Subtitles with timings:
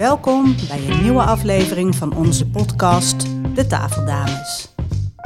[0.00, 4.74] Welkom bij een nieuwe aflevering van onze podcast De Tafeldames.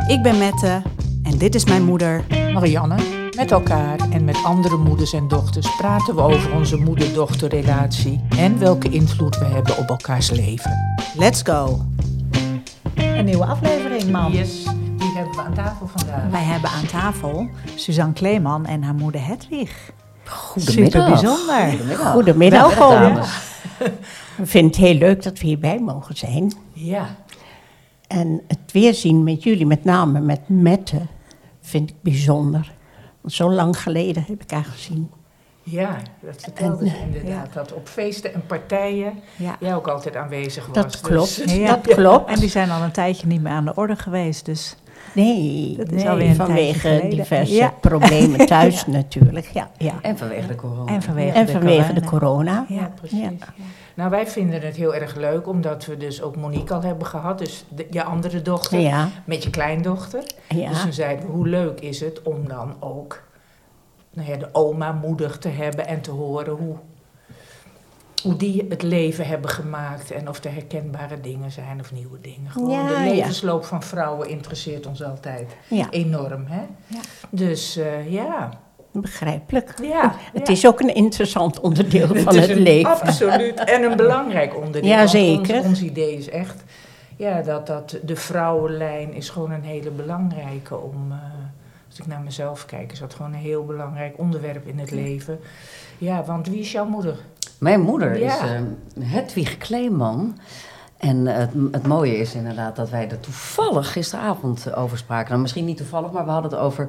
[0.07, 0.83] Ik ben Mette
[1.23, 2.25] en dit is mijn moeder.
[2.53, 2.95] Marianne,
[3.37, 8.89] met elkaar en met andere moeders en dochters praten we over onze moeder-dochterrelatie en welke
[8.89, 10.97] invloed we hebben op elkaars leven.
[11.17, 11.81] Let's go!
[12.95, 14.33] Een nieuwe aflevering, man.
[14.33, 14.65] Yes,
[14.97, 16.31] die hebben we aan tafel vandaag.
[16.31, 19.91] Wij hebben aan tafel Suzanne Kleeman en haar moeder Hedwig.
[20.25, 20.93] Goedemiddag.
[20.93, 21.69] Super bijzonder.
[21.71, 22.13] Goedemiddag.
[22.13, 23.23] Goedemiddag, Welkom.
[24.39, 26.53] Ik vind het heel leuk dat we hierbij mogen zijn.
[26.73, 27.07] Ja,
[28.07, 31.01] En het weerzien met jullie, met name met Mette,
[31.61, 32.73] vind ik bijzonder.
[33.21, 35.11] Want zo lang geleden heb ik haar gezien.
[35.63, 37.53] ja, dat vertelde ze inderdaad.
[37.53, 39.57] Dat op feesten en partijen Ja.
[39.61, 40.75] jij ook altijd aanwezig was.
[40.75, 41.43] Dat dus- klopt.
[41.51, 41.67] Ja.
[41.67, 42.31] Dat klopt.
[42.31, 44.77] En die zijn al een tijdje niet meer aan de orde geweest, dus
[45.15, 47.75] Nee, Dat is nee, alweer vanwege diverse Ja.
[47.81, 49.47] problemen thuis natuurlijk.
[49.53, 49.93] Ja, ja.
[50.03, 50.93] En vanwege de corona.
[50.93, 52.01] en vanwege, En de, vanwege corona.
[52.01, 52.67] de corona.
[52.69, 53.19] Ja, precies.
[53.95, 57.39] Nou, wij vinden het heel erg leuk, omdat we dus ook Monique al hebben gehad.
[57.39, 60.23] Dus de, je andere dochter, Ja, met je kleindochter.
[60.49, 60.69] ja.
[60.69, 63.23] Dus toen zeiden we, hoe leuk is het om dan ook
[64.13, 66.77] nou ja, de oma moedig te hebben en te horen hoe,
[68.23, 72.51] hoe die het leven hebben gemaakt en of er herkenbare dingen zijn of nieuwe dingen.
[72.51, 75.57] Gewoon Ja, de levensloop van vrouwen interesseert ons altijd
[75.91, 76.47] enorm.
[76.47, 76.63] Hè?
[76.87, 77.01] Ja.
[77.31, 78.51] Dus eh, ja.
[79.01, 79.75] Begrijpelijk.
[79.83, 83.01] ja, Het is ook een interessant onderdeel van is het een- leven.
[83.01, 83.65] Absoluut.
[83.65, 84.91] En een belangrijk onderdeel.
[84.91, 85.57] Ja, zeker.
[85.57, 86.65] Ons, ons idee is echt
[87.17, 91.07] ja, dat, dat de vrouwenlijn is gewoon een hele belangrijke om.
[91.13, 91.19] eh,
[91.89, 95.39] als ik naar mezelf kijk, is dat gewoon een heel belangrijk onderwerp in het leven.
[95.99, 97.17] Ja, want wie is jouw moeder?
[97.59, 98.27] Mijn moeder Ja.
[98.27, 98.61] is eh,
[99.05, 100.39] Hedwig Kleeman.
[100.97, 105.29] En het, het mooie is inderdaad dat wij er toevallig gisteravond over spraken.
[105.31, 106.89] Nou, misschien niet toevallig, maar we hadden het over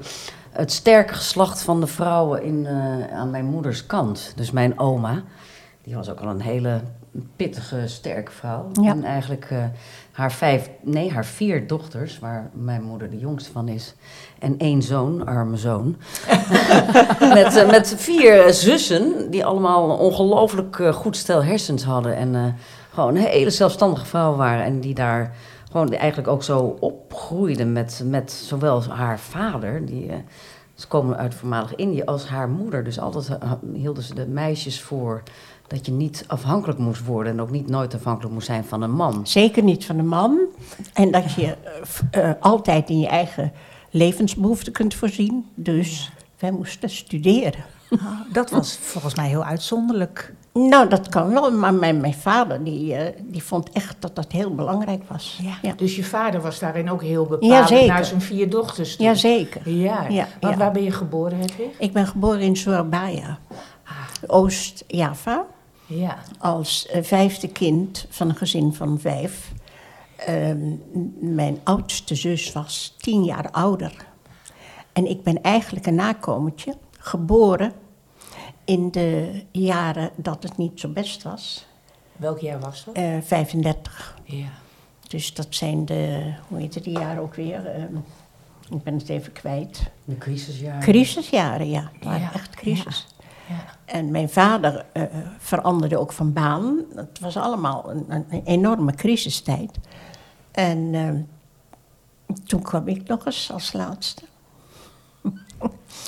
[0.55, 4.33] het sterke geslacht van de vrouwen in, eh, aan mijn moeders kant.
[4.35, 5.23] Dus mijn oma,
[5.83, 6.81] die was ook al een hele
[7.35, 8.69] pittige, sterke vrouw.
[8.81, 8.89] Ja.
[8.89, 9.63] En eigenlijk eh,
[10.11, 13.95] haar vijf, nee, haar vier dochters, waar mijn moeder de jongste van is.
[14.39, 15.95] En één zoon, arme zoon.
[17.39, 22.15] met, eh, met vier zussen, die allemaal ongelooflijk goed stel hersens hadden.
[22.15, 22.55] En
[22.93, 24.65] gewoon hele zelfstandige vrouwen waren.
[24.65, 25.35] En die daar
[25.75, 30.17] gewoon eigenlijk ook zo opgroeiden met, met zowel haar vader, die, eh,
[30.75, 32.83] ze komen uit voormalig Indië, als haar moeder.
[32.83, 35.23] Dus altijd eh, hielden ze de meisjes voor
[35.67, 37.33] dat je niet afhankelijk moest worden.
[37.33, 39.27] En ook niet nooit afhankelijk moest zijn van een man.
[39.27, 40.39] Zeker niet van de man.
[40.93, 41.55] En dat je
[42.11, 43.51] eh, eh, altijd in je eigen
[43.89, 45.45] levensbehoeften kunt voorzien.
[45.55, 47.63] Dus wij moesten studeren.
[47.89, 50.33] Ah, Dat was volgens mij heel uitzonderlijk.
[50.59, 54.31] Nou, dat kan wel, maar mijn, mijn vader die, eh, die vond echt dat dat
[54.31, 55.39] heel belangrijk was.
[55.41, 55.57] Ja.
[55.61, 55.73] ja.
[55.77, 57.87] Dus je vader was daarin ook heel zeker.
[57.87, 58.95] naar zijn vier dochters.
[58.95, 59.05] toe.
[59.05, 59.69] Jazeker.
[59.69, 60.27] Ja, Ja,
[60.57, 61.79] waar ben je geboren, Hedwig?
[61.79, 63.39] Ik ben geboren in Surabaya,
[63.85, 63.93] Ah,
[64.27, 65.45] Oost-Java.
[65.85, 66.17] ja.
[66.39, 69.51] Als eh, vijfde kind van een gezin van vijf.
[70.15, 70.71] Ehm,
[71.19, 73.93] mijn oudste zus was tien jaar ouder.
[74.93, 77.71] En ik ben eigenlijk een nakomertje, geboren
[78.65, 81.65] in de jaren dat het niet zo best was.
[82.15, 82.95] Welk jaar was dat?
[82.95, 84.17] Eh 35.
[84.23, 84.47] Ja.
[85.07, 87.65] Dus dat zijn de, hoe heet het die jaren ook weer?
[87.67, 87.95] Ehm,
[88.69, 89.91] ik ben het even kwijt.
[90.05, 90.79] De crisisjaren.
[90.81, 91.89] Crisisjaren, ja.
[91.93, 93.07] Het waren Ja, echt crisis.
[93.49, 93.63] ja.
[93.85, 95.03] En mijn vader eh,
[95.37, 96.83] veranderde ook van baan.
[96.95, 99.71] Het was allemaal een, enorme crisistijd.
[100.51, 101.09] En eh,
[102.45, 104.23] toen kwam ik nog eens als laatste.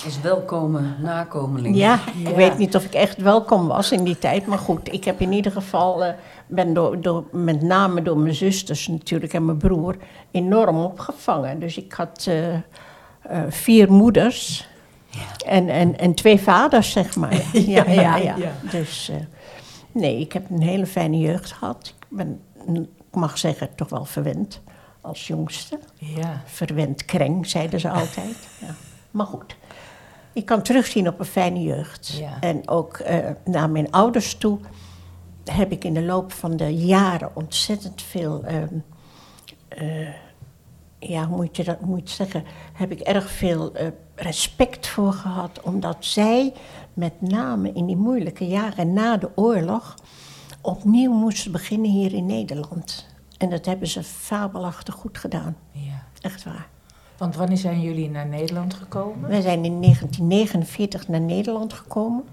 [0.06, 1.76] Als welkome nakomeling.
[1.76, 2.30] Ja, Ja.
[2.30, 4.46] ik weet niet of ik echt welkom was in die tijd.
[4.46, 6.14] Maar goed, ik heb in ieder geval, eh,
[6.48, 9.96] ben door, door, met name door mijn zusters natuurlijk en mijn broer,
[10.32, 11.60] enorm opgevangen.
[11.60, 12.62] Dus ik had eh, eh,
[13.50, 14.68] vier moeders
[15.46, 17.34] en, en, en twee vaders, zeg maar.
[17.54, 18.36] Ja, ja, ja.
[18.36, 18.52] ja.
[18.72, 19.16] Dus eh,
[19.92, 21.94] nee, ik heb een hele fijne jeugd gehad.
[22.10, 22.40] Ik ben,
[22.76, 24.62] ik mag zeggen, toch wel verwend
[25.02, 25.80] als jongste.
[25.96, 26.42] Ja.
[26.46, 28.38] Verwend kreng, zeiden ze altijd.
[28.60, 28.76] Ja.
[29.18, 29.56] Maar goed,
[30.34, 32.08] ik kan terugzien op een fijne jeugd.
[32.08, 32.40] Ja.
[32.40, 34.60] En ook eh, naar mijn ouders toe
[35.44, 38.44] heb ik in de loop van de jaren ontzettend veel...
[38.44, 38.74] ehm,
[39.68, 40.08] eh,
[41.00, 42.44] ja, hoe moet je dat hoe moet je het zeggen?
[42.74, 45.62] Heb ik erg veel eh, respect voor gehad.
[45.62, 46.54] Omdat zij
[46.94, 49.96] met name in die moeilijke jaren na de oorlog...
[50.62, 53.08] opnieuw moesten beginnen hier in Nederland.
[53.38, 55.58] En dat hebben ze fabelachtig goed gedaan.
[55.72, 56.06] ja.
[56.22, 56.68] Echt waar.
[57.18, 59.30] Want wanneer zijn jullie naar Nederland gekomen?
[59.30, 62.24] Wij zijn in 1949 naar Nederland gekomen.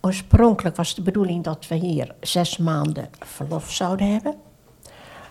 [0.00, 4.34] Oorspronkelijk was de bedoeling dat we hier zes maanden verlof zouden hebben.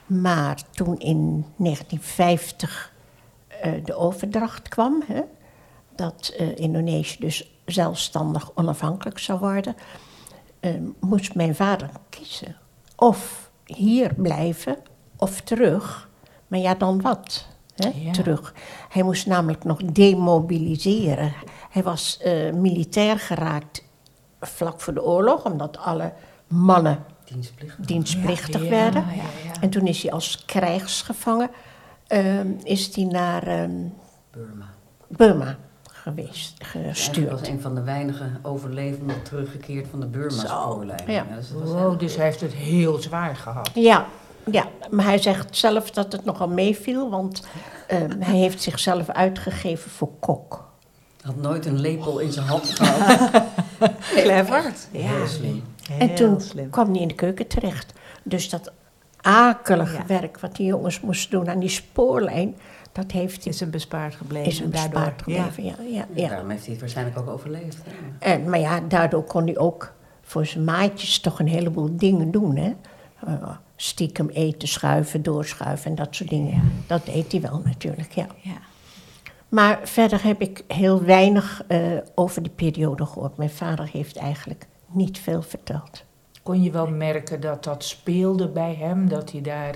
[0.05, 2.93] Maar toen in 1950
[3.47, 5.21] eh, de overdracht kwam, hè,
[5.95, 9.75] dat eh, Indonesië dus zelfstandig onafhankelijk zou worden,
[10.59, 12.55] eh, moest mijn vader kiezen
[12.95, 14.77] of hier blijven
[15.15, 16.09] of terug.
[16.47, 17.47] Maar ja, dan wat?
[17.83, 17.91] Hè?
[17.95, 18.11] Ja.
[18.11, 18.53] Terug.
[18.89, 21.33] Hij moest namelijk nog demobiliseren.
[21.69, 23.83] Hij was eh, militair geraakt
[24.41, 26.13] vlak voor de oorlog, omdat alle
[26.47, 27.85] mannen Dienstplichtig.
[27.85, 29.05] dienstplichtig Ja, werden.
[29.15, 29.21] ja,
[29.53, 29.61] ja.
[29.61, 31.49] En toen is hij als krijgsgevangen
[32.07, 33.71] ehm, is hij naar ehm,
[34.31, 34.65] Burma.
[35.07, 35.55] Burma
[35.91, 37.29] geweest, Hij gestuurd.
[37.39, 41.11] was een van de weinige overlevenden teruggekeerd van de Burma-spoorlijn.
[41.11, 41.25] ja.
[41.35, 43.69] dus dat was Wow, dus hij heeft het heel zwaar gehad.
[43.73, 44.05] Ja,
[44.51, 47.47] ja, maar hij zegt zelf dat het nogal meeviel, want
[47.87, 50.67] ehm, hij heeft zichzelf uitgegeven voor kok.
[51.21, 53.43] had nooit een lepel in zijn hand gehad.
[54.23, 54.73] Clever.
[54.91, 55.63] Heel slim.
[55.99, 56.69] en toen slim.
[56.69, 57.93] kwam hij in de keuken terecht.
[58.23, 58.71] Dus dat
[59.21, 60.05] akelige Ja.
[60.05, 62.55] werk wat die jongens moesten doen aan die spoorlijn,
[62.91, 64.47] dat heeft hij, Is hem bespaard gebleven.
[64.51, 64.91] is hem daardoor.
[64.91, 65.63] bespaard gebleven.
[65.63, 65.73] Ja.
[65.89, 67.77] Ja, ja, Daarom heeft hij het waarschijnlijk ook overleefd.
[68.19, 72.55] En, maar ja, daardoor kon hij ook voor zijn maatjes toch een heleboel dingen doen.
[72.55, 72.73] Hè?
[73.81, 76.83] Stiekem eten, schuiven, doorschuiven en dat soort dingen.
[76.87, 78.27] Dat deed hij wel natuurlijk, ja.
[78.41, 78.57] Ja.
[79.49, 81.79] Maar verder heb ik heel weinig eh,
[82.15, 83.37] over die periode gehoord.
[83.37, 86.03] Mijn vader heeft eigenlijk niet veel verteld.
[86.43, 89.75] Kon je wel merken dat dat speelde bij hem, dat hij daar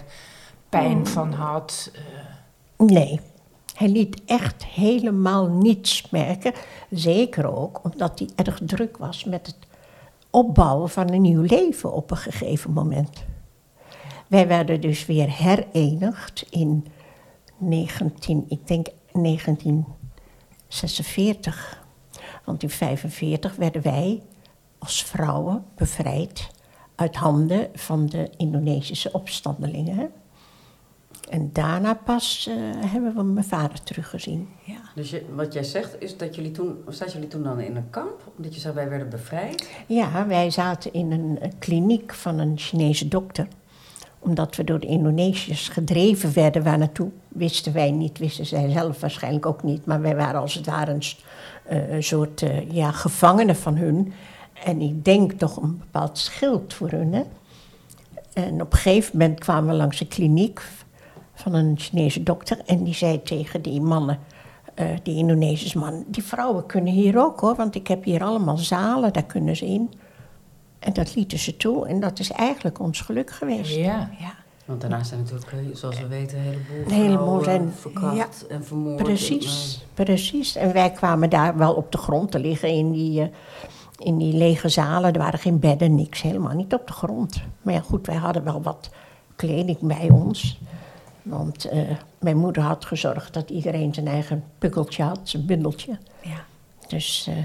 [0.70, 1.92] pijn van had?
[1.94, 2.02] eh,
[2.86, 3.20] Nee,
[3.76, 6.54] hij liet echt helemaal niets merken.
[6.90, 9.58] Zeker ook omdat hij erg druk was met het
[10.30, 13.24] opbouwen van een nieuw leven op een gegeven moment.
[14.34, 16.86] Wij werden dus weer herenigd in
[17.58, 21.84] 19, ik denk 1946.
[22.46, 24.22] Want in 1945 werden wij
[24.78, 26.50] als vrouwen bevrijd
[26.96, 30.12] uit handen van de Indonesische opstandelingen.
[31.30, 32.56] En daarna pas eh,
[32.92, 34.50] hebben we mijn vader teruggezien.
[34.64, 34.80] Ja.
[34.96, 37.90] Dus je, wat jij zegt is dat jullie toen, zaten jullie toen dan in een
[37.90, 38.32] kamp?
[38.38, 39.72] Omdat je zei wij werden bevrijd?
[39.88, 43.48] Ja, wij zaten in een eh, kliniek van een Chinese dokter.
[44.24, 49.00] Omdat we door de Indonesiërs gedreven werden waar naartoe, wisten wij niet, wisten zij zelf
[49.00, 49.86] waarschijnlijk ook niet.
[49.86, 51.04] Maar wij waren als het ware een,
[51.64, 54.14] eh, soort eh, ja, gevangenen van hun.
[54.64, 57.14] En ik denk toch een bepaald schild voor hun.
[57.14, 57.24] Hè?
[58.34, 60.62] En op een gegeven moment kwamen we langs een kliniek
[61.34, 62.62] van een Chinese dokter.
[62.66, 64.20] En die zei tegen die mannen,
[64.74, 68.58] eh, die Indonesische man, die vrouwen kunnen hier ook hoor, want ik heb hier allemaal
[68.58, 69.92] zalen, daar kunnen ze in.
[70.84, 73.76] En dat lieten ze toe en dat is eigenlijk ons geluk geweest.
[73.76, 74.10] ja.
[74.20, 74.34] Ja.
[74.66, 79.04] Want daarna zijn natuurlijk, zoals we weten, een heleboel Een heleboel zijn- verkracht en vermoord.
[79.04, 80.56] Precies, precies.
[80.56, 83.28] En wij kwamen daar wel op de grond te liggen in die, eh,
[83.98, 85.14] in die lege zalen.
[85.14, 87.42] Er waren geen bedden, niks, helemaal niet op de grond.
[87.62, 88.90] Maar ja, goed, wij hadden wel wat
[89.36, 90.60] kleding bij ons.
[91.22, 91.82] Want eh,
[92.20, 95.98] mijn moeder had gezorgd dat iedereen zijn eigen pukkeltje had, zijn bundeltje.
[96.22, 96.46] Ja.
[96.88, 97.36] Dus eh,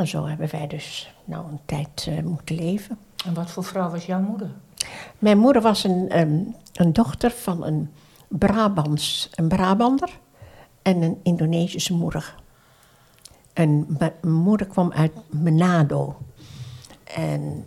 [0.00, 2.98] nou, zo hebben wij dus nou een tijd eh, moeten leven.
[3.26, 4.50] En wat voor vrouw was jouw moeder?
[5.18, 6.42] Mijn moeder was een, ehm,
[6.74, 7.90] een dochter van een,
[8.28, 10.18] Brabants, een Brabander
[10.82, 12.34] en een Indonesische moeder.
[13.52, 16.16] En mijn moeder kwam uit Manado.
[17.04, 17.66] En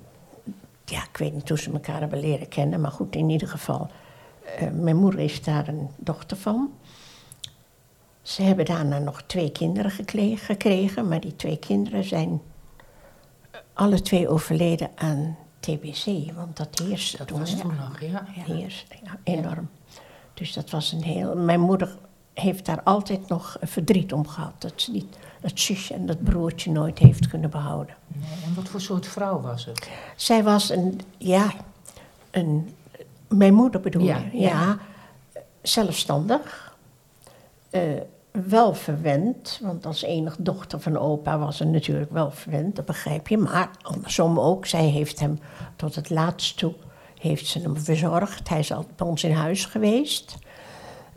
[0.86, 3.90] ja, ik weet niet hoe ze elkaar hebben leren kennen, maar goed, in ieder geval.
[4.58, 6.72] eh, mijn moeder is daar een dochter van.
[8.24, 9.92] Ze hebben daarna nog twee kinderen
[10.38, 12.42] gekregen, maar die twee kinderen zijn
[13.74, 17.40] alle twee overleden aan TBC, want dat heerste Dat toen.
[17.40, 18.26] was toen nog, ja.
[18.28, 19.70] Heerste, ja, enorm.
[20.34, 21.36] Dus dat was een heel.
[21.36, 21.98] Mijn moeder
[22.34, 24.54] heeft daar altijd nog verdriet om gehad.
[24.62, 27.96] Dat ze niet dat zusje en dat broertje nooit heeft kunnen behouden.
[28.08, 29.90] Nee, en wat voor soort vrouw was het?
[30.16, 31.54] Zij was een, ja,
[32.32, 32.76] een,
[33.28, 34.40] mijn moeder bedoel Ja, je?
[34.40, 34.50] ja.
[34.50, 34.78] Ja,
[35.62, 36.76] zelfstandig.
[37.70, 37.82] eh,
[38.34, 43.28] wel verwend, want als enig dochter van opa was ze natuurlijk wel verwend, dat begrijp
[43.28, 43.38] je.
[43.38, 45.40] Maar andersom ook, zij heeft hem
[45.76, 46.74] tot het laatst toe,
[47.18, 48.50] heeft ze hem verzorgd.
[48.50, 50.38] Hij is altijd bij ons in huis geweest.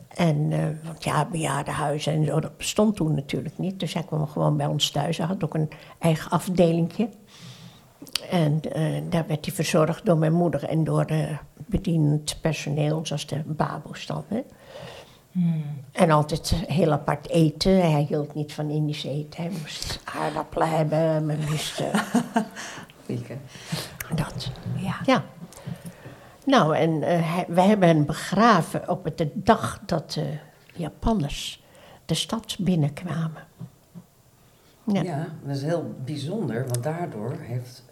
[0.09, 3.81] En, eh, want ja, bejaardenhuizen en zo, dat bestond toen natuurlijk niet.
[3.81, 5.17] Dus hij kwam gewoon bij ons thuis.
[5.17, 7.09] Hij had ook een eigen afdelingje.
[8.31, 13.27] En eh, daar werd hij verzorgd door mijn moeder en door de bedienend personeel, zoals
[13.27, 14.25] de baboes dan.
[14.29, 14.41] Hè.
[15.93, 17.91] En altijd heel apart eten.
[17.91, 19.43] Hij hield niet van Indisch eten.
[19.43, 21.95] Hij moest aardappelen hebben, men moest eh,
[24.17, 24.51] dat.
[24.77, 24.97] Ja.
[25.05, 25.25] Ja.
[26.45, 30.37] Nou, en hij- wij hebben hem begraven op de dag dat de
[30.75, 31.65] Japanners
[32.05, 33.45] de stad binnenkwamen.
[34.85, 35.03] Ja.
[35.03, 35.27] Ja.
[35.45, 37.85] dat is heel bijzonder, want daardoor heeft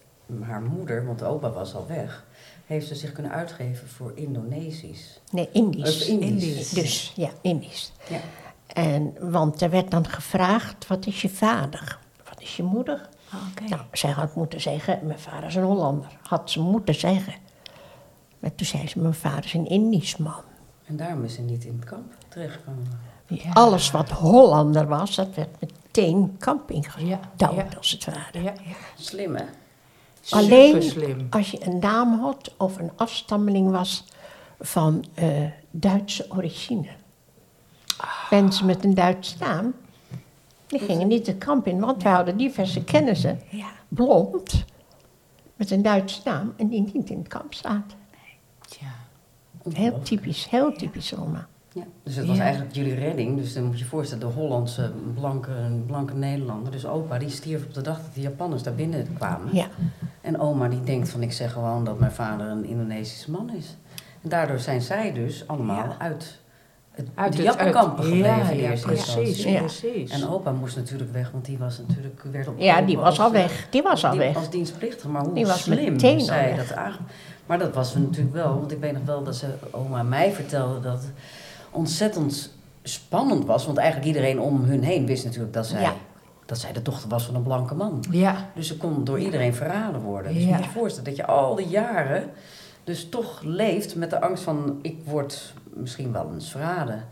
[0.42, 2.24] haar moeder, want de opa was al weg,
[2.66, 5.20] heeft ze zich kunnen uitgeven voor Indonesisch.
[5.30, 6.02] Nee, Indisch.
[6.02, 6.68] Of Indisch.
[6.70, 7.92] Dus, ja, Indisch.
[8.08, 8.20] Ja.
[8.66, 11.98] En, want er werd dan gevraagd, wat is je vader?
[12.28, 13.08] Wat is je moeder?
[13.34, 13.64] Oh, Oké.
[13.68, 16.18] Nou, zij had moeten zeggen, mijn vader is een Hollander.
[16.22, 17.34] Had ze moeten zeggen.
[18.40, 20.42] toen zei ze, mijn vader is een Indisch man.
[20.84, 23.12] En daarom is ze niet in het kamp terechtgekomen.
[23.26, 23.50] Ja.
[23.52, 27.66] Alles wat Hollander was, dat werd meteen kamp ingedouwd, Ja, ja.
[27.76, 28.42] als het ware.
[28.42, 28.52] Ja,
[28.96, 29.44] Slim, hè?
[30.30, 34.04] Alleen als je een naam had of een afstammeling was
[34.60, 35.28] van eh,
[35.70, 36.88] Duitse origine.
[38.30, 39.74] Mensen met een Duits naam,
[40.66, 43.66] die gingen niet de kamp in, want wij hadden diverse kennissen, Ja.
[43.88, 44.64] blond,
[45.56, 47.98] met een Duitse naam en die niet in het kamp zaten.
[48.80, 48.92] Ja.
[49.72, 51.48] Heel typisch, heel typisch Roma.
[51.74, 52.42] Ja, dus het was Ja.
[52.42, 53.36] eigenlijk jullie redding.
[53.36, 55.50] Dus dan moet je je voorstellen, de Hollandse blanke,
[55.86, 56.72] blanke Nederlander.
[56.72, 59.48] Dus opa, die stierf op de dag dat de Japanners daar binnen kwamen.
[59.54, 59.66] Ja,
[60.20, 63.76] En oma die denkt van, ik zeg gewoon dat mijn vader een Indonesische man is.
[64.22, 65.94] En daardoor zijn zij dus allemaal Ja.
[65.98, 66.38] uit,
[66.90, 69.42] het, Uit de het- Jappenkampen uit- gebleven Ja, precies.
[69.42, 69.58] Ja.
[69.58, 70.10] precies.
[70.10, 73.24] En opa moest natuurlijk weg, want die was natuurlijk, werd op ja die was al
[73.24, 73.66] als, weg.
[73.70, 74.36] Die was al die- weg.
[74.36, 76.66] Als dienstplichtige, maar hoe Die was slim zij weg.
[76.68, 76.96] dat aange-
[77.46, 80.80] Maar dat was natuurlijk wel, want ik weet nog wel dat ze oma mij vertelde
[80.80, 81.04] dat
[81.74, 82.50] ontzettend
[82.82, 83.66] spannend was.
[83.66, 85.92] Want eigenlijk iedereen om hun heen wist natuurlijk dat zij, Ja.
[86.46, 88.04] dat zij de dochter was van een blanke man.
[88.10, 90.34] Ja, Dus ze kon door iedereen verraden worden.
[90.34, 92.30] Dus je moet je voorstellen dat je al die jaren
[92.84, 97.04] dus toch leeft met de angst van ik word misschien wel eens verraden.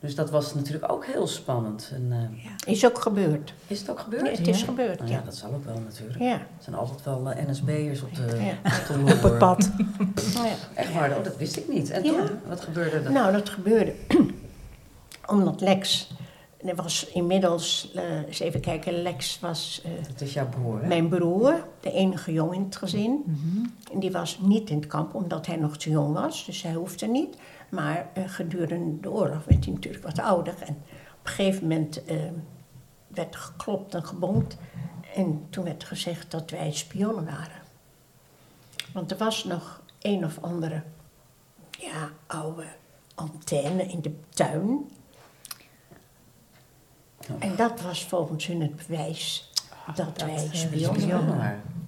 [0.00, 1.90] Dus dat was natuurlijk ook heel spannend.
[1.94, 2.32] En,
[2.66, 3.54] eh, Is ook gebeurd.
[3.66, 4.24] is het ook gebeurd?
[4.24, 4.64] Ja, het is Ja.
[4.64, 6.18] gebeurd, Nou ja, dat zal ook wel natuurlijk.
[6.18, 6.32] Ja.
[6.34, 8.22] Er zijn altijd wel eh, NSB'ers op de,
[8.64, 9.70] op de Op het pad.
[10.34, 10.54] ja.
[10.74, 11.90] Echt waar, oh, dat wist ik niet.
[11.90, 13.12] En toen, wat gebeurde er?
[13.12, 13.94] Nou, dat gebeurde
[15.26, 16.10] omdat Lex,
[16.66, 20.86] er was inmiddels, eh, eens even kijken, Lex was dat is jouw broer, hè?
[20.86, 23.24] mijn broer, de enige jong in het gezin.
[23.92, 26.72] En die was niet in het kamp omdat hij nog te jong was, dus hij
[26.74, 27.36] hoefde niet.
[27.70, 30.54] Maar eh, gedurende de oorlog werd hij natuurlijk wat ouder.
[30.62, 30.74] En
[31.18, 32.16] op een gegeven moment eh,
[33.06, 34.56] werd er geklopt en gebonkt.
[35.14, 37.60] En toen werd gezegd dat wij spionnen waren.
[38.92, 40.82] Want er was nog een of andere
[41.70, 42.66] ja, oude
[43.14, 44.90] antenne in de tuin.
[47.38, 49.52] En dat was volgens hun het bewijs
[49.94, 51.79] dat wij spionnen Spionnen waren.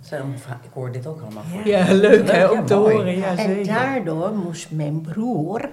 [0.62, 1.66] Ik hoor dit ook allemaal voor.
[1.66, 2.94] ja leuk hè, Ja, om te mooi.
[2.96, 3.16] horen.
[3.16, 3.64] Ja, En zeker.
[3.74, 5.70] daardoor moest mijn broer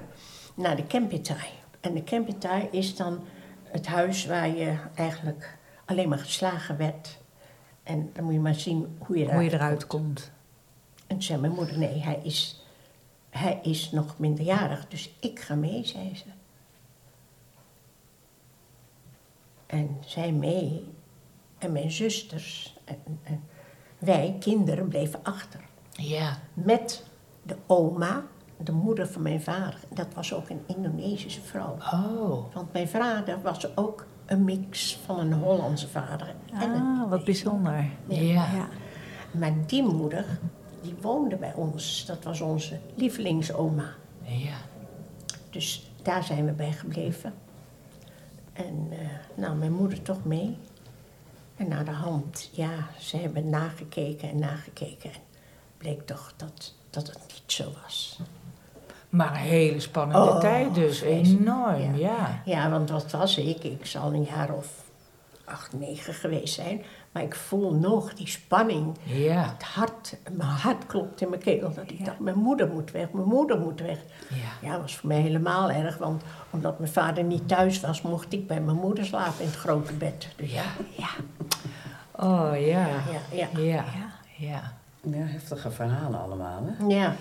[0.56, 1.50] naar de Kempitai.
[1.80, 3.20] En de Kempitai is dan
[3.64, 7.18] het huis waar je eigenlijk alleen maar geslagen werd.
[7.84, 10.32] En dan moet je maar zien hoe je eruit, Hoe je eruit komt.
[10.98, 12.64] En toen zei mijn moeder, nee, hij is,
[13.30, 16.24] hij is nog minderjarig, dus ik ga mee, zei ze.
[19.66, 20.88] En zij mee,
[21.58, 23.44] en mijn zusters, en, en
[24.00, 25.60] wij, kinderen, bleven achter
[25.92, 27.04] Ja, met
[27.44, 28.24] de oma,
[28.58, 29.80] de moeder van mijn vader.
[29.94, 31.76] Dat was ook een Indonesische vrouw.
[31.94, 32.54] oh.
[32.54, 37.24] Want mijn vader was ook een mix van een Hollandse vader en een Ah, wat
[37.24, 37.90] bijzonder.
[38.08, 38.18] Ja.
[38.54, 38.68] Ja.
[39.32, 40.26] Maar die moeder,
[40.82, 42.06] die woonde bij ons.
[42.06, 43.94] Dat was onze lievelingsoma.
[44.22, 44.56] Ja.
[45.50, 47.34] Dus daar zijn we bij gebleven.
[48.54, 48.98] En eh,
[49.36, 50.58] nou, mijn moeder toch mee.
[51.60, 55.12] En naar de hand, ja, ze hebben nagekeken en nagekeken.
[55.14, 55.20] En
[55.78, 58.20] bleek toch dat, dat het niet zo was.
[59.10, 61.02] Maar een hele spannende Oh, tijd dus.
[61.02, 62.42] Enorm, ja.
[62.46, 63.64] Ja, want wat was ik?
[63.64, 64.68] Ik zal een jaar of
[65.46, 66.82] acht, negen geweest zijn.
[67.12, 68.98] Maar ik voel nog die spanning.
[69.04, 69.54] Ja.
[69.54, 71.74] Het hart, mijn hart klopt in mijn keel.
[71.74, 73.98] Dat ik dacht, mijn moeder moet weg, mijn moeder moet weg.
[74.30, 74.68] Ja.
[74.68, 75.98] Ja, dat was voor mij helemaal erg.
[75.98, 79.56] Want omdat mijn vader niet thuis was, mocht ik bij mijn moeder slapen in het
[79.56, 80.28] grote bed.
[80.36, 80.64] Dus ja,
[80.98, 81.08] ja,
[82.16, 82.88] Oh ja.
[82.88, 83.02] ja,
[83.32, 83.48] ja.
[83.62, 83.84] Ja.
[84.38, 84.78] Ja.
[85.02, 86.86] Ja, heftige verhalen allemaal, hè?
[86.88, 87.16] Ja,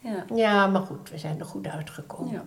[0.00, 0.24] Ja.
[0.34, 2.42] ja maar goed, we zijn er goed uitgekomen.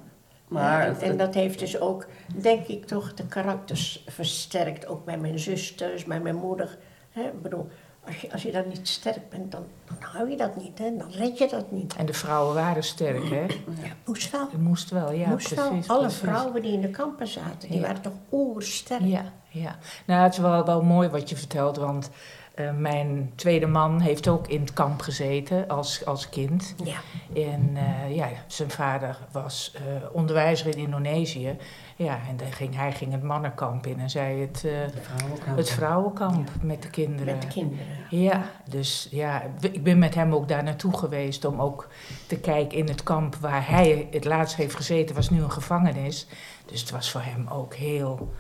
[0.48, 2.06] Maar, en, en dat heeft dus ook,
[2.42, 4.88] denk ik toch, de karakters versterkt.
[4.88, 6.78] Ook bij mijn zusters, bij mijn moeder.
[7.12, 7.22] Hè?
[7.22, 7.70] Ik bedoel,
[8.06, 10.80] als je, als je dan niet sterk bent, dan, dan hou je dat niet.
[10.80, 10.98] Hè?
[10.98, 11.96] Dan red je dat niet.
[11.96, 13.42] En de vrouwen waren sterk, hè?
[13.42, 14.48] Ja, moest wel.
[14.52, 15.68] Het moest wel, ja, moest wel.
[15.70, 15.90] precies.
[15.90, 16.20] Alle precies.
[16.20, 17.86] vrouwen die in de kampen zaten, die Ja.
[17.88, 19.02] waren toch oersterk.
[19.04, 19.76] Ja, ja.
[20.06, 22.10] Nou, het is wel, wel mooi wat je vertelt, want
[22.54, 26.76] eh, mijn tweede man heeft ook in het kamp gezeten als, als kind.
[26.84, 26.98] Ja.
[27.36, 29.82] En eh, ja, zijn vader was eh,
[30.12, 31.58] onderwijzer in Indonesië.
[31.96, 35.58] Ja, en dan ging, hij ging het mannenkamp in en zij het, eh, vrouwenkamp.
[35.58, 37.34] het vrouwenkamp met de kinderen.
[37.34, 37.86] Met de kinderen.
[38.10, 41.88] Ja, dus ja, ik ben met hem ook daar naartoe geweest om ook
[42.28, 46.28] te kijken in het kamp waar hij het laatst heeft gezeten, was nu een gevangenis.
[46.66, 48.34] Dus het was voor hem ook heel,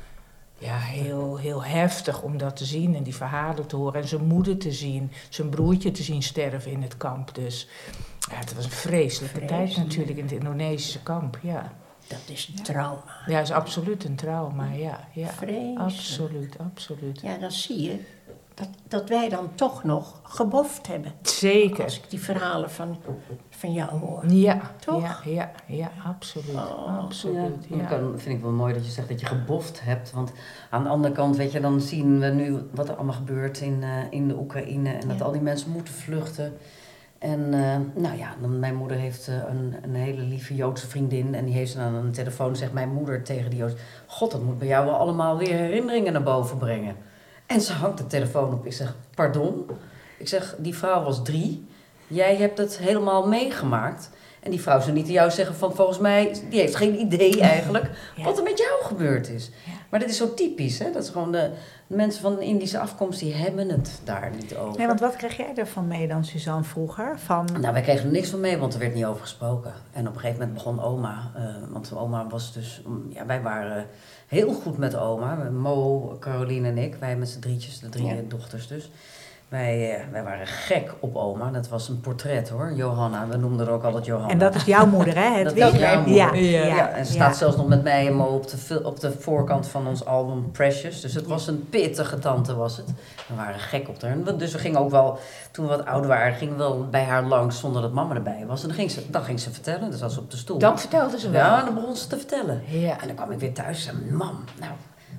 [0.63, 4.25] ja, heel, heel heftig om dat te zien en die verhalen te horen en zijn
[4.25, 7.35] moeder te zien, zijn broertje te zien sterven in het kamp.
[7.35, 7.67] Dus
[8.29, 11.73] ja, het was een vreselijke tijd natuurlijk in het Indonesische kamp, ja.
[12.07, 13.03] Dat is trauma.
[13.25, 15.07] Ja, is absoluut een trauma, ja.
[15.13, 15.27] ja.
[15.27, 15.79] Vreselijk.
[15.79, 17.21] Absoluut, absoluut.
[17.21, 17.99] Ja, dan zie je
[18.53, 21.11] dat, dat wij dan toch nog geboft hebben.
[21.21, 21.83] Zeker.
[21.83, 22.97] Als ik die verhalen van,
[23.49, 24.23] van jou hoor.
[24.27, 25.01] Ja, Toch?
[25.01, 26.55] Ja, ja, ja, absoluut.
[26.87, 27.65] absoluut.
[27.67, 27.89] Ja, Ja.
[27.89, 30.11] dat vind ik wel mooi dat je zegt dat je geboft hebt.
[30.11, 30.31] Want
[30.69, 33.83] aan de andere kant, weet je, dan zien we nu wat er allemaal gebeurt in,
[33.83, 34.89] eh, in de Oekraïne.
[34.89, 35.23] En dat Ja.
[35.23, 36.53] al die mensen moeten vluchten.
[37.19, 41.35] En eh, nou ja, mijn moeder heeft eh, een, een hele lieve Joodse vriendin.
[41.35, 43.73] En die heeft ze dan aan de telefoon, zegt mijn moeder tegen die Joods...
[44.07, 46.95] God, dat moet bij jou wel allemaal weer herinneringen naar boven brengen.
[47.45, 48.65] En ze hangt de telefoon op.
[48.65, 49.65] Ik zeg, pardon?
[50.17, 51.67] Ik zeg, die vrouw was drie.
[52.07, 54.09] Jij hebt het helemaal meegemaakt.
[54.43, 57.41] En die vrouw zou niet tegen jou zeggen van volgens mij, die heeft geen idee
[57.41, 58.23] eigenlijk Ja.
[58.23, 59.51] wat er met jou gebeurd is.
[59.65, 59.71] Ja.
[59.89, 60.91] Maar dit is zo typisch, hè?
[60.91, 61.49] Dat is gewoon de,
[61.87, 64.77] de mensen van Indische afkomst, die hebben het daar niet over.
[64.77, 67.19] Nee, want wat kreeg jij ervan mee dan, Suzanne, vroeger?
[67.19, 69.73] Van, Nou, wij kregen er niks van mee, want er werd niet over gesproken.
[69.91, 71.31] En op een gegeven moment begon oma.
[71.35, 72.81] eh, want oma was dus...
[72.85, 73.85] mm, Ja, wij waren
[74.27, 75.35] heel goed met oma.
[75.35, 76.95] Mo, Caroline en ik.
[76.95, 78.15] Wij met z'n drietjes, de drie Ja.
[78.27, 78.91] dochters dus.
[79.53, 81.51] Wij, eh, wij waren gek op oma.
[81.51, 83.27] Dat was een portret hoor, Johanna.
[83.27, 84.29] We noemden haar ook altijd Johanna.
[84.29, 85.29] en dat is jouw moeder, hè?
[85.43, 85.73] Dat Hedwig?
[85.73, 86.15] is jouw moeder.
[86.15, 86.65] Ja, Ja.
[86.65, 89.11] ja, Ja, en ze staat zelfs nog met mij en Mo op de, op de
[89.11, 91.01] voorkant van ons album Precious.
[91.01, 92.85] Dus het was een pittige tante, was het.
[93.27, 94.37] We waren gek op haar.
[94.37, 95.19] Dus we gingen ook wel,
[95.51, 98.43] toen we wat ouder waren, gingen we wel bij haar langs zonder dat mama erbij
[98.47, 98.61] was.
[98.61, 100.57] En dan ging ze, dan ging ze vertellen, dus als ze op de stoel.
[100.57, 101.41] Dan vertelde ze wel.
[101.41, 102.61] Ja, en dan begon ze te vertellen.
[102.67, 103.01] Ja.
[103.01, 104.71] En dan kwam ik weer thuis en zei, mam, nou...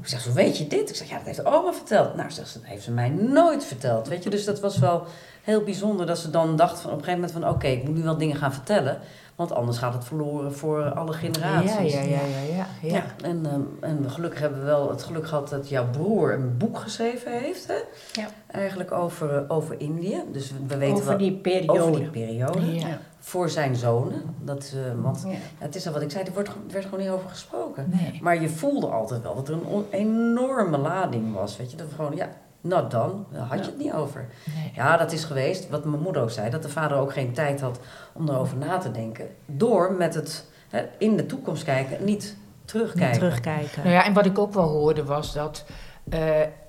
[0.04, 0.90] Ik zeg, zo weet je dit?
[0.90, 2.14] Ik zeg, ja, dat heeft oma verteld.
[2.14, 4.08] Nou, zegt ze, dat heeft ze mij nooit verteld.
[4.08, 5.06] Weet je, dus dat was wel
[5.44, 7.54] heel bijzonder dat ze dan dacht van, op een gegeven moment van...
[7.54, 8.98] Oké, ik moet nu wel dingen gaan vertellen.
[9.34, 11.92] Want anders gaat het verloren voor alle generaties.
[11.92, 12.66] Ja, ja, ja, ja, ja.
[12.82, 12.94] ja.
[12.94, 16.56] Ja, en, ehm, en gelukkig hebben we wel het geluk gehad dat jouw broer een
[16.56, 17.66] boek geschreven heeft.
[17.66, 17.74] Hè?
[18.20, 18.28] Ja.
[18.46, 20.22] Eigenlijk over, over Indië.
[20.32, 21.80] Dus we, we weten Over wel die periode.
[21.80, 22.74] over die periode.
[22.74, 22.98] Ja.
[23.18, 24.22] Voor zijn zonen.
[24.42, 25.26] Dat, eh, want
[25.58, 27.92] het is al wat ik zei, er wordt, er werd gewoon niet over gesproken.
[28.00, 28.18] Nee.
[28.22, 31.56] Maar je voelde altijd wel dat er een enorme lading was.
[31.56, 32.28] Weet je, dat we gewoon, ja,
[32.64, 33.12] not done.
[33.32, 33.70] Daar had je Ja.
[33.70, 34.26] het niet over.
[34.54, 34.72] Nee.
[34.74, 37.60] Ja, dat is geweest, wat mijn moeder ook zei, dat de vader ook geen tijd
[37.60, 37.80] had
[38.12, 39.28] om erover na te denken.
[39.46, 43.10] Door met het hè, in de toekomst kijken, niet terugkijken.
[43.10, 43.82] Niet terugkijken.
[43.82, 45.64] Nou ja, en wat ik ook wel hoorde was dat
[46.10, 46.20] eh,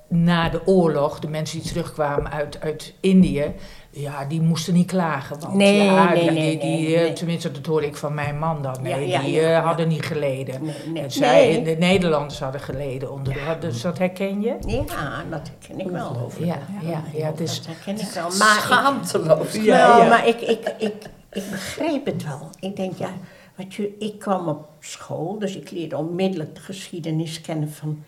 [0.07, 3.53] na de oorlog, de mensen die terugkwamen uit, uit Indië,
[3.95, 5.39] ja, die moesten niet klagen.
[5.39, 8.39] Want Nee, ja, nee, die, nee, die, nee, eh, tenminste, dat hoorde ik van mijn
[8.39, 8.81] man dan.
[8.81, 10.61] Nee, Ja, ja, die eh, hadden niet geleden.
[10.93, 14.57] En zij, de Nederlanders hadden geleden onder de, dus dat herken je?
[14.65, 16.31] Ja, dat ken ik wel.
[16.39, 18.23] Ja, ja, ja, het is, Dat herken ik wel.
[18.23, 19.53] Maar Schaamteloos.
[19.53, 20.09] Ja, nou, ja.
[20.09, 20.93] maar ik, ik, ik,
[21.31, 22.49] ik begreep het wel.
[22.59, 23.09] Ik denk, ja,
[23.55, 28.03] wat je, ik kwam op school, dus ik leerde onmiddellijk de geschiedenis kennen van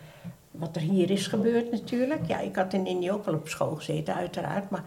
[0.51, 2.27] wat er hier is gebeurd natuurlijk.
[2.27, 4.69] Ja, ik had in Indië ook al op school gezeten, uiteraard.
[4.69, 4.83] Maar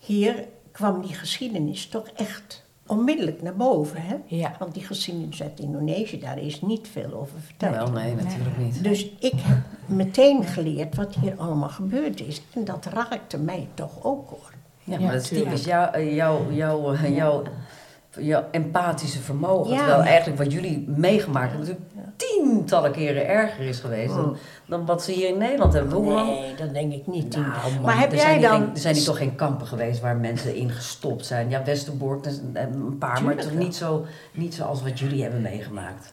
[0.00, 4.02] hier kwam die geschiedenis toch echt onmiddellijk naar boven.
[4.02, 4.16] Hè?
[4.26, 4.56] ja.
[4.58, 7.74] Want die geschiedenis uit Indonesië, daar is niet veel over verteld.
[7.74, 8.84] Wel, nee, natuurlijk niet.
[8.84, 12.42] Dus ik heb meteen geleerd wat hier allemaal gebeurd is.
[12.54, 14.52] En dat raakte mij toch ook hoor.
[14.84, 17.42] Ja, Ja, maar dat is typisch jouw, eh, jouw, jouw, eh, jouw,
[18.18, 19.72] jouw empathische vermogen.
[19.72, 19.78] Ja.
[19.78, 24.36] Terwijl eigenlijk wat jullie meegemaakt hebben natuurlijk tientallen keren erger is geweest dan,
[24.70, 25.92] dan wat ze hier in Nederland hebben.
[25.92, 26.28] Hoe lang?
[26.28, 27.36] Nee, dat denk ik niet.
[27.36, 29.34] Nou, man, Maar heb er jij zijn hier dan- geen- er zijn hier toch geen
[29.34, 31.50] kampen geweest waar mensen in gestopt zijn?
[31.50, 33.62] Ja, Westerbork, is een- paar, maar toch wel.
[33.62, 36.08] niet, zo, niet zoals wat jullie hebben meegemaakt.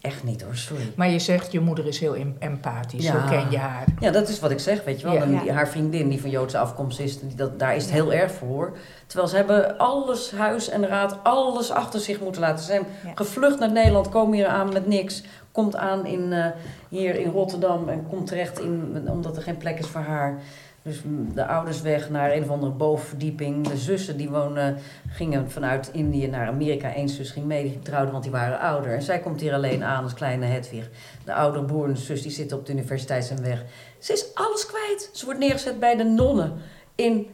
[0.00, 0.92] Echt niet hoor, sorry.
[0.96, 3.12] Maar je zegt, je moeder is heel em- empathisch, Ja.
[3.12, 3.84] zo ken je haar.
[3.98, 5.14] Ja, dat is wat ik zeg, weet je wel.
[5.14, 5.22] Ja.
[5.22, 5.40] En Ja.
[5.40, 8.32] die- haar vriendin, die van Joodse afkomst is, die dat, daar is het heel erg
[8.32, 8.76] voor.
[9.06, 12.58] Terwijl ze hebben alles, huis en raad, alles achter zich moeten laten.
[12.58, 13.12] Ze zijn Ja.
[13.14, 15.22] gevlucht naar Nederland, komen hier aan met niks.
[15.52, 16.46] Komt aan in, eh,
[16.88, 20.38] hier in Rotterdam en komt terecht in, omdat er geen plek is voor haar.
[20.82, 23.68] Dus mm, de ouders weg naar een of andere bovenverdieping.
[23.68, 26.96] De zussen die wonen, gingen vanuit Indië naar Amerika.
[26.96, 28.94] Eén zus ging mee, die want die waren ouder.
[28.94, 30.90] En zij komt hier alleen aan als kleine Hedwig.
[31.24, 33.64] De oudere en de zus die zitten op de universiteit zijn weg.
[33.98, 35.10] Ze is alles kwijt.
[35.12, 36.52] Ze wordt neergezet bij de nonnen
[36.94, 37.26] in,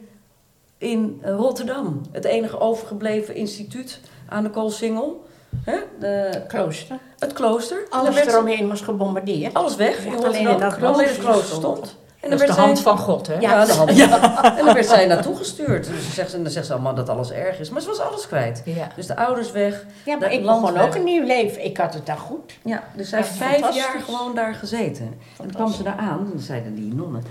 [0.79, 2.01] in eh, Rotterdam.
[2.13, 5.26] Het enige overgebleven instituut aan de Koolsingel.
[5.65, 5.77] Hè?
[6.01, 6.99] De, Klooster.
[7.19, 7.79] het klooster.
[7.91, 9.55] Alles werd eromheen was gebombardeerd.
[9.55, 10.05] alles weg.
[10.05, 10.81] Ja, in alleen Rotterdam.
[10.81, 11.97] dat Alleen het klooster stond.
[12.21, 13.35] En Dat is de werd hand zij- van God, hè?
[13.39, 13.97] ja, de hand.
[13.97, 14.45] Ja.
[14.59, 15.87] En dan werd zij naartoe gestuurd.
[15.87, 17.71] Dus ze zegt, en dan zegt ze allemaal dat alles erg is.
[17.71, 18.63] Maar ze was alles kwijt.
[18.65, 18.89] Ja.
[18.97, 19.85] Dus de ouders weg.
[20.05, 20.87] Ja, maar ik land begon weg.
[20.87, 21.65] ook een nieuw leven.
[21.65, 22.53] Ik had het daar goed.
[22.65, 25.05] Ja, dus zij heeft vijf jaar gewoon daar gezeten.
[25.07, 27.23] En toen kwam ze daar aan en dan zeiden die nonnen...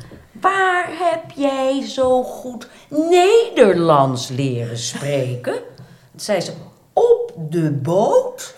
[0.41, 5.53] Waar heb jij zo goed Nederlands leren spreken?
[6.11, 6.51] Toen zei ze,
[6.95, 8.55] op de boot?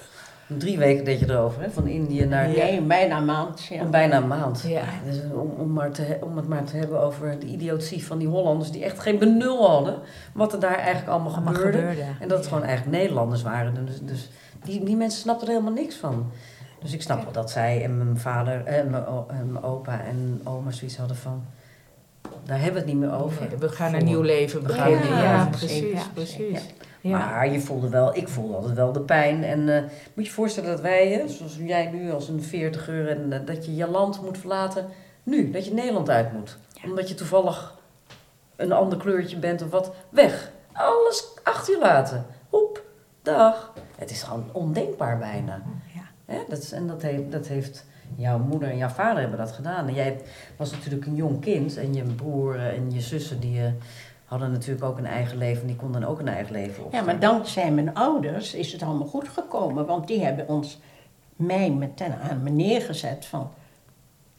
[0.48, 1.70] Drie weken deed je erover, hè?
[1.70, 2.48] van Indië naar...
[2.48, 3.64] Nee, bijna een maand.
[3.64, 3.84] Ja.
[3.84, 4.64] Bijna een maand.
[4.68, 4.84] Ja.
[5.06, 8.28] Dus om, om, maar te, om het maar te hebben over de idiotie van die
[8.28, 10.00] Hollanders die echt geen benul hadden.
[10.34, 11.78] Wat er daar eigenlijk allemaal, Allemaal gebeurde.
[11.78, 12.02] gebeurde.
[12.20, 13.86] En dat het gewoon eigenlijk Nederlanders waren.
[13.86, 14.30] Dus, dus
[14.64, 16.32] die, die mensen snapten er helemaal niks van.
[16.82, 20.42] Dus ik snap wel dat zij en mijn vader en mijn, en mijn opa en
[20.44, 21.46] oma zoiets hadden van...
[22.46, 23.48] Daar hebben we het niet meer over.
[23.60, 25.08] We gaan een nieuw leven beginnen.
[25.08, 26.10] Ja, Ja, precies.
[26.14, 26.66] precies,
[27.02, 27.18] Ja.
[27.18, 29.44] Maar je voelde wel, ik voelde altijd wel de pijn.
[29.44, 33.10] En eh, moet je je voorstellen dat wij, hè, zoals jij nu als een veertiger,
[33.10, 34.86] en eh, dat je je land moet verlaten
[35.24, 36.58] nu, dat je Nederland uit moet.
[36.86, 37.76] Omdat je toevallig
[38.56, 40.52] een ander kleurtje bent of wat, weg.
[40.74, 42.26] Alles achter je laten.
[42.50, 42.84] Hoep,
[43.22, 43.74] dag.
[43.96, 45.62] Het is gewoon ondenkbaar bijna.
[45.94, 46.02] Ja.
[46.26, 46.40] Hè?
[46.48, 47.86] Dat is, en dat dat heeft
[48.18, 49.88] jouw moeder en jouw vader hebben dat gedaan.
[49.88, 50.22] En jij
[50.58, 53.72] was natuurlijk een jong kind en je broer en je zussen die eh,
[54.26, 55.68] hadden natuurlijk ook een eigen leven.
[55.68, 56.94] Die konden ook een eigen leven op.
[56.94, 59.86] Ja, maar dankzij mijn ouders is het allemaal goed gekomen.
[59.86, 60.80] Want die hebben ons,
[61.36, 63.50] mij meteen aan me neergezet van...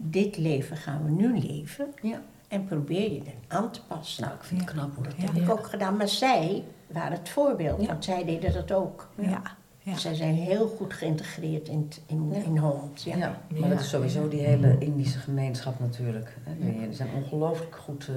[0.00, 1.94] Dit leven gaan we nu leven.
[2.02, 2.20] Ja.
[2.48, 4.22] En probeer je er aan te passen.
[4.22, 5.04] Nou, ik vind het knap hoor.
[5.04, 5.22] dat ja.
[5.22, 5.96] heb ik ook gedaan.
[5.96, 7.80] Maar zij waren het voorbeeld.
[7.80, 7.86] Ja.
[7.86, 9.08] Want zij deden dat ook.
[9.14, 9.42] Ja.
[9.88, 9.96] Ja.
[9.96, 12.42] Zij zijn heel goed geïntegreerd in, in, Ja.
[12.42, 13.02] in Holland.
[13.02, 13.16] Ja.
[13.16, 13.38] Ja.
[13.60, 16.36] maar dat is sowieso die hele Indische gemeenschap natuurlijk.
[16.42, 16.54] Hè.
[16.70, 18.14] Die zijn ongelooflijk goed eh,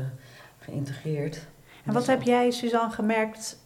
[0.60, 1.48] geïntegreerd.
[1.86, 3.60] En wat heb jij, Suzanne, gemerkt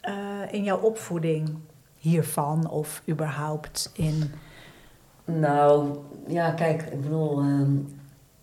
[0.00, 0.14] eh,
[0.50, 1.54] in jouw opvoeding
[1.96, 2.70] hiervan?
[2.70, 4.30] Of überhaupt in...
[5.24, 7.76] Nou, ja, kijk, ik bedoel, ehm,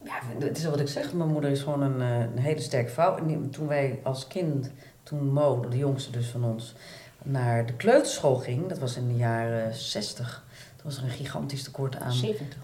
[0.03, 1.13] ja, het is wat ik zeg.
[1.13, 3.17] Mijn moeder is gewoon een, eh, een hele sterke vrouw.
[3.17, 4.71] En die- toen wij als kind,
[5.03, 6.75] toen Mo, de jongste dus van ons,
[7.25, 10.43] naar de kleuterschool ging, dat was in de jaren 60,
[10.75, 12.13] toen was er een gigantisch tekort aan.
[12.13, 12.57] 70.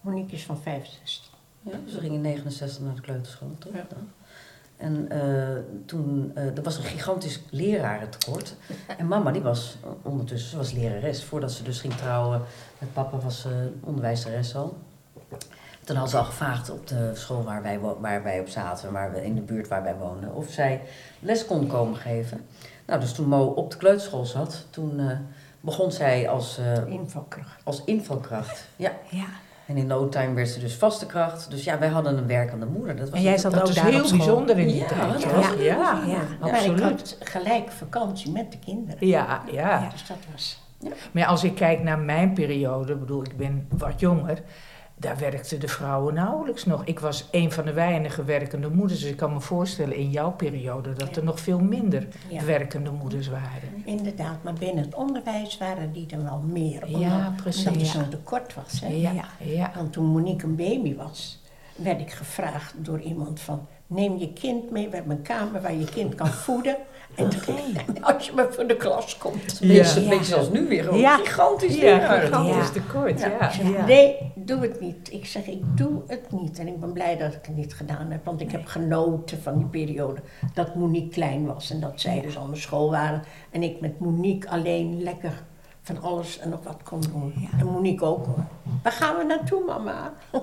[0.00, 1.32] Monique is van 65.
[1.60, 3.72] Ja, we gingen in 69 naar de kleuterschool, toch?
[3.74, 3.86] Ja.
[4.76, 8.54] En eh, toen, eh, er was een gigantisch lerarentekort.
[8.98, 11.24] En mama, die was ondertussen, ze was lerares.
[11.24, 12.42] Voordat ze dus ging trouwen
[12.78, 14.76] met papa, was ze onderwijzeres al.
[15.84, 19.12] Toen had ze al gevraagd op de school waar wij, waar wij op zaten, waar
[19.12, 20.82] we, in de buurt waar wij woonden, of zij
[21.18, 22.46] les kon komen geven.
[22.86, 25.16] Nou, dus toen Mo op de kleuterschool zat, toen eh,
[25.60, 27.60] begon zij als, eh, Invalkracht.
[27.64, 28.68] als invalkracht.
[28.76, 29.24] Ja, Ja.
[29.66, 31.50] en in no time werd ze dus vaste kracht.
[31.50, 32.96] Dus ja, wij hadden een werkende moeder.
[32.96, 35.12] Dat was En jij zat Dat ook is daar heel bijzonder in die Ja, tijd.
[35.12, 35.34] dat hoor.
[35.34, 36.18] was Ja, ja, Ja.
[36.40, 36.80] Maar ik absoluut.
[36.82, 39.06] had gelijk vakantie met de kinderen.
[39.06, 39.88] Ja, ja.
[39.92, 40.62] Dus dat was...
[41.12, 44.38] Maar als ik kijk naar mijn periode, ik bedoel, ik ben wat jonger,
[44.96, 46.84] daar werkten de vrouwen nauwelijks nog.
[46.84, 50.30] Ik was een van de weinige werkende moeders, dus ik kan me voorstellen in jouw
[50.30, 52.44] periode dat er nog veel minder Ja.
[52.44, 53.68] werkende moeders waren.
[53.84, 56.88] Inderdaad, maar binnen het onderwijs waren die er wel meer.
[56.90, 57.66] Ja, omdat- precies.
[57.66, 57.92] Omdat er Ja.
[57.92, 58.80] zo'n tekort was.
[58.80, 58.88] Hè?
[58.88, 59.72] Ja, ja.
[59.74, 61.42] Want toen Monique een baby was,
[61.76, 63.66] werd ik gevraagd door iemand van...
[63.86, 66.76] Neem je kind mee, we hebben een kamer waar je kind kan voeden.
[67.16, 69.60] En toen- als je maar voor de klas komt.
[69.60, 70.08] Een beetje, Ja.
[70.08, 70.94] beetje zoals nu weer.
[70.94, 71.16] Ja.
[71.16, 71.74] gigantisch.
[71.76, 72.20] Ja, weer.
[72.20, 73.50] gigantisch tekort, ja.
[73.62, 73.84] Ja.
[73.86, 75.12] Nee, doe het niet.
[75.12, 76.58] Ik zeg, ik doe het niet.
[76.58, 78.24] En ik ben blij dat ik het niet gedaan heb.
[78.24, 80.20] Want ik heb genoten van die periode
[80.54, 81.70] dat Monique klein was.
[81.70, 83.22] En dat zij dus al naar school waren.
[83.50, 85.42] En ik met Monique alleen lekker
[85.82, 87.32] van alles en nog wat kon doen.
[87.36, 87.58] Ja.
[87.58, 88.44] En Monique ook hoor.
[88.82, 90.12] Waar gaan we naartoe, mama?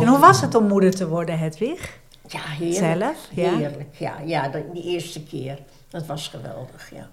[0.00, 1.98] En hoe was het om moeder te worden, Hedwig?
[2.28, 2.98] Ja, heerlijk.
[3.00, 3.28] Zelf?
[3.30, 3.56] Ja.
[3.56, 4.14] Heerlijk, ja.
[4.24, 5.58] Ja, die eerste keer.
[5.88, 7.08] Dat was geweldig, ja.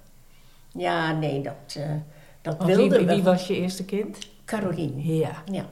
[0.71, 1.89] Ja, nee, dat, eh
[2.41, 3.13] dat Want wie, wilden wie, we.
[3.13, 4.17] wie was je eerste kind?
[4.45, 5.15] Caroline.
[5.17, 5.43] Ja.
[5.51, 5.65] Ja.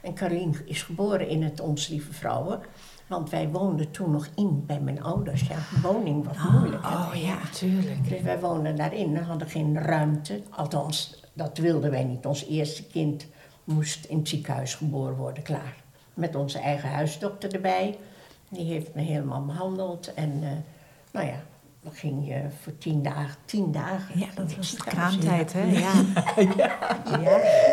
[0.00, 2.60] En Caroline is geboren in het Ons Lieve Vrouwen.
[3.06, 5.40] Want wij woonden toen nog in bij mijn ouders.
[5.48, 6.82] Ja, woning was moeilijk.
[6.82, 6.88] hè.
[6.94, 8.08] Oh ja, natuurlijk.
[8.08, 10.42] Dus wij woonden daarin en hadden geen ruimte.
[10.50, 12.26] Althans, dat wilden wij niet.
[12.26, 13.26] Ons eerste kind
[13.64, 15.82] moest in het ziekenhuis geboren worden, klaar.
[16.14, 17.98] Met onze eigen huisdokter erbij.
[18.48, 20.14] Die heeft me helemaal behandeld.
[20.14, 20.48] En eh,
[21.12, 21.42] nou ja,
[21.92, 23.34] ging je voor tien dagen.
[23.44, 25.62] Tien dagen Ja, dat was de kraamtijd, hè?
[25.62, 25.92] Ja.
[26.56, 26.76] ja.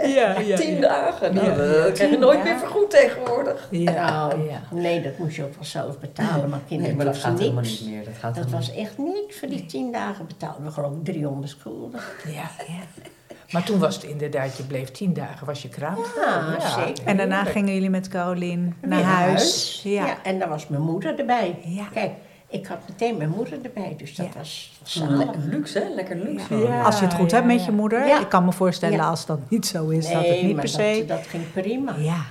[0.08, 0.56] Ja, ja.
[0.58, 1.34] Tien dagen.
[1.34, 1.56] Nou, Ja.
[1.84, 3.67] dat krijg je nooit meer vergoed tegenwoordig.
[3.71, 4.62] Ja, Nou, ja.
[4.71, 6.50] nee, dat moest je ook wel zelf betalen.
[6.50, 8.04] Maar kinderen, Nee, maar dat gaat helemaal niet meer.
[8.04, 9.39] Dat, gaat Dat was echt niks.
[9.39, 12.00] Voor die tien dagen betaalden we geloof ik 300 gulden.
[12.26, 13.04] Ja, ja.
[13.52, 15.97] Maar toen was het inderdaad, je bleef tien dagen, was je kraam.
[16.15, 17.06] Ja, zeker.
[17.06, 19.82] En daarna gingen jullie met Caroline naar huis.
[19.84, 20.06] Ja.
[20.06, 20.24] Ja.
[20.24, 21.60] en daar was mijn moeder erbij.
[21.63, 21.86] Ja.
[21.93, 22.12] Kijk,
[22.51, 24.31] ik had meteen mijn moeder erbij, dus dat Ja.
[24.37, 25.89] was, was le- luxe, hè?
[25.89, 26.55] Lekker luxe.
[26.55, 26.67] Ja.
[26.67, 27.65] Ja, Als je het goed ja, hebt met ja.
[27.65, 28.05] je moeder.
[28.07, 28.19] Ja.
[28.19, 29.09] Ik kan me voorstellen Ja.
[29.09, 31.03] als dat niet zo is, dat het niet maar per se...
[31.07, 31.95] dat, dat ging prima.
[31.97, 32.21] Ja.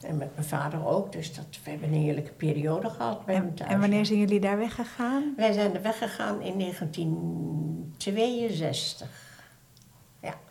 [0.00, 3.44] En met mijn vader ook, dus dat, we hebben een heerlijke periode gehad bij hem
[3.44, 3.70] En, thuis.
[3.70, 5.22] en wanneer zijn jullie daar weggegaan?
[5.36, 9.26] Wij zijn er weggegaan in 1962.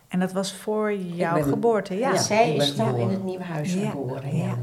[0.08, 2.12] En dat was voor jouw ben- geboorte, ja.
[2.12, 2.16] Ja.
[2.18, 3.90] Zij is daar in het nieuwe huis Ja.
[3.90, 4.36] geboren.
[4.36, 4.54] Ja.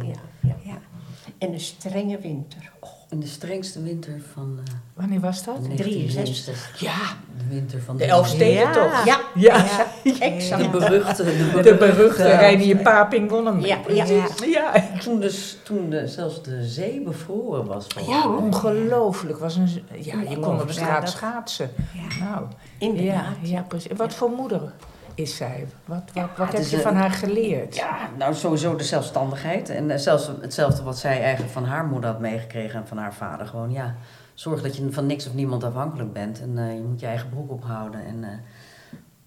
[1.37, 2.71] In een strenge winter.
[2.79, 5.55] Oh, In de strengste winter van eh Wanneer was dat?
[5.55, 6.79] 1963.
[6.81, 6.93] Ja,
[7.37, 9.05] De winter van de Elfstedentocht.
[9.05, 9.19] Ja.
[9.35, 9.65] Ja,
[10.03, 10.63] Ja, exact.
[10.63, 13.59] De beruchte, de beruchte, de beruchte Reinier Paping won hem.
[13.59, 14.05] Ja, ja.
[14.45, 14.73] Ja.
[14.99, 17.87] Toen, dus, toen de, zelfs de zee bevroren was.
[18.07, 19.37] Ja, ongelooflijk.
[19.39, 19.69] Was een,
[19.99, 21.69] ja, je kon op straat schaatsen.
[21.93, 22.25] Ja.
[22.25, 22.45] Nou,
[22.77, 23.25] Inderdaad.
[23.41, 23.91] ja, ja, precies.
[23.95, 24.71] Wat voor moeder?
[25.15, 25.67] Is zij?
[25.85, 27.75] Wat, wat, Ja, wat heb je een- van haar geleerd?
[27.75, 29.69] Ja, nou sowieso de zelfstandigheid.
[29.69, 33.13] En eh, zelfs hetzelfde wat zij eigenlijk van haar moeder had meegekregen en van haar
[33.13, 33.47] vader.
[33.47, 33.95] Gewoon ja,
[34.33, 36.41] zorg dat je van niks of niemand afhankelijk bent.
[36.41, 38.05] En eh, je moet je eigen broek ophouden.
[38.05, 38.29] En eh,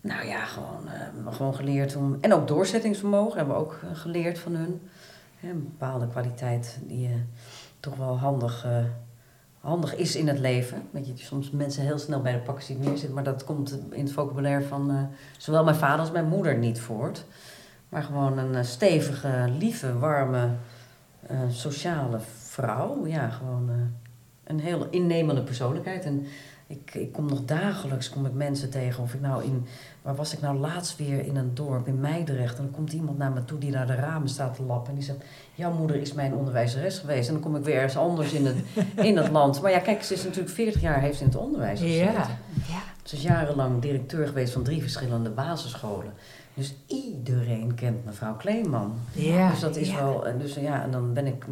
[0.01, 0.89] nou ja, gewoon,
[1.35, 2.19] gewoon geleerd om...
[2.21, 4.89] En ook doorzettingsvermogen hebben we ook geleerd van hun.
[5.43, 7.15] Een bepaalde kwaliteit die eh,
[7.81, 8.67] toch wel handig,
[9.61, 10.83] handig is in het leven.
[10.91, 13.15] Dat je soms mensen heel snel bij de pakken ziet neerzitten.
[13.15, 15.03] Maar dat komt in het vocabulaire van eh,
[15.39, 17.25] zowel mijn vader als mijn moeder niet voort.
[17.89, 20.49] Maar gewoon een eh, stevige, lieve, warme,
[21.27, 23.07] eh, sociale vrouw.
[23.07, 23.71] Ja, gewoon
[24.45, 26.05] een heel innemende persoonlijkheid.
[26.05, 26.27] En
[26.67, 29.03] ik, ik kom nog dagelijks kom ik mensen tegen.
[29.03, 29.67] Of ik nou in,
[30.03, 32.57] waar was ik nou laatst weer in een dorp in Meidrecht.
[32.57, 34.89] En dan komt iemand naar me toe die naar de ramen staat te lappen.
[34.89, 35.25] En die zegt,
[35.59, 37.29] jouw moeder is mijn onderwijzeres geweest.
[37.29, 38.57] En dan kom ik weer ergens anders in het,
[39.09, 39.63] in het land.
[39.63, 42.13] Maar ja, kijk, ze is natuurlijk 40 jaar heeft in het onderwijs gezeten.
[42.13, 42.39] Ja.
[42.69, 42.83] Ja.
[43.03, 46.13] Ze is jarenlang directeur geweest van drie verschillende basisscholen.
[46.59, 48.99] Dus iedereen kent mevrouw Kleeman.
[49.13, 49.51] Ja.
[49.51, 49.97] Dus dat is ja.
[49.97, 51.45] wel, en dus ja, en dan ben ik,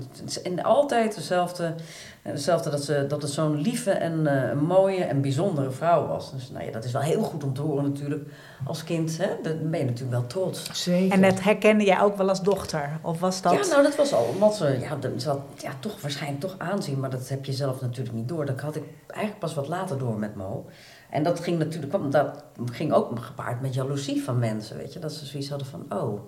[0.44, 1.74] en altijd dezelfde,
[2.22, 6.32] dezelfde dat, ze, dat het zo'n lieve en eh, mooie en bijzondere vrouw was.
[6.32, 8.28] Dus nou ja, dat is wel heel goed om te horen natuurlijk
[8.64, 10.82] als kind, hè, dan ben je natuurlijk wel trots.
[10.82, 11.12] Zeker.
[11.12, 12.98] En dat herkende jij ook wel als dochter?
[13.02, 13.52] Of was dat...
[13.52, 17.00] Ja, nou dat was al, omdat ze, ja, ze had ja, toch waarschijnlijk toch aanzien,
[17.00, 18.46] maar dat heb je zelf natuurlijk niet door.
[18.46, 20.66] Dat had ik eigenlijk pas wat later door met Mo.
[21.10, 24.98] En dat ging natuurlijk, dat ging ook gepaard met jaloezie van mensen, weet je.
[24.98, 26.20] Dat ze zoiets hadden van, oh,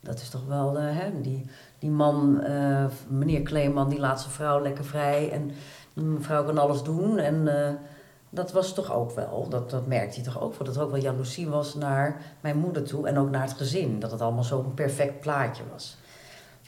[0.00, 1.46] dat is toch wel, eh, hè, die,
[1.78, 5.30] die man, eh, meneer Kleeman, die laat zijn vrouw lekker vrij.
[5.30, 5.50] En
[5.94, 7.18] die mevrouw kan alles doen.
[7.18, 7.74] En eh,
[8.30, 10.90] dat was toch ook wel, dat, dat merkte hij toch ook wel, dat er ook
[10.90, 13.08] wel jaloezie was naar mijn moeder toe.
[13.08, 15.96] En ook naar het gezin, dat het allemaal zo'n perfect plaatje was.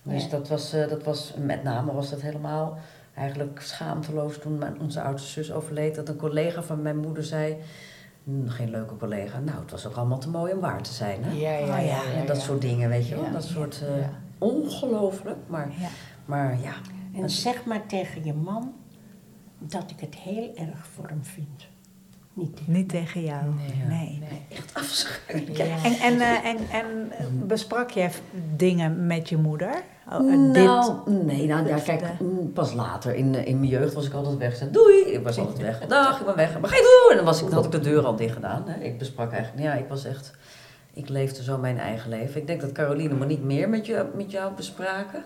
[0.02, 0.30] Dus Ja.
[0.30, 2.78] dat, was, dat was, met name was dat helemaal
[3.14, 5.94] eigenlijk schaamteloos toen mijn, onze oudste zus overleed.
[5.94, 7.56] Dat een collega van mijn moeder zei,
[8.24, 11.24] "Hm, geen leuke collega, nou het was ook allemaal te mooi om waar te zijn.
[11.24, 11.32] Hè?
[11.32, 12.02] Ja, ja, Oh, ja.
[12.20, 13.30] en dat soort dingen, weet je wel.
[13.32, 14.10] Dat soort, Ja.
[14.38, 15.38] ongelooflijk.
[15.46, 15.88] Maar, Ja.
[16.24, 16.74] maar ja,
[17.14, 18.72] En zeg maar tegen je man
[19.58, 21.66] dat ik het heel erg voor hem vind.
[22.34, 23.44] Niet tegen Niet tegen jou.
[23.44, 23.84] Nee.
[23.88, 24.18] Nee.
[24.30, 24.46] Nee.
[24.58, 25.56] echt afschuwelijk.
[25.56, 25.64] Ja.
[25.84, 28.08] En, en, eh, en, en eh, besprak je
[28.56, 29.82] dingen met je moeder?
[30.10, 33.94] Oh, eh, dit- Nou, nee, nou ja, kijk, mm, pas later in, in mijn jeugd
[33.94, 34.56] was ik altijd weg.
[34.56, 35.86] Zei, doei, ik was altijd weg.
[35.86, 36.60] Dag, ik ben weg.
[36.60, 37.10] Maar ga je doen?
[37.10, 38.62] En dan, was ik, dan had ik de deur al dicht gedaan.
[38.66, 38.80] Hè.
[38.84, 40.32] Ik besprak eigenlijk, ja, ik was echt,
[40.92, 42.40] ik leefde zo mijn eigen leven.
[42.40, 45.24] Ik denk dat Caroline me niet meer met, je, met jou bespraken.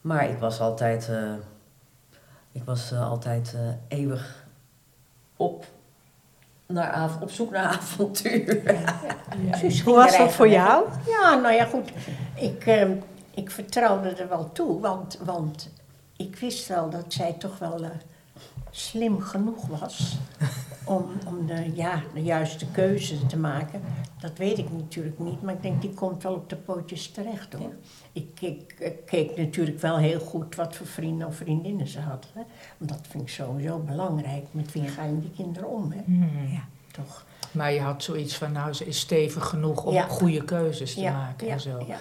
[0.00, 1.10] Maar ik was altijd,
[2.52, 3.56] ik was altijd
[3.88, 4.44] eeuwig
[5.36, 5.66] op,
[6.70, 8.62] naar av- op zoek naar avontuur.
[9.84, 10.84] Hoe was dat voor jou?
[11.06, 11.90] Ja, nou ja, goed.
[12.34, 12.92] Ik, ehm,
[13.34, 15.68] ik vertrouwde er wel toe, want, want
[16.16, 17.90] ik wist wel dat zij toch wel eh,
[18.70, 20.16] slim genoeg was
[20.84, 23.80] om, om de, ja, de juiste keuze te maken.
[24.20, 27.52] Dat weet ik natuurlijk niet, maar ik denk die komt wel op de pootjes terecht
[27.52, 27.72] hoor.
[28.12, 32.26] Ik, keek- ik keek natuurlijk wel heel goed wat voor vrienden of vriendinnen ze had.
[32.34, 32.40] Hè?
[32.78, 34.44] Want dat vind ik sowieso belangrijk.
[34.50, 36.00] Met wie ga je die kinderen om, hè?
[36.04, 36.28] Hmm.
[36.52, 36.64] Ja.
[36.92, 37.24] Toch?
[37.52, 40.06] Maar je had zoiets van, nou, ze is stevig genoeg om Ja.
[40.08, 41.84] goede keuzes te Ja, maken ja, en zo.
[41.86, 41.96] ja.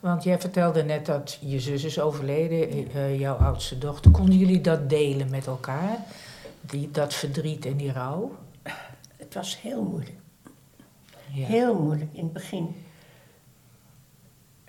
[0.00, 4.10] Want jij vertelde net dat je zus is overleden, eh, jouw oudste dochter.
[4.10, 5.96] Konden jullie dat delen met elkaar?
[6.70, 8.36] Die, dat verdriet en die rouw?
[9.16, 10.18] Het was heel moeilijk.
[11.32, 11.46] Ja.
[11.46, 12.74] Heel moeilijk in het begin.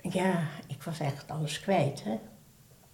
[0.00, 2.18] Ja, ik was echt alles kwijt, hè.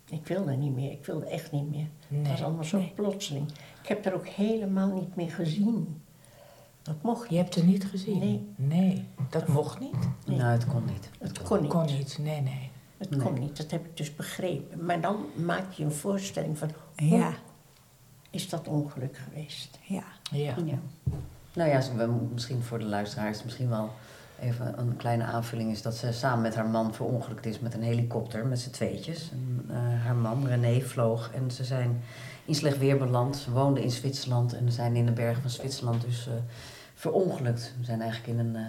[0.08, 1.86] Ik wilde niet meer, ik wilde echt niet meer.
[2.08, 2.92] het was allemaal zo nee.
[2.94, 3.50] plotseling.
[3.82, 6.02] Ik heb er ook helemaal niet meer gezien.
[6.82, 8.18] Dat mocht Je hebt het niet gezien?
[8.18, 8.46] Nee.
[8.56, 9.96] Nee, dat mocht niet?
[10.26, 10.36] Nee.
[10.36, 11.10] Nou, het kon niet.
[11.18, 11.70] Het kon niet.
[11.70, 12.70] Kon niet, nee, nee.
[12.96, 13.20] Het Nee.
[13.20, 14.84] kon niet, dat heb ik dus begrepen.
[14.84, 17.32] Maar dan maak je een voorstelling van, hoe Ja.
[18.36, 19.78] Is dat ongeluk geweest?
[19.82, 20.02] Ja.
[20.30, 20.54] Ja.
[20.64, 20.78] Ja.
[21.52, 23.90] Nou ja, ze- we moeten misschien voor de luisteraars misschien wel
[24.40, 27.82] even een kleine aanvulling is dat ze samen met haar man verongelukt is met een
[27.82, 29.30] helikopter met z'n tweetjes.
[29.32, 32.02] En, eh, haar man René vloog en ze zijn
[32.44, 33.36] in slecht weer beland.
[33.36, 36.32] Ze woonden in Zwitserland en ze zijn in de bergen van Zwitserland dus eh,
[36.94, 37.74] verongelukt.
[37.78, 38.62] We zijn eigenlijk in een, eh,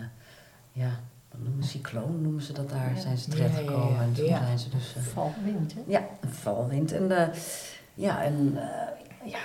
[0.71, 0.89] ja,
[1.31, 3.01] wat noemen ze, cycloon noemen ze dat daar, Ja.
[3.01, 4.01] zijn ze Ja, ja, ja, terechtgekomen.
[4.01, 4.37] En toen ja.
[4.45, 4.95] zijn ze dus...
[5.13, 5.79] Valwind, hè?
[5.87, 6.91] ja, een valwind.
[6.91, 7.31] En,
[7.93, 9.39] ja, en eh, ja,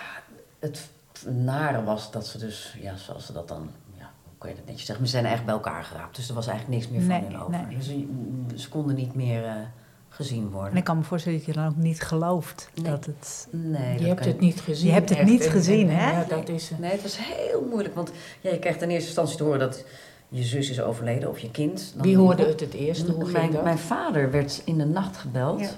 [0.62, 0.88] het
[1.28, 4.66] nare was dat ze dus, ja, zoals ze dat dan, ja, hoe kan je dat
[4.66, 6.16] netjes zeggen, we zijn echt bij elkaar geraapt.
[6.16, 7.50] Dus er was eigenlijk niks meer van Nee, hen over.
[7.66, 7.76] nee.
[7.76, 8.06] Dus ze,
[8.56, 9.52] ze konden niet meer eh,
[10.08, 10.70] gezien worden.
[10.70, 12.84] En ik kan me voorstellen dat je dan ook niet gelooft Nee.
[12.90, 13.48] dat het...
[13.50, 14.86] Nee, Je dat hebt het niet gezien.
[14.86, 15.28] Je hebt het echt.
[15.28, 16.10] niet En- gezien, en- en hè?
[16.20, 16.70] Ja, dat is...
[16.70, 19.58] eh, Nee, het was heel moeilijk, want ja, je krijgt in eerste instantie te horen
[19.58, 19.84] dat
[20.28, 21.92] je zus is overleden of je kind.
[21.94, 23.06] Dan- Wie hoorde het het eerst?
[23.08, 23.62] Hoe ging mijn, dat?
[23.64, 25.60] mijn vader werd in de nacht gebeld.
[25.60, 25.68] Ja.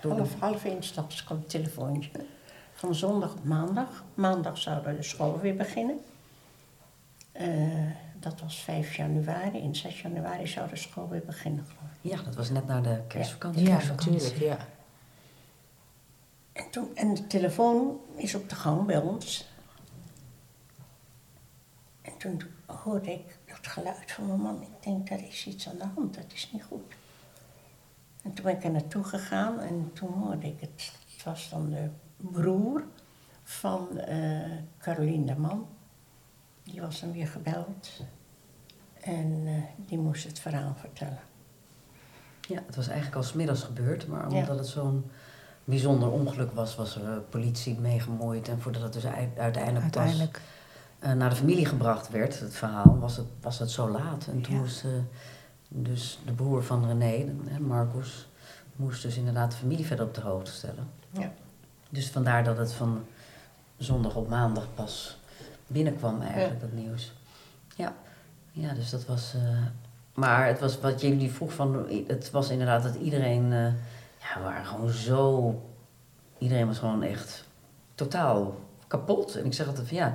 [0.00, 2.10] Door de- Half, half één s'nachts kwam het telefoontje.
[2.84, 4.04] Van zondag op maandag.
[4.14, 6.00] Maandag zou de school weer beginnen.
[7.32, 7.46] Eh,
[8.20, 9.58] dat was 5 januari.
[9.58, 12.10] In 6 januari zou de school weer beginnen, geloof ik.
[12.10, 13.66] Ja, dat was net na de kerstvakantie.
[13.66, 14.58] Ja, natuurlijk, ja.
[16.52, 19.48] En, toen, en de telefoon is op de gang bij ons.
[22.02, 24.62] En toen hoorde ik dat geluid van mijn man.
[24.62, 26.94] Ik denk, daar is iets aan de hand, dat is niet goed.
[28.22, 30.92] En toen ben ik er naartoe gegaan en toen hoorde ik het.
[31.14, 31.90] Het was dan de
[32.32, 32.84] broer
[33.42, 35.66] van eh Caroline de Man.
[36.62, 37.88] Die was dan weer gebeld.
[39.00, 39.52] En eh,
[39.88, 41.18] die moest het verhaal vertellen.
[42.48, 44.38] Ja, het was eigenlijk al smiddags gebeurd, maar Ja.
[44.38, 45.10] omdat het zo'n
[45.64, 48.48] bijzonder ongeluk was, was er eh, politie mee gemoeid.
[48.48, 50.32] En voordat het dus ui- uiteindelijk, Uiteindelijk.
[50.98, 54.26] pas naar de familie gebracht werd, het verhaal, was het, was het zo laat.
[54.26, 54.60] En toen Ja.
[54.60, 54.84] moest
[55.68, 58.28] dus de broer van René, Marcus,
[58.76, 60.88] moest dus inderdaad de familie verder op de hoogte stellen.
[61.10, 61.32] Ja.
[61.94, 63.04] Dus vandaar dat het van
[63.76, 65.18] zondag op maandag pas
[65.66, 67.12] binnenkwam eigenlijk, dat nieuws.
[67.76, 67.94] Ja,
[68.52, 69.34] ja dus dat was...
[69.34, 69.40] eh,
[70.14, 71.86] maar het was wat jullie vroeg van...
[72.06, 73.52] Het was inderdaad dat iedereen...
[73.52, 73.64] eh,
[74.20, 75.54] ja, we waren gewoon zo...
[76.38, 77.44] Iedereen was gewoon echt
[77.94, 79.34] totaal kapot.
[79.36, 80.12] En ik zeg altijd van ja...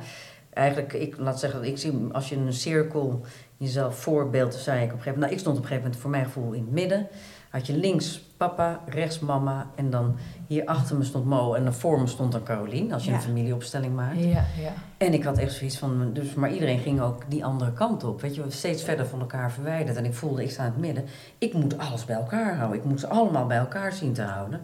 [0.49, 3.21] Eigenlijk, ik laat zeggen, ik zie als je een cirkel
[3.57, 6.01] jezelf voorbeeldt, zei ik op een gegeven moment, nou, ik stond op een gegeven moment
[6.01, 7.07] voor mijn gevoel in het midden.
[7.49, 10.15] Had je links papa, rechts mama en dan
[10.47, 13.15] hier achter me stond Mo en dan voor me stond dan Carolien, als je Ja.
[13.15, 14.19] een familieopstelling maakt.
[14.19, 14.73] Ja, ja.
[14.97, 18.21] En ik had echt zoiets van, dus, maar iedereen ging ook die andere kant op.
[18.21, 19.97] Weet je, we steeds verder van elkaar verwijderd.
[19.97, 21.05] En ik voelde, ik sta in het midden.
[21.37, 22.77] Ik moet alles bij elkaar houden.
[22.77, 24.61] Ik moet ze allemaal bij elkaar zien te houden.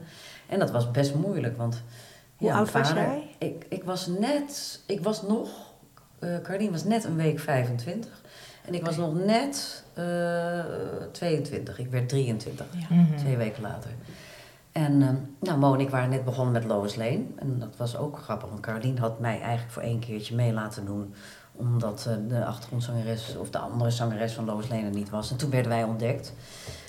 [0.47, 1.81] En dat was best moeilijk, want...
[2.35, 3.35] Hoe ja, oud was jij?
[3.37, 5.49] Ik, ik was net, ik was nog,
[6.19, 8.21] eh Carlien was net een week 25.
[8.67, 10.63] En ik was nog net eh
[11.11, 11.79] 22.
[11.79, 12.65] Ik werd 23.
[12.89, 13.17] Mhm.
[13.17, 13.91] Twee weken later.
[14.71, 17.23] En eh, nou, Mo en ik waren net begonnen met Lois Lane.
[17.35, 20.85] En dat was ook grappig, want Carolien had mij eigenlijk voor één keertje mee laten
[20.85, 21.13] doen.
[21.51, 25.31] Omdat eh, de achtergrondzangeres of de andere zangeres van Lois Lane er niet was.
[25.31, 26.33] En toen werden wij ontdekt.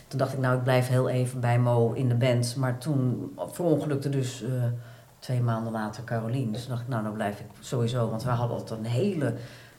[0.08, 2.56] Toen dacht ik, nou, ik blijf heel even bij Mo in de band.
[2.56, 4.50] Maar toen verongelukte dus eh,
[5.18, 6.52] twee maanden later Carolien.
[6.52, 8.10] Dus toen dacht ik, nou, dan blijf ik sowieso.
[8.10, 9.34] Want we hadden altijd een hele,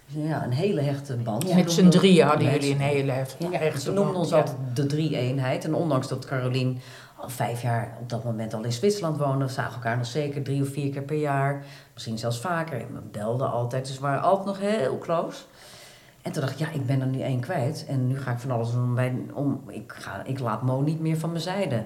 [0.08, 1.56] ja, een hele hechte band.
[1.56, 4.38] Met z'n drieën hadden jullie een hele hef- ja, echte ze noemden band, ons ja.
[4.38, 5.65] altijd de drie-eenheid.
[5.65, 6.80] En ondanks dat Carolien
[7.15, 10.62] al vijf jaar op dat moment al in Zwitserland woonde, zagen elkaar nog zeker drie
[10.62, 11.65] of vier keer per jaar.
[11.93, 12.80] Misschien zelfs vaker.
[12.82, 13.88] En we belden altijd.
[13.88, 15.43] Dus we waren altijd nog heel close.
[16.22, 17.86] En toen dacht ik, ja, ik ben er nu één kwijt.
[17.88, 19.62] En nu ga ik van alles doen bij, om...
[19.67, 21.84] Ik, ga, ik laat Mo niet meer van mijn zijde.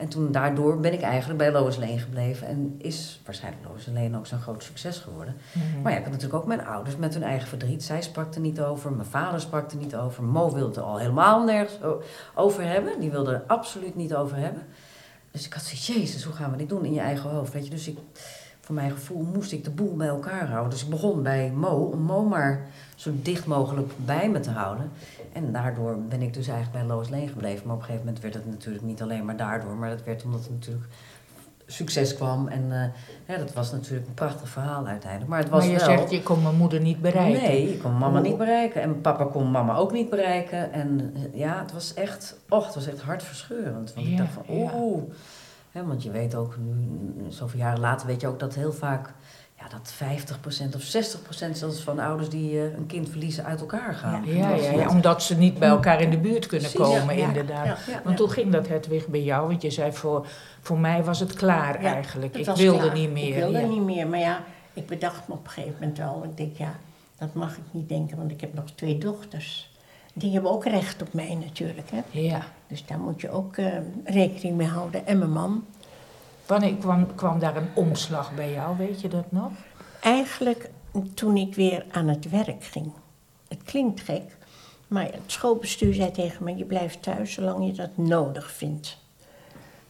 [0.00, 2.46] En toen daardoor ben ik eigenlijk bij Lois Lane gebleven.
[2.46, 5.36] En is waarschijnlijk Lois Lane ook zo'n groot succes geworden.
[5.52, 5.82] Mhm.
[5.82, 7.82] Maar ja, ik had natuurlijk ook mijn ouders met hun eigen verdriet.
[7.82, 10.22] Zij sprak er niet over, mijn vader sprak er niet over.
[10.22, 11.78] Mo wilde er al helemaal nergens
[12.34, 13.00] over hebben.
[13.00, 14.62] Die wilde er absoluut niet over hebben.
[15.30, 17.52] Dus ik had zoiets, jezus, hoe gaan we dit doen in je eigen hoofd?
[17.52, 17.70] Weet je?
[17.70, 17.98] Dus ik,
[18.70, 20.70] voor mijn gevoel moest ik de boel bij elkaar houden.
[20.70, 24.90] Dus ik begon bij Mo, om Mo maar zo dicht mogelijk bij me te houden.
[25.32, 27.66] En daardoor ben ik dus eigenlijk bij Lois Lane gebleven.
[27.66, 29.74] Maar op een gegeven moment werd het natuurlijk niet alleen maar daardoor.
[29.74, 30.86] Maar dat werd omdat het natuurlijk
[31.66, 32.48] succes kwam.
[32.48, 35.30] En eh, ja, dat was natuurlijk een prachtig verhaal uiteindelijk.
[35.30, 35.98] Maar het was Maar je wel...
[35.98, 37.42] zegt, je kon mijn moeder niet bereiken.
[37.42, 38.82] Nee, ik kon mama niet bereiken.
[38.82, 40.72] En papa kon mama ook niet bereiken.
[40.72, 43.94] En eh, ja, het was echt, och, het was echt hartverscheurend.
[43.94, 44.70] Want ik dacht van, ja.
[45.72, 49.12] Want je weet ook nu, zoveel jaren later, weet je ook dat heel vaak...
[49.62, 49.94] Ja, dat
[50.72, 50.82] 50% of
[51.48, 54.26] 60% zelfs van ouders die eh, een kind verliezen uit elkaar gaan.
[54.26, 54.54] Ja.
[54.54, 57.66] Ja, ja, omdat ze niet bij elkaar in de buurt kunnen Precies, komen, inderdaad.
[57.66, 57.76] Ja.
[57.86, 59.48] Ja, Want hoe ging dat Hedwig bij jou?
[59.48, 60.26] Want je zei, voor,
[60.60, 62.36] voor mij was het klaar Ja, eigenlijk.
[62.36, 62.94] Het Ik wilde klaar.
[62.94, 63.28] niet meer.
[63.28, 63.66] Ik wilde ja.
[63.66, 66.24] niet meer, maar ja, ik bedacht me op een gegeven moment wel.
[66.24, 66.74] Ik denk, ja,
[67.18, 69.70] dat mag ik niet denken, want ik heb nog twee dochters.
[70.12, 72.00] Die hebben ook recht op mij natuurlijk, hè.
[72.10, 72.42] Ja.
[72.70, 75.06] Dus daar moet je ook eh, rekening mee houden.
[75.06, 75.64] En mijn man.
[76.46, 79.52] Wanneer kwam, kwam daar een omslag bij jou, weet je dat nog?
[80.00, 80.70] Eigenlijk
[81.14, 82.92] toen ik weer aan het werk ging.
[83.48, 84.36] Het klinkt gek,
[84.88, 86.56] maar het schoolbestuur zei tegen me...
[86.56, 88.98] je blijft thuis zolang je dat nodig vindt.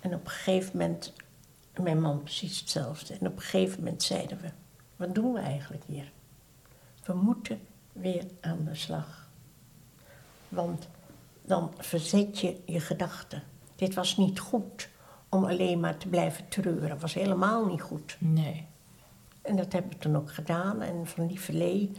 [0.01, 1.13] En op een gegeven moment,
[1.81, 3.15] mijn man precies hetzelfde.
[3.15, 4.49] En op een gegeven moment zeiden we,
[4.97, 6.13] wat doen we eigenlijk hier?
[7.05, 7.61] We moeten
[7.93, 9.29] weer aan de slag.
[10.49, 10.89] Want
[11.51, 13.43] dan verzet je je gedachten.
[13.77, 14.89] Dit was niet goed
[15.29, 16.89] om alleen maar te blijven treuren.
[16.89, 18.17] Dat was helemaal niet goed.
[18.19, 18.67] Nee.
[19.43, 20.83] En dat hebben we toen ook gedaan.
[20.83, 21.93] En van lieverlee,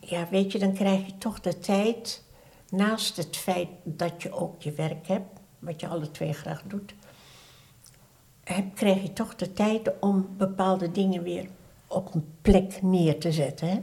[0.00, 2.24] ja, weet je, dan krijg je toch de tijd,
[2.68, 6.94] naast het feit dat je ook je werk hebt, wat je alle twee graag doet,
[8.44, 11.48] heb, krijg je toch de tijd om bepaalde dingen weer
[11.86, 13.68] op een plek neer te zetten.
[13.68, 13.82] Hè?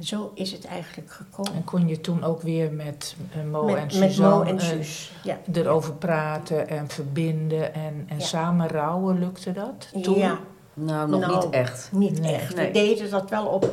[0.00, 1.52] Zo is het eigenlijk gekomen.
[1.52, 4.58] En kon je toen ook weer met eh, Mo met, en met Suzanne Mo en
[4.58, 4.86] eh.
[5.22, 5.38] Ja.
[5.52, 8.24] erover praten en verbinden en, en Ja.
[8.24, 10.18] samen rouwen, lukte dat toen?
[10.18, 10.38] ja,
[10.74, 11.88] Nou, nog Nou, niet echt.
[11.92, 12.54] niet Nee, echt.
[12.54, 12.66] nee.
[12.66, 13.70] We deden dat wel op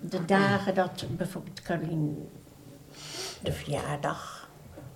[0.00, 2.10] de dagen dat bijvoorbeeld Caroline
[3.42, 4.48] de verjaardag,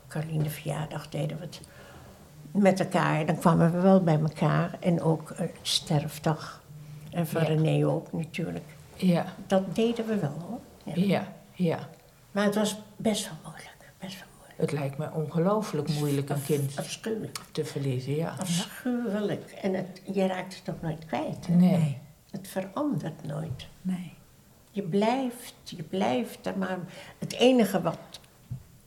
[0.09, 1.61] Caroline de verjaardag deden we het
[2.53, 3.27] met elkaar.
[3.27, 4.77] Dan kwamen we wel bij elkaar.
[4.81, 6.63] En ook uh, sterfdag.
[7.11, 7.47] En van Ja.
[7.49, 8.65] René ook natuurlijk.
[9.07, 10.61] Ja, Dat deden we wel hoor.
[10.85, 11.03] Ja.
[11.05, 11.89] ja, ja.
[12.33, 13.93] Maar het was best wel moeilijk.
[13.99, 14.61] Best wel moeilijk.
[14.61, 17.39] Het lijkt me ongelooflijk moeilijk een kind Afschuwelijk.
[17.53, 18.35] te verliezen, ja.
[18.41, 19.51] Afschuwelijk.
[19.51, 21.47] En het, je raakt het ook nooit kwijt.
[21.47, 21.55] hè.
[21.55, 21.99] Nee.
[22.31, 23.67] Het verandert nooit.
[23.83, 24.13] Nee.
[24.71, 26.79] Je blijft, je blijft er maar.
[27.19, 27.99] Het enige wat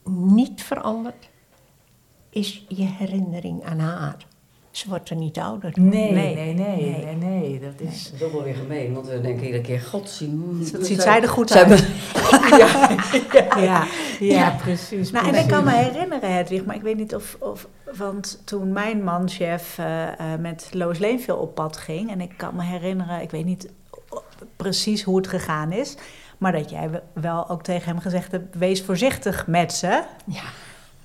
[0.04, 1.30] niet verandert,
[2.30, 4.16] is je herinnering aan haar.
[4.76, 5.72] Ze wordt er niet ouder.
[5.76, 6.36] Nee, Nee.
[6.36, 7.16] nee, nee, nee, Nee.
[7.16, 8.04] nee, dat is...
[8.04, 10.40] Dat is ook wel weer gemeen, want we denken iedere keer, god, zie...
[10.72, 11.68] Dat ziet zij er goed uit.
[12.60, 12.90] Ja,
[13.60, 13.88] ja.
[14.20, 15.12] Ja, precies.
[15.12, 17.38] Nou, en ik kan me herinneren, Hedwig, maar ik weet niet of...
[17.40, 17.68] of
[17.98, 22.12] want toen mijn manchef eh, eh, met Lois Leenveel op pad ging...
[22.12, 23.70] en ik kan me herinneren, ik weet niet
[24.56, 25.96] precies hoe het gegaan is...
[26.38, 28.56] maar dat jij wel ook tegen hem gezegd hebt...
[28.56, 30.04] wees voorzichtig met ze.
[30.26, 30.44] Ja.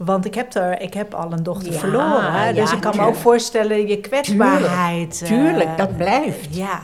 [0.05, 2.33] Want ik heb, er, ik heb al een dochter Ja, verloren.
[2.33, 2.53] hè.
[2.53, 5.21] Dus ja, ik kan me ook voorstellen, je kwetsbaarheid...
[5.23, 6.55] eh, Tuurlijk, dat blijft.
[6.57, 6.81] Ja,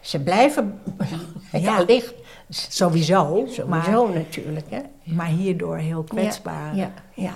[0.00, 0.78] Ze blijven
[1.52, 1.76] Ja.
[1.76, 2.14] allicht.
[2.48, 3.46] sowieso.
[3.66, 4.66] Maar, Sowieso natuurlijk.
[4.70, 4.78] Hè?
[5.04, 6.76] maar hierdoor heel kwetsbaar.
[6.76, 7.32] Ja, ja.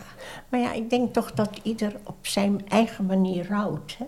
[0.49, 3.97] Maar ja, ik denk toch dat ieder op zijn eigen manier rouwt.
[3.99, 4.05] Hè?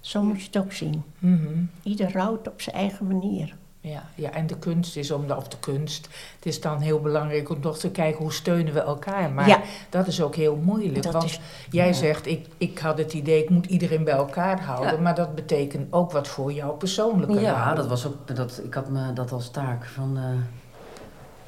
[0.00, 1.02] Zo moet je het ook zien.
[1.18, 1.48] Mhm.
[1.82, 3.54] Ieder rouwt op zijn eigen manier.
[3.82, 7.00] Ja, ja, en de kunst is om, de- of de kunst, het is dan heel
[7.00, 9.30] belangrijk om toch te kijken hoe steunen we elkaar.
[9.30, 9.60] Maar Ja.
[9.90, 11.02] dat is ook heel moeilijk.
[11.02, 11.92] Dat want is- jij ja.
[11.92, 14.94] zegt, ik, ik had het idee, ik moet iedereen bij elkaar houden.
[14.94, 15.00] Ja.
[15.00, 18.88] Maar dat betekent ook wat voor jou persoonlijke Ja, dat was ook, dat, ik had
[18.88, 20.24] me dat als taak van, eh,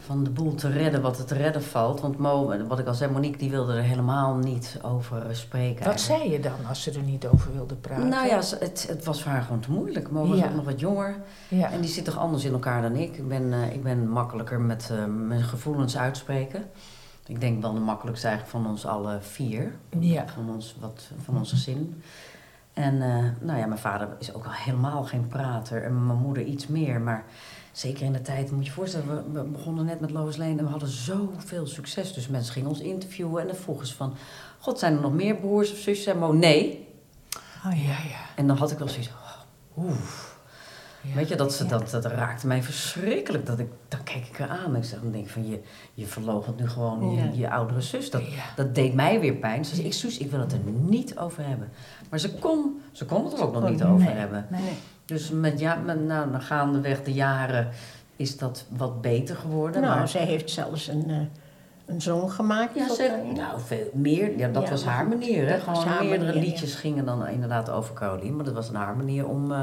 [0.07, 2.01] van de boel te redden wat er te redden valt.
[2.01, 5.85] Want Mo, wat ik al zei, Monique die wilde er helemaal niet over eh, spreken.
[5.85, 8.09] Wat zei je dan als ze er niet over wilde praten?
[8.09, 10.11] Nou ja, het, het was voor haar gewoon te moeilijk.
[10.11, 10.47] Mo was Ja.
[10.47, 11.17] ook nog wat jonger.
[11.49, 11.71] ja.
[11.71, 13.17] En die zit toch anders in elkaar dan ik.
[13.17, 16.65] Ik ben, eh, ik ben makkelijker met eh, mijn gevoelens uitspreken.
[17.27, 19.73] Ik denk wel de makkelijkste eigenlijk van ons alle vier.
[19.99, 20.25] Ja.
[20.35, 22.03] Van ons, wat, van ons gezin.
[22.73, 22.99] En
[23.41, 25.83] nou ja, mijn vader is ook al helemaal geen prater.
[25.85, 27.01] En mijn moeder iets meer.
[27.01, 27.25] Maar
[27.73, 30.65] zeker in de tijd, moet je je voorstellen, we, begonnen net met Lois Lane en
[30.65, 32.13] we hadden zoveel succes.
[32.13, 34.15] Dus mensen gingen ons interviewen en dan vroegen ze van...
[34.59, 36.07] God, zijn er nog meer broers of zusjes?
[36.07, 36.89] En Mo, nee.
[37.67, 38.21] Oh, ja, ja.
[38.37, 39.97] En dan had ik wel zoiets oh, oeh.
[41.05, 41.15] Ja.
[41.15, 43.47] Weet je, dat, ze, dat, dat raakte mij verschrikkelijk.
[43.47, 45.61] Dat ik, dan keek ik eraan en ik zeg, dan denk ik van, je,
[45.95, 47.31] je verloochent nu gewoon je, Ja.
[47.35, 48.11] je oudere zus.
[48.11, 48.43] Dat, Ja.
[48.57, 49.65] dat deed mij weer pijn.
[49.65, 50.59] Ze zei, ik, Suus, ik wil het er
[50.89, 51.69] niet over hebben.
[52.11, 54.15] Maar ze kon, ze kon het er ook nog niet over Nee.
[54.15, 54.47] hebben.
[54.51, 54.73] Nee.
[55.05, 57.69] Dus met, ja, met, nou, dan gaandeweg de jaren
[58.17, 59.81] is dat wat beter geworden.
[59.83, 61.17] Nou, maar, zij heeft zelfs een, eh,
[61.87, 62.75] een zoon gemaakt.
[62.75, 64.39] ja, ze, nou, veel meer.
[64.39, 65.49] Ja, dat Ja, was haar manier.
[65.49, 65.59] Hè?
[65.61, 66.49] Gewoon haar meerdere manier, ja.
[66.49, 68.33] liedjes gingen dan inderdaad over Caroline.
[68.37, 69.61] Maar dat was een haar manier om, eh,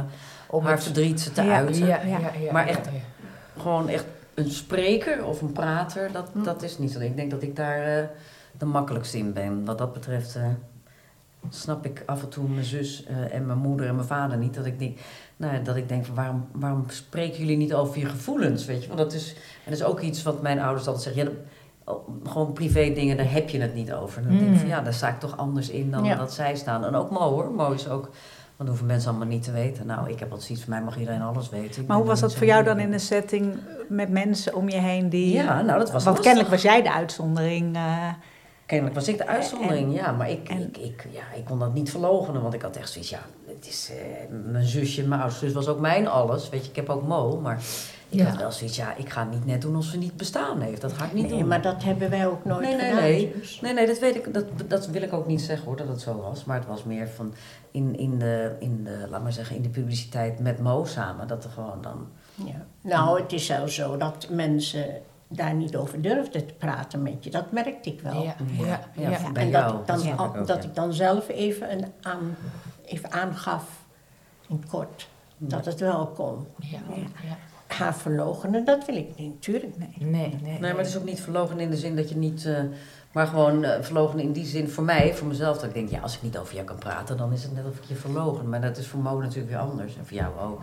[0.50, 1.86] Om haar het- verdriet te Ja, uiten.
[1.86, 3.62] Ja, ja, ja, Maar echt- ja.
[3.62, 6.44] Gewoon echt een spreker of een prater, dat, Hm.
[6.44, 7.00] dat is niet zo.
[7.00, 8.04] Ik denk dat ik daar eh,
[8.58, 9.66] de makkelijkste in ben.
[9.66, 10.36] Wat dat betreft
[11.50, 14.54] snap ik af en toe mijn zus eh, en mijn moeder en mijn vader niet.
[14.54, 14.98] Dat ik denk,
[15.38, 18.66] nou, dat ik denk van waarom, waarom spreken jullie niet over je gevoelens?
[18.66, 18.88] Weet je?
[18.88, 19.34] Want dat is,
[19.66, 21.24] en dat is ook iets wat mijn ouders altijd zeggen.
[21.24, 21.40] Ja, dat-
[21.96, 24.22] oh, gewoon privé dingen, daar heb je het niet over.
[24.24, 26.16] Dan denk ik van ja, daar sta ik toch anders in dan Ja.
[26.16, 26.86] dat zij staan.
[26.86, 27.52] En ook Mo hoor.
[27.52, 28.10] Mo is ook,
[28.56, 29.86] want hoeven mensen allemaal niet te weten.
[29.88, 31.82] Nou, ik heb altijd zoiets van mij mag iedereen alles weten.
[31.82, 33.54] Ik Maar hoe was dat voor jou dan in een setting
[33.90, 35.34] met mensen om je heen die...
[35.34, 36.24] Ja, nou dat was Want lastig.
[36.24, 37.76] kennelijk was jij de uitzondering.
[37.76, 38.08] eh,
[38.70, 40.12] Kennelijk was ik de uitzondering, ja.
[40.12, 42.90] Maar ik, en- ik, ik, ja, ik kon dat niet verloochenen, want ik had echt
[42.92, 46.50] zoiets, ja, het is eh, mijn zusje, mijn oudste zus was ook mijn alles.
[46.50, 47.60] Weet je, ik heb ook Mo, maar
[48.10, 48.26] ik Ja.
[48.26, 50.82] had wel zoiets, ja, ik ga niet net doen alsof ze niet bestaan heeft.
[50.82, 51.48] Dat ga ik niet Nee, doen.
[51.48, 53.02] maar dat hebben wij ook nooit Nee, nee, gedaan.
[53.04, 53.32] nee.
[53.40, 53.62] dus.
[53.62, 56.02] Nee, nee, dat weet ik, dat, dat wil ik ook niet zeggen hoor, dat het
[56.02, 56.44] zo was.
[56.46, 57.34] Maar het was meer van
[57.72, 61.44] in, in, de, in de, laat maar zeggen, in de publiciteit met Mo samen, dat
[61.44, 62.08] er gewoon dan...
[62.46, 62.66] Ja.
[62.82, 64.86] Nou, het is zelfs zo dat mensen
[65.32, 67.30] daar niet over durfden te praten met je.
[67.30, 68.24] Dat merkte ik wel.
[68.24, 69.10] Ja, ja, Ja, ja.
[69.10, 69.32] ja.
[69.32, 70.70] bij en dat, ik dan, dat ik al- ook, dat ja.
[70.70, 72.36] ik dan zelf even, een aan,
[72.86, 73.86] even aangaf,
[74.48, 76.48] in kort, dat het wel kon.
[76.60, 77.38] Ja, ja.
[77.68, 79.94] Haar verloochenen, dat wil ik niet, natuurlijk nee.
[79.98, 80.10] Nee,
[80.42, 80.52] nee.
[80.60, 82.46] Nee, maar het is ook niet verlogen in de zin dat je niet.
[82.46, 82.64] eh,
[83.12, 85.56] maar gewoon eh verlogen in die zin voor mij, voor mezelf.
[85.58, 87.66] Dat ik denk, ja, als ik niet over jou kan praten, dan is het net
[87.66, 88.50] of ik je verlogen.
[88.50, 89.98] Maar dat is voor Mo natuurlijk weer anders.
[89.98, 90.62] En voor jou ook.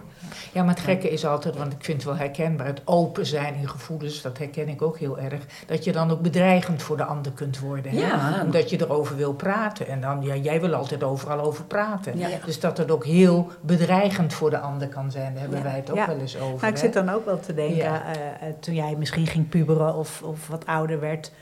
[0.53, 3.55] Ja, maar het gekke is altijd, want ik vind het wel herkenbaar, het open zijn
[3.55, 7.05] in gevoelens, dat herken ik ook heel erg, dat je dan ook bedreigend voor de
[7.05, 7.93] ander kunt worden.
[7.93, 7.99] Hè?
[7.99, 8.41] Ja.
[8.45, 9.87] Omdat je erover wil praten.
[9.89, 12.19] En dan, ja, jij wil altijd overal over praten.
[12.19, 12.29] Ja.
[12.45, 15.65] Dus dat het ook heel bedreigend voor de ander kan zijn, daar hebben Ja.
[15.65, 16.07] wij het ook Ja.
[16.07, 16.57] wel eens over.
[16.61, 16.77] Nou, ik hè?
[16.79, 18.03] zit dan ook wel te denken, Ja.
[18.15, 21.33] eh, eh, toen jij misschien ging puberen of, of wat ouder werd,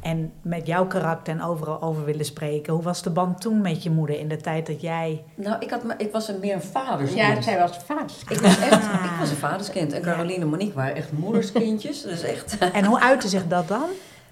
[0.00, 2.72] En met jouw karakter en overal over willen spreken.
[2.72, 5.24] Hoe was de band toen met je moeder in de tijd dat jij...
[5.34, 7.20] Nou, ik, had, me- ik was een meer een vaderskind.
[7.26, 8.16] Ja, zij was vader.
[8.28, 9.92] Ik was echt, ik was een vaderskind.
[9.92, 12.02] En Caroline en Monique waren echt moederskindjes.
[12.02, 12.58] Dus echt...
[12.72, 13.84] En hoe uitte zich dat dan?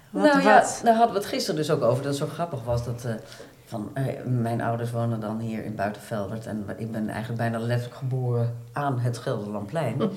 [0.09, 2.03] Wat, nou ja, daar hadden we het gisteren dus ook over.
[2.03, 3.05] Dat het zo grappig was dat...
[3.05, 3.13] eh,
[3.65, 6.45] van, eh, mijn ouders wonen dan hier in Buitenveldert.
[6.45, 9.97] En ik ben eigenlijk bijna letterlijk geboren aan het Gelderlandplein.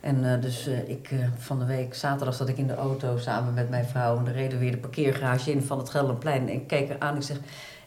[0.00, 3.16] en eh, dus eh, ik, eh, van de week, zaterdag zat ik in de auto
[3.18, 4.16] samen met mijn vrouw.
[4.16, 6.48] En we reden weer de parkeergarage in van het Gelderlandplein.
[6.48, 7.36] En ik keek eraan en ik zeg...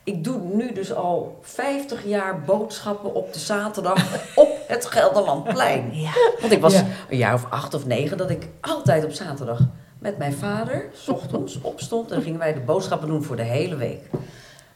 [0.05, 4.05] Ik doe nu dus al 50 jaar boodschappen op de zaterdag
[4.35, 5.89] op het Gelderlandplein.
[5.91, 6.11] Ja.
[6.41, 6.85] Want ik was Ja.
[7.09, 9.59] een jaar of acht of negen dat ik altijd op zaterdag
[9.99, 12.09] met mijn vader, s ochtends, opstond.
[12.09, 14.01] En dan gingen wij de boodschappen doen voor de hele week.
[14.11, 14.19] En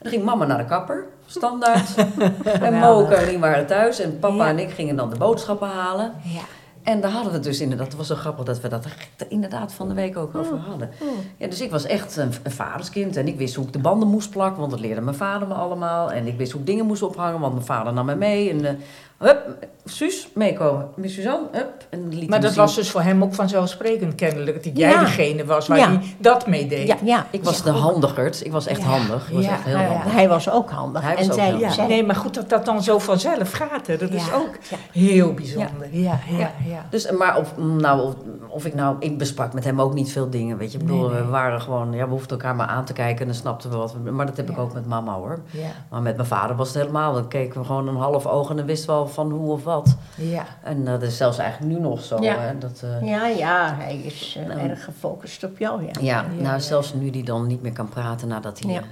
[0.04, 1.96] dan ging mama naar de kapper, standaard.
[2.62, 4.00] en Mo en Caroline waren thuis.
[4.00, 4.48] En papa Ja.
[4.50, 6.14] en ik gingen dan de boodschappen halen.
[6.24, 6.42] Ja.
[6.88, 8.96] En daar hadden we het dus inderdaad, het was zo grappig dat we dat er
[9.30, 10.90] inderdaad van de week ook over hadden.
[11.38, 14.08] Ja, dus ik was echt een, een vaderskind en ik wist hoe ik de banden
[14.08, 16.12] moest plakken, want dat leerde mijn vader me allemaal.
[16.12, 18.50] En ik wist hoe ik dingen moest ophangen, want mijn vader nam me mee.
[18.50, 18.74] En eh,
[19.18, 20.88] hup, Suus, meekomen.
[20.96, 21.86] Met Suzanne, hup.
[21.90, 24.64] En liet Maar dat was dus voor hem ook vanzelfsprekend kennelijk.
[24.64, 25.00] Dat jij Ja.
[25.00, 25.88] degene was waar Ja.
[25.88, 26.88] hij dat mee deed.
[26.88, 27.26] Ja, ja.
[27.32, 28.88] Ik was de handigerd, ik was echt Ja.
[28.88, 29.28] handig.
[29.30, 29.52] Ik was Ja.
[29.52, 29.88] echt heel Ja, ja.
[29.88, 30.12] handig.
[30.14, 31.02] Hij was ook handig.
[31.02, 31.88] Hij was en ook zij, handig.
[31.88, 33.88] Nee, maar goed dat dat dan zo vanzelf gaat.
[33.88, 33.98] Hè.
[33.98, 34.78] Dat is ook Ja.
[34.92, 35.88] heel bijzonder.
[35.92, 36.52] Ja, ja, ja.
[36.68, 36.86] Ja.
[36.90, 38.14] Dus, maar of, nou, of,
[38.48, 40.78] of ik nou, ik besprak met hem ook niet veel dingen, weet je.
[40.78, 41.22] Ik bedoel, Nee, nee.
[41.24, 43.76] we waren gewoon, ja, we hoefden elkaar maar aan te kijken en dan snapten we
[43.78, 44.12] wat we...
[44.12, 45.40] Maar dat heb ik ook met mama hoor.
[45.52, 45.62] ja.
[45.90, 48.56] Maar met mijn vader was het helemaal, dan keken we gewoon een half oog en
[48.56, 49.77] dan wisten we al van hoe of wat.
[50.16, 50.46] Ja.
[50.64, 52.22] En dat is zelfs eigenlijk nu nog zo.
[52.22, 52.38] Ja.
[52.40, 54.60] Hè, dat, eh, ja, ja, hij is eh, Nou.
[54.70, 55.92] erg gefocust op jou, ja.
[56.02, 58.80] ja, Ja, nou zelfs nu die dan niet meer kan praten nadat hij Ja.
[58.80, 58.86] eh,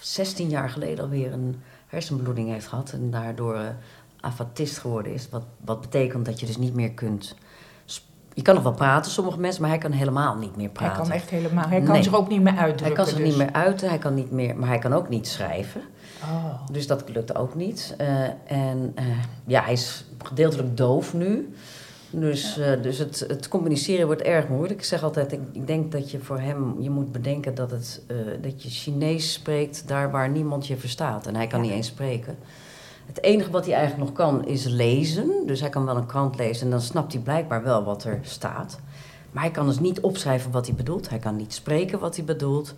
[0.00, 3.58] 16 jaar geleden alweer een hersenbloeding heeft gehad en daardoor
[4.20, 5.28] afatist geworden is.
[5.30, 7.34] Wat, wat betekent dat je dus niet meer kunt...
[8.36, 11.02] Je kan nog wel praten, sommige mensen, maar hij kan helemaal niet meer Hij praten.
[11.02, 12.02] kan echt helemaal, hij kan Nee.
[12.02, 12.96] zich ook niet meer Hij uitdrukken.
[12.96, 13.26] kan zich dus.
[13.26, 15.80] niet meer uiten, hij kan niet meer, maar hij kan ook niet schrijven.
[16.22, 16.66] Oh.
[16.72, 17.94] Dus dat lukt ook niet.
[17.98, 19.04] Eh, en eh,
[19.46, 21.54] ja, hij is gedeeltelijk doof nu.
[22.10, 24.78] Dus, eh, dus het, het communiceren wordt erg moeilijk.
[24.80, 28.02] Ik zeg altijd, ik, ik denk dat je voor hem, je moet bedenken dat, het,
[28.40, 31.26] dat je Chinees spreekt daar waar niemand je verstaat.
[31.26, 31.66] En hij kan Ja.
[31.66, 32.36] niet eens spreken.
[33.06, 35.30] Het enige wat hij eigenlijk nog kan is lezen.
[35.46, 38.18] Dus hij kan wel een krant lezen en dan snapt hij blijkbaar wel wat er
[38.22, 38.78] staat.
[39.32, 41.08] Maar hij kan dus niet opschrijven wat hij bedoelt.
[41.08, 42.74] Hij kan niet spreken wat hij bedoelt.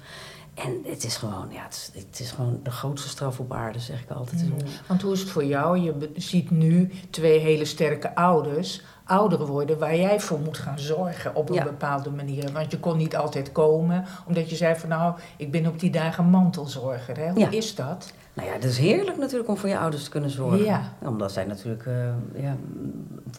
[0.65, 3.79] En het is gewoon, ja, het is, het is gewoon de grootste straf op aarde,
[3.79, 4.43] zeg ik altijd.
[4.45, 4.55] Mm.
[4.89, 5.79] Want hoe is het voor jou?
[5.79, 11.35] Je ziet nu twee hele sterke ouders ouder worden waar jij voor moet gaan zorgen
[11.35, 11.63] op een Ja.
[11.65, 12.53] bepaalde manier.
[12.53, 15.91] Want je kon niet altijd komen, omdat je zei van nou, ik ben op die
[15.91, 17.17] dagen mantelzorger.
[17.17, 17.31] Hè?
[17.31, 17.51] Hoe Ja.
[17.51, 18.13] is dat?
[18.33, 20.65] Nou ja, het is heerlijk natuurlijk om voor je ouders te kunnen zorgen.
[20.65, 20.93] Ja.
[21.03, 21.95] Omdat zij natuurlijk eh,
[22.43, 22.57] ja,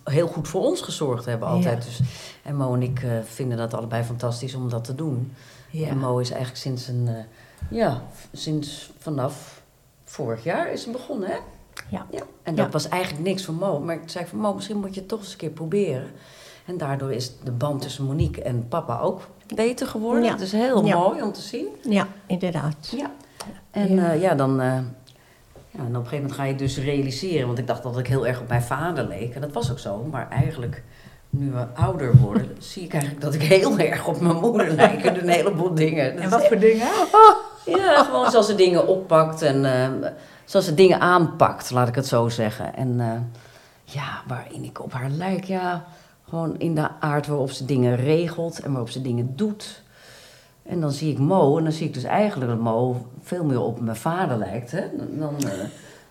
[0.03, 1.83] heel goed voor ons gezorgd hebben altijd.
[1.83, 2.01] Dus,
[2.43, 5.31] en Mo en ik eh, vinden dat allebei fantastisch om dat te doen.
[5.79, 5.87] Ja.
[5.87, 7.23] En Mo is eigenlijk sinds een, eh,
[7.77, 8.01] ja,
[8.33, 9.61] sinds vanaf
[10.03, 11.37] vorig jaar is ze begonnen, hè?
[11.89, 12.05] Ja.
[12.11, 12.21] ja.
[12.43, 12.71] En dat Ja.
[12.71, 13.79] was eigenlijk niks voor Mo.
[13.79, 16.11] Maar ik zei van Mo, misschien moet je het toch eens een keer proberen.
[16.65, 20.23] En daardoor is de band tussen Monique en papa ook beter geworden.
[20.23, 20.31] Ja.
[20.31, 21.67] Het is heel mooi om te zien.
[21.89, 22.93] Ja, inderdaad.
[22.97, 23.11] Ja.
[23.71, 24.03] En Ja.
[24.05, 24.61] ja, ja dan.
[24.61, 24.67] eh,
[25.71, 27.47] ja, en op een gegeven moment ga je dus realiseren.
[27.47, 29.35] Want ik dacht dat ik heel erg op mijn vader leek.
[29.35, 30.03] En dat was ook zo.
[30.11, 30.83] Maar eigenlijk,
[31.39, 35.05] nu we ouder worden, zie ik eigenlijk dat ik heel erg op mijn moeder lijk.
[35.05, 36.15] En een heleboel dingen.
[36.15, 36.87] Dat En wat voor dingen?
[37.77, 40.09] ja, gewoon zoals ze dingen oppakt en eh,
[40.45, 42.75] zoals ze dingen aanpakt, laat ik het zo zeggen.
[42.75, 43.11] En eh,
[43.83, 45.85] ja, waarin ik op haar lijk, ja,
[46.29, 49.81] gewoon in de aard waarop ze dingen regelt en waarop ze dingen doet.
[50.63, 53.61] En dan zie ik Mo en dan zie ik dus eigenlijk dat Mo veel meer
[53.61, 54.83] op mijn vader lijkt, hè.
[55.17, 55.51] Dan, eh,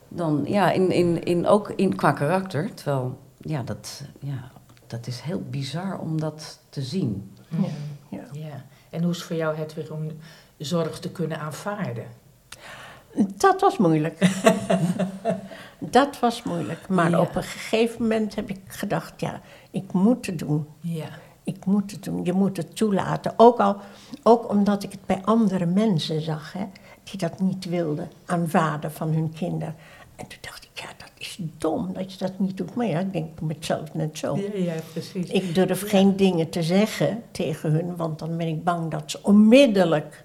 [0.09, 2.75] dan ja, in, in, in, ook in, qua karakter.
[2.75, 4.51] Terwijl, ja dat, ja,
[4.87, 7.37] dat is heel bizar om dat te zien.
[7.49, 7.69] Ja.
[8.09, 8.25] Ja.
[8.33, 8.65] Ja.
[8.91, 10.07] En hoe is het voor jou het weer om
[10.59, 12.07] zorg te kunnen aanvaarden?
[13.37, 14.19] Dat was moeilijk.
[15.79, 16.89] dat was moeilijk.
[16.89, 17.21] Maar Ja.
[17.21, 20.67] op een gegeven moment heb ik gedacht, ja, ik moet het doen.
[20.81, 21.09] Ja.
[21.45, 22.25] Ik moet het doen.
[22.25, 23.33] Je moet het toelaten.
[23.37, 23.77] Ook, al,
[24.23, 26.65] ook omdat ik het bij andere mensen zag, hè,
[27.05, 29.75] die dat niet wilden aanvaarden van hun kinderen.
[30.17, 32.75] En toen dacht ik, ja, dat is dom dat je dat niet doet.
[32.75, 34.37] Maar ja, ik denk mezelf net zo.
[34.37, 35.31] Ja, ja, precies.
[35.31, 39.19] Ik durf geen dingen te zeggen tegen hun, want dan ben ik bang dat ze
[39.23, 40.25] onmiddellijk,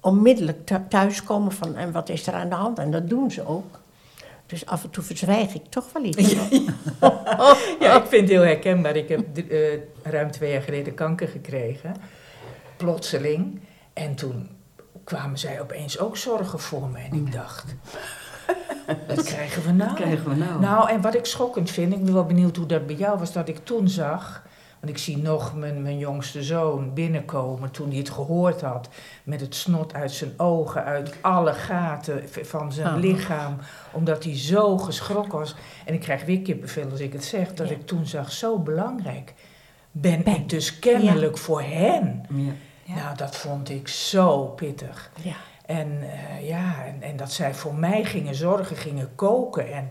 [0.00, 2.78] onmiddellijk thu- thuiskomen van en wat is er aan de hand?
[2.78, 3.80] En dat doen ze ook.
[4.46, 6.34] Dus af en toe verzwijg ik toch wel iets.
[7.80, 8.96] Ja, ik vind het heel herkenbaar.
[8.96, 9.58] Ik heb eh,
[10.02, 11.94] ruim twee jaar geleden kanker gekregen.
[12.76, 13.60] Plotseling.
[13.92, 14.48] En toen
[15.04, 16.98] kwamen zij opeens ook zorgen voor me.
[16.98, 17.74] En ik dacht,
[19.14, 19.88] wat krijgen we nou?
[19.90, 20.60] Wat krijgen we nou?
[20.60, 23.32] Nou, en wat ik schokkend vind, ik ben wel benieuwd hoe dat bij jou was,
[23.32, 24.46] dat ik toen zag...
[24.80, 28.88] Want ik zie nog mijn, mijn jongste zoon binnenkomen toen hij het gehoord had.
[29.24, 33.00] Met het snot uit zijn ogen, uit alle gaten van zijn Oh.
[33.00, 33.56] lichaam.
[33.92, 35.54] Omdat hij zo geschrokken was.
[35.84, 37.54] En ik krijg weer kippenvel als ik het zeg.
[37.54, 37.74] Dat Ja.
[37.74, 39.34] ik toen zag, zo belangrijk
[39.90, 40.34] ben, Ben.
[40.34, 42.22] ik dus kennelijk voor hen.
[42.28, 42.52] Ja.
[42.84, 42.94] Ja.
[42.94, 45.10] Nou, dat vond ik zo pittig.
[45.68, 49.72] En eh, ja, en, en dat zij voor mij gingen zorgen, gingen koken.
[49.72, 49.90] En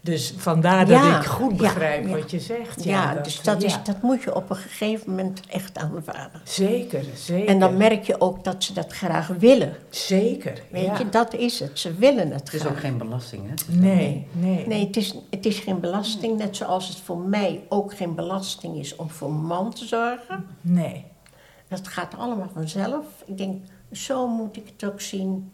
[0.00, 2.16] dus vandaar dat Ja, ik goed begrijp ja.
[2.16, 2.84] wat je zegt.
[2.84, 3.80] Ja, dus dat, is, ja.
[3.84, 6.40] dat moet je op een gegeven moment echt aanvaarden.
[6.44, 7.48] Zeker, zeker.
[7.48, 9.76] En dan merk je ook dat ze dat graag willen.
[9.90, 10.98] Zeker, Weet ja.
[10.98, 11.78] je, dat is het.
[11.78, 12.72] Ze willen het Het is graag.
[12.72, 13.74] ook geen belasting, hè?
[13.78, 14.66] Nee, nee.
[14.66, 16.38] Nee, het is, het is geen belasting.
[16.38, 20.46] Net zoals het voor mij ook geen belasting is om voor een man te zorgen.
[20.60, 21.04] nee.
[21.68, 23.04] Dat gaat allemaal vanzelf.
[23.26, 23.56] Ik denk,
[23.92, 25.50] zo moet ik het ook zien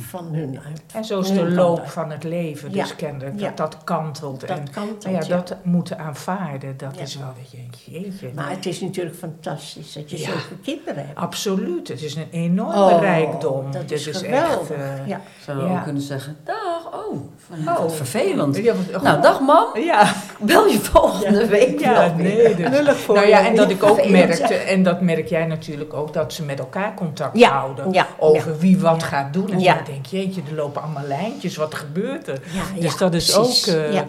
[0.00, 0.82] van hun uit.
[0.94, 1.90] En zo is de loop uit.
[1.90, 3.40] van het leven, dus Ja, kennelijk.
[3.40, 3.46] ja.
[3.46, 4.40] Dat dat kantelt.
[4.40, 5.18] Dat en, kantelt, ja, ja.
[5.36, 7.02] dat moeten aanvaarden, dat Ja.
[7.02, 7.50] is wel, weet
[7.84, 8.30] je, jeetje.
[8.34, 10.24] Maar het is natuurlijk fantastisch dat je Ja.
[10.24, 11.18] zulke kinderen hebt.
[11.18, 13.72] Absoluut, het is een enorme Oh, rijkdom.
[13.72, 14.70] Dat Dit is geweldig.
[14.70, 15.06] echt...
[15.06, 15.20] ja.
[15.44, 17.16] Zouden we kunnen zeggen, dag, oh,
[17.48, 17.78] van, Oh.
[17.78, 18.56] wat vervelend.
[18.56, 22.54] Ja, wat- Nou, dag mam, Ja, bel je volgende week ja nee.
[22.54, 23.06] Dus.
[23.06, 26.44] Nou ja, en dat ik ook merkte, en dat merk jij natuurlijk ook, dat ze
[26.44, 27.92] met elkaar contact Ja, houden.
[27.92, 29.50] ja, over wie wat gaat doen.
[29.50, 32.40] En denk je, jeetje, er lopen allemaal lijntjes, wat gebeurt er?
[32.52, 33.68] Ja, Dus ja, dat is precies.
[33.68, 34.06] ook eh, ja.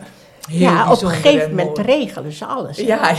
[0.47, 2.78] heel ja, op een gegeven en moment regelen ze alles.
[2.78, 2.84] hè.
[2.84, 3.11] Ja,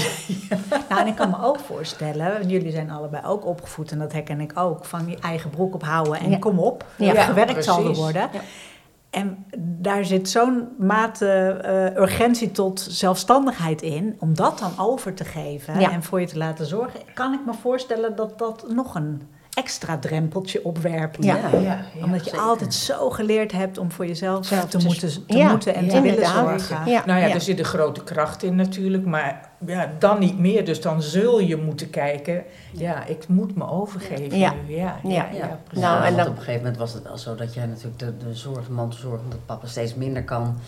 [0.89, 4.41] Nou, en ik kan me ook voorstellen, jullie zijn allebei ook opgevoed en dat herken
[4.41, 6.39] ik ook, van je eigen broek ophouden en Ja.
[6.39, 8.29] kom op, Ja, ja, gewerkt zal er worden.
[8.33, 8.41] Ja.
[9.11, 11.29] En daar zit zo'n mate
[11.63, 15.91] eh, urgentie tot zelfstandigheid in, om dat dan over te geven Ja.
[15.91, 19.23] en voor je te laten zorgen, kan ik me voorstellen dat dat nog een
[19.57, 21.25] extra drempeltje opwerpt.
[21.25, 21.37] Ja.
[21.53, 22.45] ja, ja, Omdat je zeker.
[22.47, 25.85] altijd zo geleerd hebt om voor jezelf Zelf te, te- moeten, te ja, moeten en
[25.85, 26.61] ja, te willen inderdaad.
[26.61, 26.91] zorgen.
[26.91, 27.35] Ja, Nou ja, ja.
[27.35, 30.65] er zit een grote kracht in natuurlijk, maar ja, dan niet meer.
[30.65, 34.53] Dus dan zul je moeten kijken, ja, ik moet me overgeven Ja.
[34.67, 34.75] nu.
[34.75, 35.29] Ja, ja, Ja.
[35.33, 35.85] ja, precies.
[35.85, 37.99] Nou, en want dan- op een gegeven moment was het wel zo dat jij natuurlijk
[37.99, 40.59] de, de zorg, mantelzorg, dat papa steeds minder kan.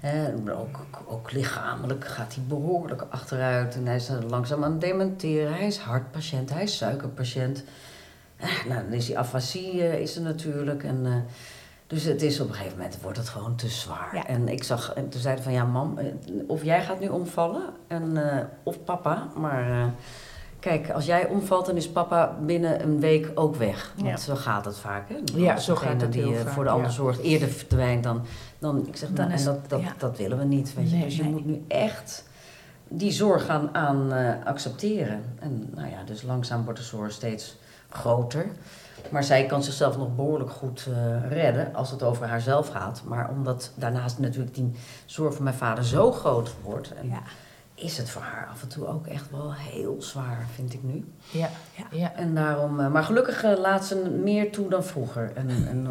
[0.00, 3.74] Hè, ook, ook, ook lichamelijk gaat hij behoorlijk achteruit.
[3.74, 5.54] En hij is langzaam aan het dementeren.
[5.54, 7.64] Hij is hartpatiënt, hij is suikerpatiënt.
[8.44, 10.82] Eh, nou, dan is die afasie eh, is er natuurlijk.
[10.84, 11.12] En, eh,
[11.86, 14.10] dus het is op een gegeven moment wordt het gewoon te zwaar.
[14.12, 14.26] Ja.
[14.26, 16.06] En ik zag, en toen zeiden van ja, mam, eh,
[16.46, 18.18] of jij gaat nu omvallen, en,
[18.62, 19.28] of papa.
[19.36, 19.90] Maar
[20.58, 23.92] kijk, als jij omvalt, dan is papa binnen een week ook weg.
[23.96, 24.16] Want Ja.
[24.16, 25.08] zo gaat het vaak.
[25.08, 25.16] Hè?
[25.34, 28.22] Ja, zo gaat het die heel vaak, voor de ander zorgt eerder verdwijnt dan.
[28.58, 30.74] dan ik zeg, Dan nou, en dat, dat, dat willen we niet.
[30.74, 30.96] Weet je?
[30.96, 31.32] Nee, dus je nee.
[31.32, 32.24] moet nu echt
[32.88, 34.12] die zorg gaan aan
[34.44, 35.22] accepteren.
[35.38, 37.56] En nou ja, dus langzaam wordt de zorg steeds
[37.96, 38.46] groter.
[39.10, 43.02] Maar zij kan zichzelf nog behoorlijk goed eh, redden als het over haarzelf gaat.
[43.04, 44.72] Maar omdat daarnaast natuurlijk die
[45.06, 47.22] zorg van mijn vader zo groot wordt, en Ja.
[47.84, 51.04] Is het voor haar af en toe ook echt wel heel zwaar, vind ik nu.
[51.30, 51.84] Ja, Ja.
[51.90, 52.12] ja.
[52.16, 55.32] En daarom, eh, maar gelukkig eh, laat ze meer toe dan vroeger.
[55.34, 55.88] En, en,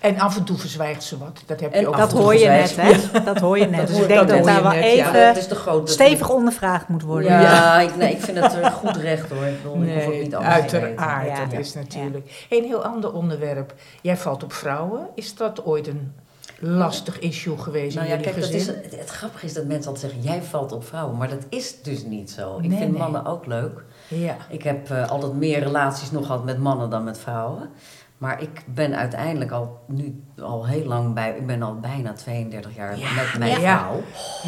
[0.00, 1.42] En af en toe verzwijgt ze wat.
[1.46, 3.22] Dat heb je En ook Dat hoor je net, hè?
[3.24, 3.78] Dat hoor je net.
[3.78, 5.92] Dat Dus ik denk dat daar wel even dat is de grote.
[5.92, 7.30] stevig ondervraagd moet worden.
[7.30, 9.46] Ja, ik, nee, ik vind het er goed recht hoor.
[9.46, 11.50] Ik, Nee, niet uiteraard.
[11.50, 12.46] Dat is natuurlijk.
[12.48, 13.74] Een heel ander onderwerp.
[14.00, 15.06] Jij valt op vrouwen.
[15.14, 16.12] Is dat ooit een
[16.60, 18.58] lastig issue geweest Nou in ja, kijk, dat gezin?
[18.60, 21.16] is, het, het grappige is dat mensen altijd zeggen, jij valt op vrouwen.
[21.16, 22.56] Maar dat is dus niet zo.
[22.56, 23.00] Ik Nee, vind nee.
[23.00, 23.84] mannen ook leuk.
[24.08, 24.36] Ja.
[24.48, 27.70] Ik heb eh, altijd meer relaties nog gehad met mannen dan met vrouwen.
[28.18, 32.76] Maar ik ben uiteindelijk al nu al heel lang bij, ik ben al bijna 32
[32.76, 33.78] jaar Ja, met mijn ja.
[33.78, 34.02] vrouw.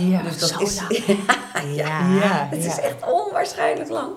[0.09, 0.23] Ja.
[0.23, 0.81] Dus dat is,
[1.75, 2.15] Ja.
[2.15, 4.11] ja, het is echt onwaarschijnlijk lang.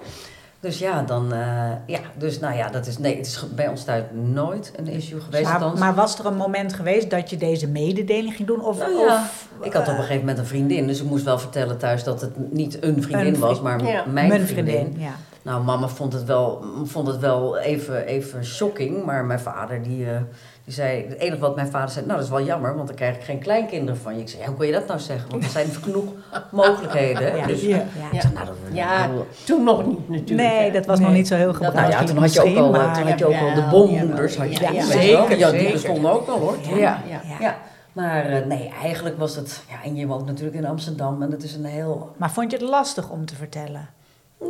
[0.64, 3.84] Dus ja, dan, eh, ja, dus nou ja, dat is, nee, het is bij ons
[3.84, 5.78] thuis nooit een issue geweest.
[5.80, 8.62] Maar, was er een moment geweest dat je deze mededeling ging doen?
[8.62, 11.06] Of, Nou ja, of, ik had op een eh, gegeven moment een vriendin, dus ik
[11.06, 14.48] moest wel vertellen thuis dat het niet een vriendin Een was, maar ja, mijn, mijn
[14.48, 14.76] vriendin.
[14.76, 15.02] vriendin?
[15.02, 15.16] Ja.
[15.42, 20.06] Nou, mama vond het wel, vond het wel even, even shocking, maar mijn vader die,
[20.06, 20.22] eh,
[20.66, 22.96] die zei, het enige wat mijn vader zei, nou dat is wel jammer, want dan
[22.96, 24.22] krijg ik geen kleinkinderen van je.
[24.22, 25.30] Ik zei, ja, hoe kun je dat nou zeggen?
[25.30, 26.12] Want er zijn genoeg
[26.52, 27.36] mogelijkheden.
[27.38, 27.46] Ja.
[27.46, 27.84] Dus, Ja.
[28.22, 29.10] Zei, nou, dat, Ja,
[29.46, 30.50] toen nog niet natuurlijk.
[30.50, 30.72] Nee, hè.
[30.72, 31.08] dat was Nee.
[31.08, 31.90] nog niet zo heel Dat- gebruikelijk.
[31.94, 34.38] nou ja, toen had je ook al, maar- toen had je ook al de bommoeders.
[34.38, 36.56] Had je, zeker, Ja, die bestonden ook al hoor.
[36.70, 36.76] Ja.
[36.76, 37.00] Ja.
[37.10, 37.22] Ja.
[37.30, 37.36] Ja.
[37.40, 37.58] Ja,
[37.94, 39.64] maar eh, nee, eigenlijk was het...
[39.70, 42.12] Ja, en je woont natuurlijk in Amsterdam en het is een heel...
[42.18, 43.90] Maar vond je het lastig om te vertellen?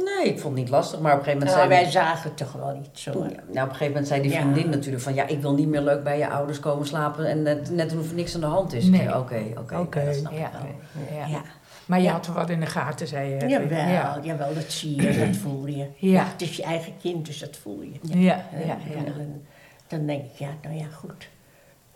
[0.04, 1.82] Nee, ik vond het niet lastig, maar op een gegeven moment Nou, zei...
[1.84, 3.12] wij zagen het toch wel niet zo.
[3.12, 4.40] Ja, nou, op een gegeven moment zei die Ja.
[4.40, 5.14] vriendin natuurlijk van...
[5.14, 8.00] Ja, ik wil niet meer leuk bij je ouders komen slapen en net, net doen
[8.00, 8.86] of er niks aan de hand is.
[8.86, 9.18] Nee.
[9.18, 10.52] Oké, oké, Oké, dat snap ik Ja.
[10.52, 11.18] wel.
[11.20, 11.26] Ja.
[11.28, 11.42] Ja.
[11.86, 12.12] Maar je Ja.
[12.12, 13.48] had er wat in de gaten, zei je.
[13.48, 14.20] Jawel, Ja.
[14.22, 15.88] jawel, dat zie je, dat voel je.
[15.96, 16.24] Ja.
[16.26, 18.00] Het is je eigen kind, dus dat voel je.
[18.20, 19.04] Ja, ja, En ja.
[19.18, 19.42] dan,
[19.88, 21.28] dan denk ik, ja, nou ja, goed.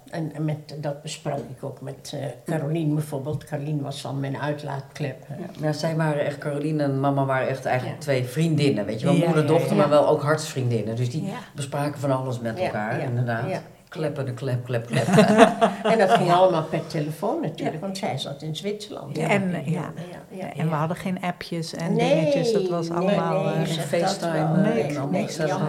[0.10, 3.44] En, en met, dat besprak ik ook met eh Caroline bijvoorbeeld.
[3.44, 5.26] Caroline was dan mijn uitlaatklep.
[5.40, 8.04] Ja, ja, zij waren echt, Caroline en mama waren echt eigenlijk Ja.
[8.04, 8.86] twee vriendinnen.
[8.86, 9.76] Weet je wel, Ja, moeder, ja, dochter, ja.
[9.76, 10.96] maar wel ook hartsvriendinnen.
[10.96, 11.38] Dus die Ja.
[11.56, 13.50] bespraken van alles met Ja, elkaar, ja, inderdaad.
[13.50, 13.60] ja.
[13.90, 15.08] Kleppen de klep, klep, klep.
[15.92, 19.18] En dat ging allemaal per telefoon natuurlijk, want zij zat in Zwitserland.
[19.18, 19.28] Ja.
[19.30, 19.92] En, ja, ja.
[20.30, 22.54] ja, ja, En we hadden geen appjes en Nee, dingetjes.
[22.54, 23.44] Dat was nee, allemaal...
[23.44, 25.10] nee, eh, dat FaceTime, eh, Nee, en allemaal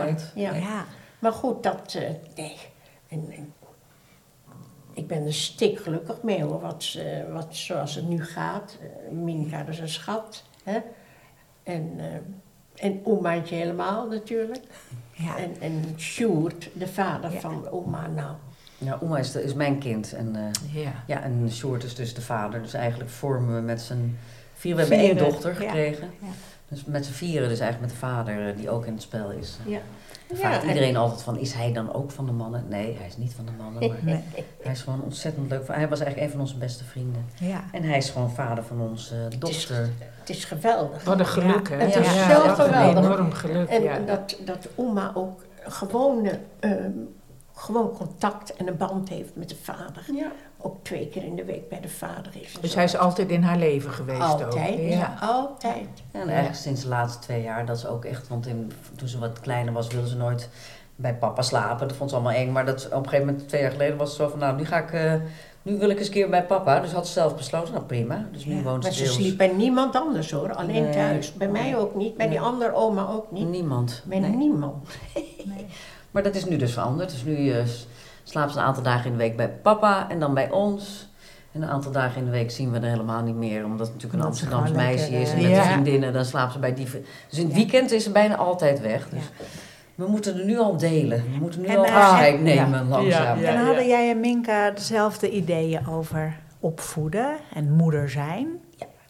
[0.04, 0.14] nee.
[0.34, 0.54] Ja.
[0.54, 0.84] ja.
[1.18, 1.94] Maar goed, dat.
[1.98, 2.56] eh, nee.
[3.08, 3.52] En, en
[4.98, 8.78] ik ben er stik gelukkig mee hoor, wat, eh, wat zoals het nu gaat.
[8.80, 10.44] Eh, Minka is een schat.
[10.64, 10.78] Hè?
[11.62, 12.04] En, eh
[12.74, 14.60] en omaatje helemaal natuurlijk.
[15.12, 15.36] ja.
[15.38, 17.40] En, en Sjoerd, de vader Ja.
[17.40, 18.34] van oma, nou.
[18.78, 20.12] Ja, Oma is, de- is mijn kind.
[20.12, 20.92] En, eh, Ja.
[21.06, 22.62] ja, en Sjoerd is dus de vader.
[22.62, 24.16] Dus eigenlijk vormen we met z'n
[24.54, 24.74] vier.
[24.74, 26.10] We hebben één dochter gekregen.
[26.20, 26.26] Ja.
[26.68, 29.58] Dus met z'n vieren, dus eigenlijk met de vader die ook in het spel is.
[29.66, 29.78] Ja.
[30.34, 32.64] Vraagt en- iedereen altijd van, is hij dan ook van de mannen?
[32.68, 34.22] Nee, hij is niet van de mannen, maar Nee.
[34.62, 35.66] hij is gewoon ontzettend leuk.
[35.66, 37.24] Hij was eigenlijk een van onze beste vrienden.
[37.40, 37.64] Ja.
[37.72, 39.90] En hij is gewoon vader van onze dochter.
[40.18, 41.04] Het is geweldig.
[41.04, 41.84] Wat een geluk, Ja, hè?
[41.84, 43.04] het is Ja, zo geweldig.
[43.04, 43.98] enorm geluk, En ja.
[43.98, 46.90] dat, dat oma ook gewone, ehm,
[47.54, 50.04] gewoon contact en een band heeft met de vader.
[50.58, 50.64] Ja.
[50.64, 52.54] Ook twee keer in de week bij de vader is.
[52.60, 54.40] Dus hij is altijd in haar leven geweest ook.
[54.42, 55.16] altijd, ja.
[55.20, 55.86] altijd.
[56.12, 59.18] En eigenlijk sinds de laatste twee jaar, dat is ook echt, want in, toen ze
[59.18, 60.48] wat kleiner was, wilde ze nooit
[60.96, 61.88] bij papa slapen.
[61.88, 62.52] Dat vond ze allemaal eng.
[62.52, 64.64] Maar dat, op een gegeven moment, twee jaar geleden, was het zo van, nou, nu
[64.64, 65.14] ga ik, eh,
[65.62, 66.80] nu wil ik eens een keer bij papa.
[66.80, 68.28] Dus had ze zelf besloten, nou prima.
[68.32, 69.14] Dus nu Ja, woont Maar ze ze deels.
[69.16, 70.92] sliep bij niemand anders hoor, alleen Nee.
[70.92, 71.32] thuis.
[71.34, 73.48] Bij mij ook niet, bij die andere oma ook niet.
[73.48, 74.02] Niemand.
[74.06, 74.30] Bij Nee.
[74.36, 74.74] niemand.
[76.10, 77.10] Maar dat is nu dus veranderd.
[77.10, 77.64] Dus nu eh,
[78.30, 81.08] slaapt ze een aantal dagen in de week bij papa en dan bij ons.
[81.52, 83.64] En een aantal dagen in de week zien we er helemaal niet meer.
[83.64, 85.30] Omdat het natuurlijk een Amsterdams meisje is.
[85.30, 85.62] En eh, met ja.
[85.62, 86.86] de vriendinnen, dan slaapt ze bij die...
[87.28, 89.08] Dus in het weekend is ze bijna altijd weg.
[89.08, 89.22] Dus
[89.94, 91.22] we moeten er nu al delen.
[91.32, 92.84] We moeten nu En, al eh, afscheid nemen, ja.
[92.84, 93.40] langzaam.
[93.40, 98.60] Ja, en hadden jij en Minka dezelfde ideeën over opvoeden en moeder zijn?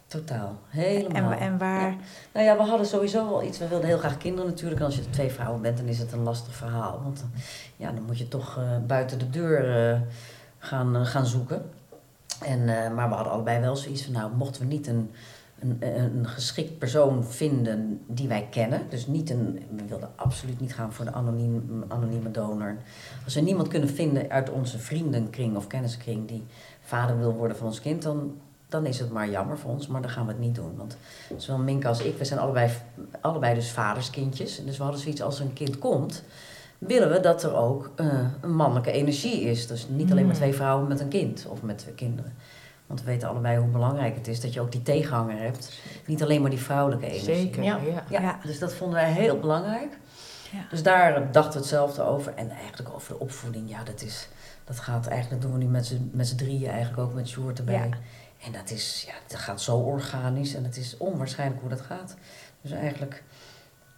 [0.09, 0.59] Totaal.
[0.67, 1.31] Helemaal.
[1.31, 1.89] En, en waar...
[1.89, 1.95] Ja.
[2.33, 3.57] Nou ja, we hadden sowieso wel iets.
[3.57, 4.79] We wilden heel graag kinderen natuurlijk.
[4.79, 6.99] En als je twee vrouwen bent, dan is het een lastig verhaal.
[7.03, 7.31] Want dan-
[7.75, 9.99] ja, dan moet je toch eh, buiten de deur eh,
[10.57, 11.61] gaan, eh, gaan zoeken.
[12.45, 15.11] En, eh, maar we hadden allebei wel zoiets van, nou, mochten we niet een,
[15.59, 18.81] een, een geschikt persoon vinden die wij kennen.
[18.89, 22.77] Dus niet een, we wilden absoluut niet gaan voor de anoniem, anonieme donor.
[23.25, 26.45] Als we niemand kunnen vinden uit onze vriendenkring of kenniskring die
[26.81, 28.37] vader wil worden van ons kind, dan,
[28.69, 30.75] dan is het maar jammer voor ons, maar dan gaan we het niet doen.
[30.77, 30.97] Want
[31.37, 32.71] zowel Minka als ik, we zijn allebei,
[33.21, 34.59] allebei dus vaderskindjes.
[34.59, 36.23] En dus we hadden zoiets als er een kind komt,
[36.77, 38.07] willen we dat er ook eh,
[38.41, 39.67] een mannelijke energie is.
[39.67, 42.33] Dus niet alleen maar twee vrouwen met een kind of met twee kinderen.
[42.87, 45.71] Want we weten allebei hoe belangrijk het is dat je ook die tegenhanger hebt.
[46.05, 47.35] Niet alleen maar die vrouwelijke energie.
[47.35, 47.79] Zeker, Ja.
[48.09, 48.39] ja.
[48.45, 49.97] Dus dat vonden wij heel belangrijk.
[50.51, 50.65] Ja.
[50.69, 52.33] Dus daar dachten we hetzelfde over.
[52.35, 54.27] En eigenlijk over de opvoeding, ja, dat is...
[54.63, 57.27] Dat gaat eigenlijk, dat doen we nu met z'n, met z'n drieën eigenlijk ook met
[57.27, 57.75] Sjoerd erbij.
[57.89, 57.97] Ja.
[58.45, 62.15] En dat is, ja, dat gaat zo organisch en het is onwaarschijnlijk hoe dat gaat.
[62.61, 63.23] Dus eigenlijk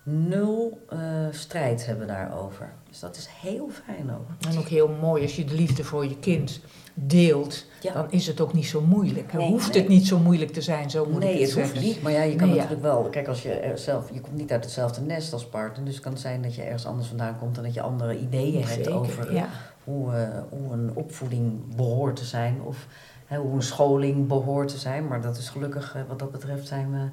[0.03, 0.99] nul eh,
[1.31, 2.73] strijd hebben we daarover.
[2.89, 4.47] Dus dat is heel fijn ook.
[4.49, 6.59] En ook heel mooi als je de liefde voor je kind
[6.93, 7.93] deelt, Ja.
[7.93, 9.33] dan is het ook niet zo moeilijk.
[9.33, 9.81] Nee, hoeft nee.
[9.81, 11.87] het niet zo moeilijk te zijn, zo moet nee, ik het het hoeft zeggen.
[11.87, 12.01] niet.
[12.01, 12.61] Maar ja, je kan Nee, ja.
[12.61, 13.09] natuurlijk wel...
[13.09, 14.13] Kijk, als je zelf...
[14.13, 15.85] Je komt niet uit hetzelfde nest als partner.
[15.85, 17.57] Dus het kan zijn dat je ergens anders vandaan komt...
[17.57, 19.49] en dat je andere ideeën hebt over ja.
[19.83, 22.61] hoe, eh, hoe een opvoeding behoort te zijn.
[22.61, 22.87] Of
[23.31, 25.07] hè, hoe een scholing behoort te zijn.
[25.07, 27.09] Maar dat is gelukkig, eh, wat dat betreft, zijn we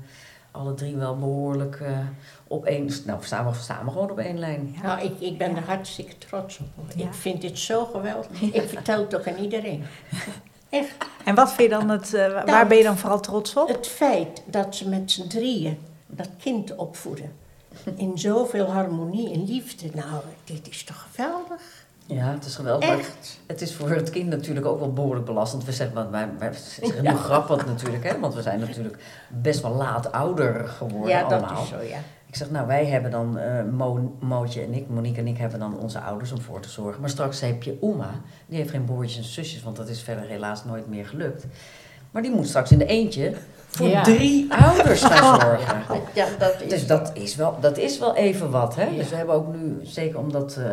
[0.51, 1.99] alle drie wel behoorlijk eh,
[2.47, 2.91] op één...
[3.05, 4.77] Nou, we staan, we staan we gewoon op één lijn.
[4.83, 6.85] Nou, ik, ik ben er hartstikke trots op.
[6.95, 7.05] Ja.
[7.07, 8.41] Ik vind dit zo geweldig.
[8.41, 9.85] Ik vertel het ook aan iedereen.
[10.69, 10.97] Echt.
[11.25, 12.14] En wat vind je dan het...
[12.14, 13.69] eh, waar Nou, ben je dan vooral trots op?
[13.69, 17.33] Het feit dat ze met z'n drieën dat kind opvoeden.
[17.97, 19.91] In zoveel harmonie en liefde.
[19.95, 21.87] Nou, dit is toch geweldig?
[22.11, 22.89] Ja, het is geweldig.
[22.99, 23.39] Echt.
[23.47, 25.65] het is voor het kind natuurlijk ook wel behoorlijk belastend.
[25.65, 26.51] We zeggen, want wij, wij
[26.81, 28.97] zeggen nu grappig natuurlijk, hè, want we zijn natuurlijk
[29.29, 31.63] best wel laat ouder geworden Ja, dat allemaal.
[31.63, 31.99] is zo, ja.
[32.27, 35.59] Ik zeg, nou, wij hebben dan, eh Mo, Mootje en ik, Monique en ik hebben
[35.59, 37.01] dan onze ouders om voor te zorgen.
[37.01, 38.11] Maar straks heb je Oma,
[38.47, 41.47] die heeft geen broertjes en zusjes, want dat is verder helaas nooit meer gelukt.
[42.11, 43.33] Maar die moet straks in de eentje
[43.69, 44.03] voor Ja.
[44.03, 45.83] drie ouders gaan zorgen.
[46.15, 48.75] Ja, dat is Dus dat is wel, dat is wel even wat.
[48.77, 48.95] Hè?
[48.97, 50.65] Dus we hebben ook nu, zeker omdat eh,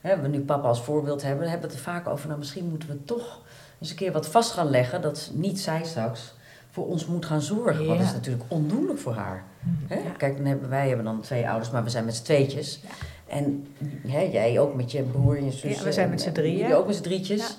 [0.00, 2.68] hè, we nu papa als voorbeeld hebben, hebben we het er vaak over, nou misschien
[2.68, 3.42] moeten we toch
[3.80, 6.34] eens een keer wat vast gaan leggen, dat niet zij straks
[6.70, 7.86] voor ons moet gaan zorgen.
[7.86, 9.44] Want dat is natuurlijk ondoenlijk voor haar.
[9.86, 10.00] Hè?
[10.16, 12.80] Kijk, dan hebben, wij hebben dan twee ouders, maar we zijn met z'n tweetjes.
[13.26, 13.66] En
[14.06, 15.78] hè, jij ook met je broer en je zus.
[15.78, 16.56] Ja, we zijn met z'n drieën.
[16.56, 17.56] Jullie ook met z'n drietjes.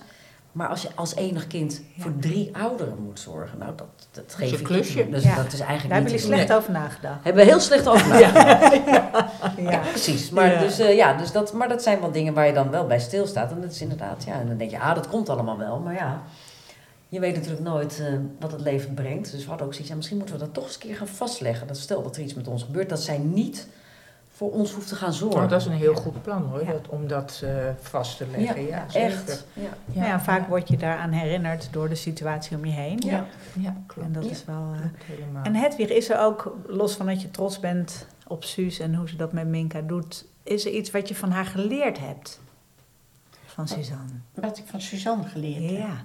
[0.52, 4.52] Maar als je als enig kind voor drie ouderen moet zorgen, nou dat, dat geef
[4.52, 5.10] een klusje.
[5.10, 5.36] Dus Ja.
[5.36, 7.24] dat is Daar eigenlijk hebben niet jullie slecht over nagedacht.
[7.24, 8.76] Hebben we heel slecht over nagedacht.
[9.58, 9.80] Ja, Ja.
[9.90, 10.30] precies.
[10.30, 10.60] Maar, Ja.
[10.60, 13.00] Dus, eh, ja, dus dat, maar dat zijn wel dingen waar je dan wel bij
[13.00, 13.52] stilstaat.
[13.52, 15.80] En dat is inderdaad, ja, en dan denk je, ah, dat komt allemaal wel.
[15.80, 16.22] Maar ja,
[17.10, 18.06] je weet natuurlijk nooit eh,
[18.40, 19.32] wat het leven brengt.
[19.32, 21.08] Dus we hadden ook zoiets, ja, misschien moeten we dat toch eens een keer gaan
[21.08, 21.68] vastleggen.
[21.68, 23.68] Dat stel dat er iets met ons gebeurt, dat zij niet
[24.40, 25.44] voor ons hoeft te gaan zorgen.
[25.44, 26.72] Oh, dat is een heel goed plan hoor, Ja.
[26.72, 28.66] dat, om dat eh, vast te leggen.
[28.68, 29.08] Ja, zeker.
[29.10, 29.46] echt.
[29.54, 29.70] Ja.
[29.92, 33.02] Ja, ja, vaak word je daaraan herinnerd door de situatie om je heen.
[33.06, 33.26] Ja.
[33.60, 34.08] Ja, klopt.
[34.08, 34.30] En dat Ja.
[34.32, 34.72] is wel.
[34.74, 35.44] eh, helemaal.
[35.44, 39.10] En Hedwig, is er ook, los van dat je trots bent op Suus en hoe
[39.10, 42.40] ze dat met Minka doet, is er iets wat je van haar geleerd hebt?
[43.46, 44.12] Van Suzanne.
[44.34, 45.78] Wat ik van Suzanne geleerd heb.
[45.80, 46.04] Ja.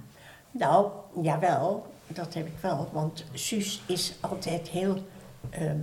[0.51, 2.89] Nou, jawel, dat heb ik wel.
[2.93, 4.97] Want Suus is altijd heel
[5.49, 5.77] ehm,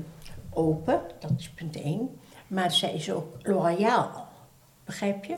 [0.50, 2.09] open, dat is punt één.
[2.53, 4.28] Maar zij is ook loyaal,
[4.84, 5.36] begrijp je?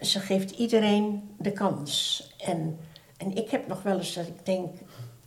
[0.00, 2.24] Ze geeft iedereen de kans.
[2.38, 2.78] En,
[3.16, 4.74] en ik heb nog wel eens dat ik denk,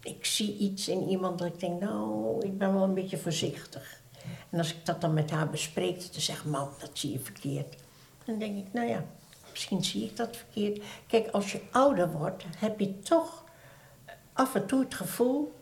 [0.02, 4.02] ik zie iets in iemand dat ik denk, nou, ik ben wel een beetje voorzichtig.
[4.50, 7.76] En als ik dat dan met haar bespreek, dan zegt mam, dat zie je verkeerd.
[8.26, 9.06] Dan denk ik, nou ja,
[9.52, 10.84] misschien zie ik dat verkeerd.
[11.08, 13.44] Kijk, als je ouder wordt, heb je toch
[14.34, 15.54] af en toe het gevoel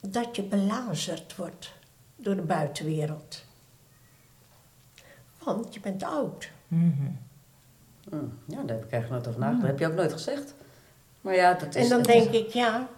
[0.00, 1.72] dat je belazerd wordt
[2.16, 3.50] door de buitenwereld.
[5.44, 6.50] Want je bent oud.
[6.68, 7.02] Mhm.
[8.10, 9.60] Mm, ja, daar heb ik eigenlijk nooit over nagedacht.
[9.60, 10.54] Dat heb je ook nooit gezegd.
[11.20, 11.82] Maar ja, dat is...
[11.84, 12.88] En dan denk is- ik, ja,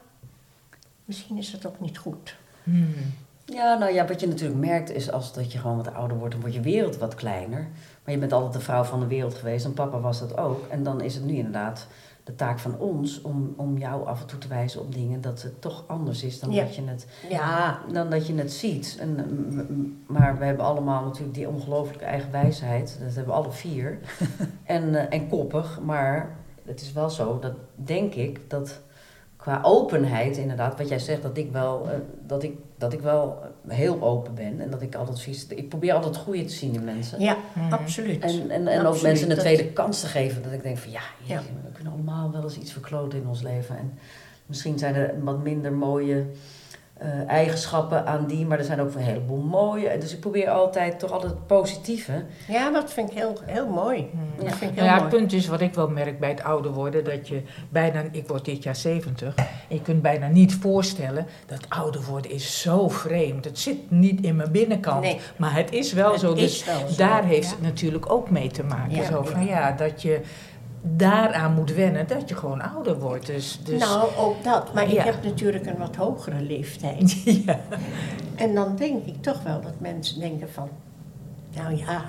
[1.04, 2.36] misschien is het ook niet goed.
[2.62, 2.88] Mhm.
[3.44, 6.32] Ja, nou ja, wat je natuurlijk merkt is als dat je gewoon wat ouder wordt,
[6.32, 7.68] dan wordt je wereld wat kleiner.
[8.04, 10.66] Maar je bent altijd de vrouw van de wereld geweest en papa was dat ook.
[10.68, 11.86] En dan is het nu inderdaad
[12.24, 15.42] de taak van ons om, om jou af en toe te wijzen op dingen dat
[15.42, 16.64] het toch anders is dan, Ja.
[16.64, 18.96] dat, je het, Ja, dan dat je het ziet.
[19.00, 22.96] En, maar we hebben allemaal natuurlijk die ongelooflijke eigen wijsheid.
[23.02, 23.98] Dat hebben we alle vier.
[24.64, 28.80] en, eh, en koppig, maar het is wel zo dat denk ik dat
[29.44, 33.38] qua openheid inderdaad, wat jij zegt, dat ik wel, eh, dat ik, dat ik wel
[33.68, 34.60] heel open ben.
[34.60, 37.20] En dat ik altijd zoiets, ik probeer altijd het goede te zien in mensen.
[37.20, 37.72] ja, Mhm.
[37.72, 38.22] absoluut.
[38.22, 40.42] En, en, en ook mensen een dat- tweede kans te geven.
[40.42, 41.38] Dat ik denk van ja, Ja.
[41.66, 43.76] we kunnen allemaal wel eens iets verkloten in ons leven.
[43.78, 43.98] En
[44.46, 46.24] misschien zijn er wat minder mooie
[47.04, 49.98] eh, eigenschappen aan die, maar er zijn ook een heleboel mooie.
[49.98, 52.24] Dus ik probeer altijd toch altijd het positieve.
[52.48, 54.08] Ja, dat vind ik heel, heel mooi.
[54.12, 54.44] Mhm.
[54.44, 56.42] Dat vind ik Nou heel ja, het punt is wat ik wel merk bij het
[56.42, 60.54] ouder worden, dat je bijna, ik word dit jaar 70, en je kunt bijna niet
[60.54, 63.44] voorstellen dat ouder worden is zo vreemd.
[63.44, 65.20] Het zit niet in mijn binnenkant, Nee.
[65.36, 66.32] maar het is wel Het zo.
[66.32, 67.54] is Dus wel zo, daar heeft ja.
[67.54, 68.96] het natuurlijk ook mee te maken.
[68.96, 69.04] Ja.
[69.04, 70.20] Zo van ja, dat je
[70.86, 73.26] daaraan moet wennen, dat je gewoon ouder wordt.
[73.26, 74.74] Dus, dus Nou, ook dat.
[74.74, 74.98] Maar Ja.
[74.98, 77.22] ik heb natuurlijk een wat hogere leeftijd.
[77.46, 77.60] ja.
[78.34, 80.68] En dan denk ik toch wel dat mensen denken van...
[81.54, 82.04] Nou ja,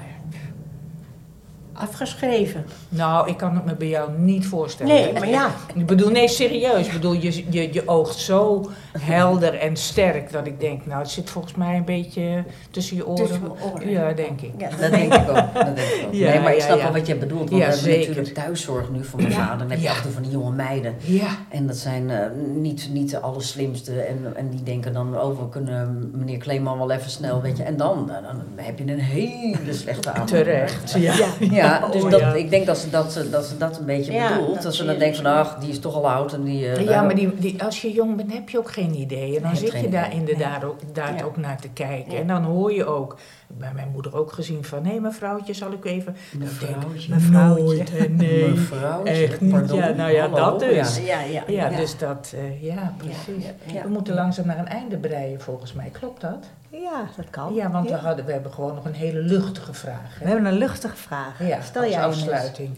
[1.74, 2.66] afgeschreven.
[2.90, 4.94] Nou, ik kan het me bij jou niet voorstellen.
[4.94, 5.50] Nee, maar ja.
[5.74, 6.86] Ik bedoel, nee, serieus.
[6.88, 8.70] Ik bedoel, je, je, je oogt zo
[9.00, 13.08] helder en sterk dat ik denk, nou, het zit volgens mij een beetje tussen je
[13.08, 13.16] oren.
[13.26, 13.89] Tussen mijn oren.
[13.89, 14.52] Ja, denk ik.
[14.58, 15.36] Ja, Dat denk ik ook.
[15.36, 16.14] Dat denk ik ook.
[16.26, 16.84] Ja, nee, maar ik snap ja.
[16.84, 17.50] wel wat je bedoelt.
[17.50, 18.08] Want Ja, we hebben zeker.
[18.08, 19.38] natuurlijk thuiszorg nu voor mijn Ja.
[19.38, 19.58] vader.
[19.58, 20.96] Dan heb je toe van die jonge meiden.
[21.00, 22.20] Ja, En dat zijn eh,
[22.56, 24.02] niet, niet de allerslimste.
[24.02, 27.64] En, en die denken dan, oh, we kunnen meneer Kleeman wel even snel, weet je.
[27.64, 30.28] En dan, dan, dan heb je een hele slechte avond.
[30.28, 30.93] terecht.
[30.98, 31.14] Ja.
[31.39, 32.34] Ja, dus Oh, dat, ja.
[32.34, 34.54] ik denk dat ze dat, ze- dat, ze dat een beetje Ja, bedoelt.
[34.54, 36.34] dat Dat, ze dan je denken van, ach, die is toch al oud.
[36.34, 38.85] En die, eh, Ja, maar die, die, als je jong bent, heb je ook geen
[38.94, 39.36] idee.
[39.36, 40.20] En dan Nee, zit geen je daar idee.
[40.20, 41.24] inderdaad ook, daar Ja.
[41.24, 42.12] ook naar te kijken.
[42.14, 42.20] Ja.
[42.20, 43.18] En dan hoor je ook,
[43.48, 44.82] bij mijn moeder ook gezien van...
[44.84, 46.16] nee, mevrouwtje, zal ik u even...
[46.38, 47.14] Mevrouwtje.
[47.14, 47.64] Mevrouwtje.
[47.64, 48.48] Nooit, hè, nee.
[48.50, 49.52] Mevrouwtje, Echt niet.
[49.52, 49.78] pardon.
[49.78, 50.98] Ja, nou ja, Hallo, dat dus.
[50.98, 51.78] Ja, ja, Ja, ja.
[51.78, 53.46] dus dat, eh, ja, precies.
[53.66, 53.82] Ja, ja.
[53.84, 55.90] We moeten langzaam naar een einde breien, volgens mij.
[55.92, 56.46] Klopt dat?
[56.70, 57.54] Ja, dat kan.
[57.54, 57.96] Ja, want Ja.
[57.96, 60.18] We, hadden, we hebben gewoon nog een hele luchtige vraag.
[60.20, 60.32] We Hè?
[60.32, 61.48] hebben een luchtige vraag.
[61.48, 62.76] Ja, Stel als jij afsluiting.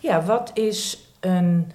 [0.00, 1.70] Ja, wat is een...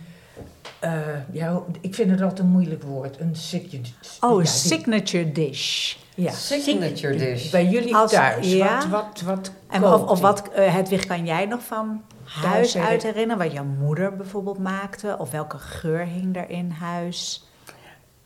[0.79, 1.01] eh,
[1.31, 3.19] ja, ik vind het altijd een moeilijk woord.
[3.19, 3.95] Een signature.
[4.19, 5.95] Oh, ja, signature dish.
[6.15, 6.31] Ja.
[6.31, 7.49] Signature dish.
[7.49, 8.51] Bij jullie Als- thuis.
[8.53, 8.89] ja.
[8.89, 12.75] Wat, wat, wat En of, of wat, eh, Hedwig, kan jij nog van huis Thuis
[12.75, 13.43] uit herinner- herinneren?
[13.43, 15.15] Wat jouw moeder bijvoorbeeld maakte?
[15.19, 17.47] Of welke geur hing er in huis?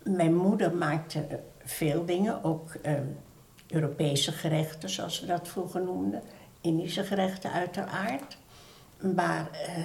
[0.04, 2.93] Mijn moeder maakte veel dingen, ook eh,
[3.68, 6.22] Europese gerechten, zoals we dat vroeger noemden.
[6.62, 8.38] Indische gerechten uiteraard.
[9.16, 9.76] Maar eh,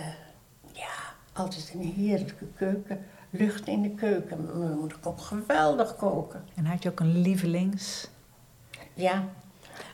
[1.34, 3.04] altijd een heerlijke keuken.
[3.30, 4.58] Lucht in de keuken.
[4.58, 6.44] Mijn moeder kon geweldig koken.
[6.54, 8.08] En had je ook een lievelings?
[8.94, 9.28] Ja,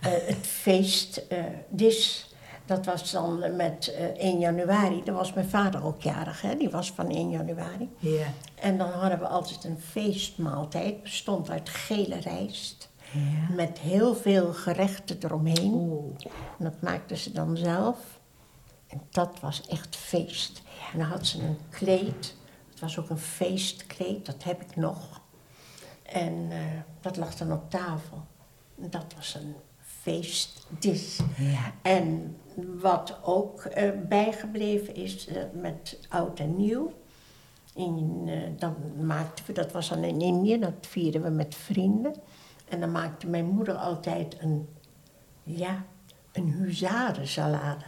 [0.00, 1.44] eh, het feest, eh
[2.66, 5.02] dat was dan met eh 1 januari.
[5.04, 6.56] Dan was mijn vader ook jarig, hè?
[6.56, 7.88] die was van 1 januari.
[7.98, 8.26] Ja.
[8.54, 12.88] En dan hadden we altijd een feestmaaltijd, bestond uit gele rijst.
[13.56, 15.72] Met heel veel gerechten eromheen.
[15.72, 16.14] Oeh.
[16.58, 18.19] En dat maakten ze dan zelf.
[18.90, 20.62] En dat was echt feest.
[20.92, 22.36] En dan had ze een kleed.
[22.70, 25.20] Het was ook een feestkleed, dat heb ik nog.
[26.02, 26.58] En eh,
[27.00, 28.22] dat lag dan op tafel.
[28.82, 31.20] En Dat was een feestdis.
[31.36, 31.72] Ja.
[31.82, 32.36] En
[32.80, 36.92] wat ook eh, bijgebleven is eh, met oud en nieuw.
[37.74, 38.28] In,
[38.58, 38.76] dan
[39.06, 42.14] maakten we, dat was dan in Indië, dat vierden we met vrienden.
[42.68, 44.68] En dan maakte mijn moeder altijd een,
[45.42, 45.84] ja,
[46.32, 47.84] een huzarensalade.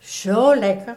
[0.00, 0.96] Zo lekker.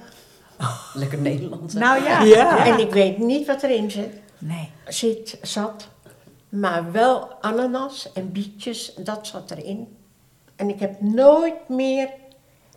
[0.94, 1.74] Lekker Nederlands.
[1.74, 1.80] hè?
[1.80, 2.22] Nou ja.
[2.22, 2.66] Ja.
[2.66, 4.70] en ik weet niet wat erin zit, Nee.
[4.88, 5.88] zit, zat.
[6.50, 9.98] Maar wel ananas en bietjes, dat zat erin.
[10.56, 12.10] En ik heb nooit meer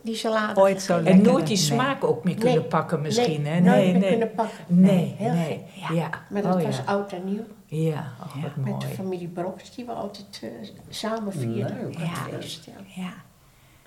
[0.01, 1.11] die salade Ooit zo gegeten.
[1.11, 1.31] En lekker.
[1.33, 1.65] nooit die Nee.
[1.65, 3.59] smaak ook meer kunnen Nee, pakken misschien, nee, hè?
[3.59, 4.09] nooit Nee, meer nee.
[4.09, 4.57] kunnen pakken.
[4.67, 5.63] Nee, heel nee.
[5.75, 5.95] gek.
[5.95, 6.09] Ja.
[6.29, 6.83] Maar dat Oh, was ja.
[6.85, 7.43] oud en nieuw.
[7.65, 8.95] Ja, oh, wat Met de mooi.
[8.95, 10.49] familie Broks, die we altijd eh,
[10.89, 11.77] samen vierden.
[11.81, 11.97] Leuk.
[11.97, 12.13] Ja.
[12.39, 12.65] Feest,
[12.95, 13.13] ja.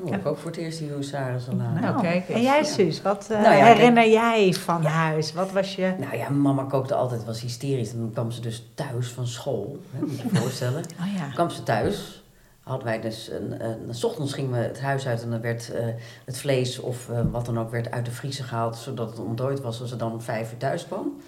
[0.04, 0.10] Ja.
[0.10, 1.80] Oh, ik ook voor het eerst die huzarensalade.
[1.80, 2.36] Nou, kijk eens.
[2.36, 2.64] En jij.
[2.64, 5.32] Suus, wat eh, Nou ja, herinner jij van huis?
[5.32, 5.94] Wat was je...
[5.98, 7.92] Nou ja, mama kookte altijd, was hysterisch.
[7.92, 10.84] En dan kwam ze dus thuis van school, hè, moet je je voorstellen.
[11.00, 11.28] Oh ja.
[11.34, 12.24] kwam ze thuis,
[12.62, 15.70] hadden wij dus, een, een, s ochtends gingen we het huis uit en dan werd
[15.70, 15.86] eh,
[16.24, 19.60] het vlees of eh, wat dan ook werd uit de vriezer gehaald, zodat het ontdooid
[19.60, 21.20] was als ze dan om vijf uur thuis kwam.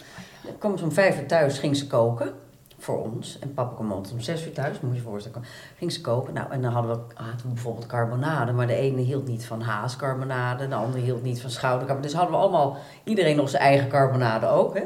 [0.44, 2.32] Dan kwam ze om vijf uur thuis, ging ze koken
[2.82, 3.38] voor ons.
[3.38, 5.42] En papa kwam altijd om zes uur thuis, moet je voorstellen.
[5.76, 6.34] Ging ze koken.
[6.34, 8.52] Nou, en dan hadden we, hadden we bijvoorbeeld carbonade.
[8.52, 12.08] Maar de ene hield niet van haascarbonade, de andere hield niet van schoudercarbonade.
[12.08, 14.74] Dus hadden we allemaal, iedereen nog zijn eigen carbonade ook.
[14.74, 14.82] Hè.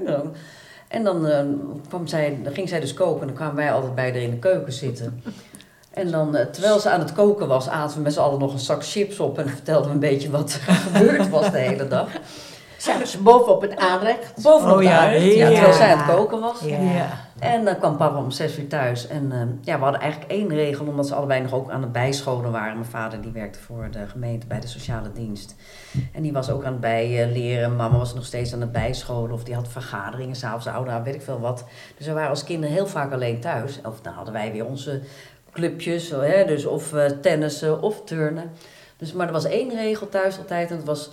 [0.89, 1.45] En dan, eh,
[1.89, 4.31] kwam zij, dan ging zij dus koken en dan kwamen wij altijd bij haar in
[4.31, 5.23] de keuken zitten.
[5.91, 8.53] En dan, eh, terwijl ze aan het koken was, aten we met z'n allen nog
[8.53, 11.89] een zak chips op en vertelden we een beetje wat er gebeurd was de hele
[11.89, 12.09] dag.
[12.87, 14.43] Zaten ze boven op het aanrecht.
[14.43, 15.49] Bovenop Oh ja, haard, ja, ja.
[15.49, 16.61] terwijl zij aan het koken was.
[16.61, 16.79] Ja.
[16.81, 17.09] Ja.
[17.39, 19.07] En dan kwam papa om zes uur thuis.
[19.07, 21.93] En eh, ja, we hadden eigenlijk één regel, omdat ze allebei nog ook aan het
[21.93, 22.75] bijscholen waren.
[22.75, 25.55] Mijn vader die werkte voor de gemeente bij de sociale dienst.
[26.13, 27.77] En die was ook aan het bijleren.
[27.77, 29.33] Mama was nog steeds aan het bijscholen.
[29.33, 31.65] Of die had vergaderingen, s'avonds ouder, weet ik veel wat.
[31.97, 33.81] Dus we waren als kinderen heel vaak alleen thuis.
[33.85, 35.01] Of dan hadden wij weer onze
[35.53, 36.09] clubjes.
[36.09, 38.51] zo, Hè, dus of eh, tennissen of turnen.
[38.97, 40.71] Dus, maar er was één regel thuis altijd.
[40.71, 41.11] En dat was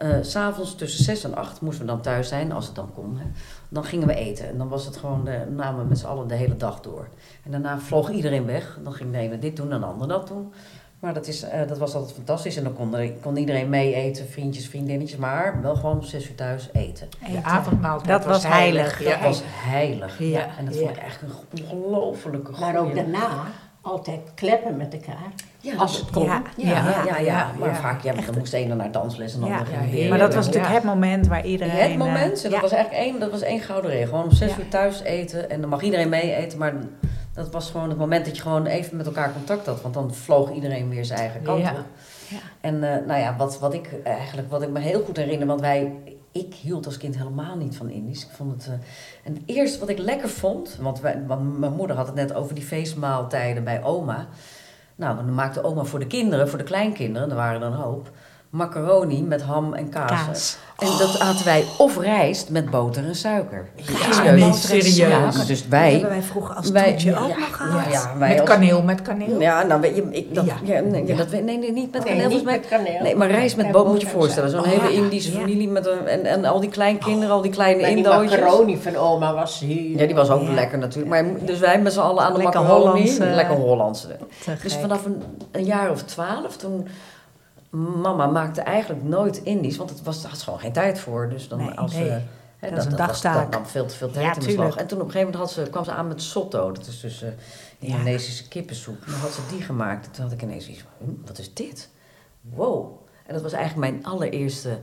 [0.00, 2.90] eh, s s'avonds tussen zes en acht moesten we dan thuis zijn, als het dan
[2.94, 3.18] kon.
[3.18, 3.24] Hè.
[3.68, 4.48] Dan gingen we eten.
[4.48, 7.08] En dan was het gewoon, de, namen we met z'n allen de hele dag door.
[7.44, 8.78] En daarna vloog iedereen weg.
[8.82, 10.52] Dan ging de ene dit doen en de ander dat doen.
[11.00, 12.56] Maar dat, is, eh, dat was altijd fantastisch.
[12.56, 15.18] En dan kon, er, kon iedereen mee eten, vriendjes, vriendinnetjes.
[15.18, 17.08] Maar wel gewoon om zes uur thuis eten.
[17.32, 19.02] De avondmaaltijd Dat was heilig.
[19.02, 19.10] Ja.
[19.10, 20.18] Dat was heilig.
[20.18, 20.80] Ja, En dat ja.
[20.80, 23.46] vond ik echt een ongelofelijke Maar ook daarna
[23.80, 25.32] altijd kleppen met elkaar.
[25.60, 26.24] Ja, als het kon.
[26.24, 26.42] Ja.
[26.56, 27.74] Ja, ja, ja, ja, maar ja.
[27.74, 30.08] vaak, ja, dan moest de ene naar dansles en de Ja, andere ja, ging weer.
[30.08, 30.50] Maar dat was Ja.
[30.52, 31.76] natuurlijk het moment waar iedereen...
[31.90, 32.60] Het moment, eh, dat ja.
[32.60, 34.08] was eigenlijk één, dat was één gouden regel.
[34.08, 34.58] Gewoon om zes Ja.
[34.58, 36.58] uur thuis eten en dan mag iedereen mee eten.
[36.58, 36.74] Maar
[37.34, 39.82] dat was gewoon het moment dat je gewoon even met elkaar contact had.
[39.82, 41.70] Want dan vloog iedereen weer zijn eigen kant Ja.
[41.70, 41.76] op.
[42.28, 42.36] Ja.
[42.60, 45.60] En eh, nou ja, wat, wat ik eigenlijk, wat ik me heel goed herinner, want
[45.60, 45.92] wij,
[46.32, 48.24] ik hield als kind helemaal niet van Indisch.
[48.24, 48.72] Ik vond het, eh,
[49.24, 52.54] en het eerste wat ik lekker vond, want, want mijn moeder had het net over
[52.54, 54.28] die feestmaaltijden bij oma.
[54.96, 58.10] Nou, dan maakte oma voor de kinderen, voor de kleinkinderen, er waren er een hoop,
[58.50, 60.10] macaroni met ham en kaas.
[60.26, 60.56] Kaas.
[60.78, 63.68] En dat aten wij of rijst met boter en suiker.
[64.24, 64.96] Ja, nee, serieus.
[64.96, 65.90] Ja, maar dus Dat wij...
[65.92, 67.84] hebben wij vroeger als wij- toetje ja, ook ja, nog gehad.
[67.84, 69.40] Ja, ja, wij Met als- kaneel, met kaneel.
[69.40, 70.54] Ja, nou weet je, ik, dat, Ja.
[70.64, 70.80] ja.
[70.80, 71.16] nee, Ja.
[71.16, 72.28] dat, nee, nee, niet met Nee, kaneel.
[72.28, 72.78] niet volgens met mij.
[72.84, 73.02] kaneel.
[73.02, 74.50] Nee, maar rijst met boter moet je voorstellen.
[74.50, 75.38] Zo'n hele Oh, ja, Indische ja.
[75.38, 78.30] familie met een, en, en al die kleinkinderen, al die kleine die Indootjes.
[78.40, 79.98] macaroni van oma was heel...
[79.98, 80.52] Ja, die was ook Ja.
[80.52, 81.08] lekker natuurlijk.
[81.10, 82.90] Maar dus wij met z'n allen aan de Lekker macaroni.
[82.90, 84.16] Hollandse- Lekker Hollandse.
[84.62, 85.22] Dus vanaf een,
[85.52, 86.88] een jaar of twaalf, toen...
[87.70, 91.28] Mama maakte eigenlijk nooit Indisch, want het was, daar had ze gewoon geen tijd voor.
[91.28, 92.04] Dus dan Nee, als nee.
[92.04, 92.20] ze-
[92.58, 93.42] hè, Dat is een was- dagtaak.
[93.42, 94.76] Dat nam veel te veel tijd Ja, in beslag.
[94.76, 96.72] En toen op een gegeven moment had ze, kwam ze aan met sotto.
[96.72, 97.28] Dat is dus eh,
[97.78, 98.96] Indonesische kippensoep.
[99.06, 100.06] En dan had ze die gemaakt.
[100.06, 101.88] En toen had ik ineens iets van, hm, wat is dit?
[102.40, 102.90] Wow.
[103.26, 104.78] En dat was eigenlijk mijn allereerste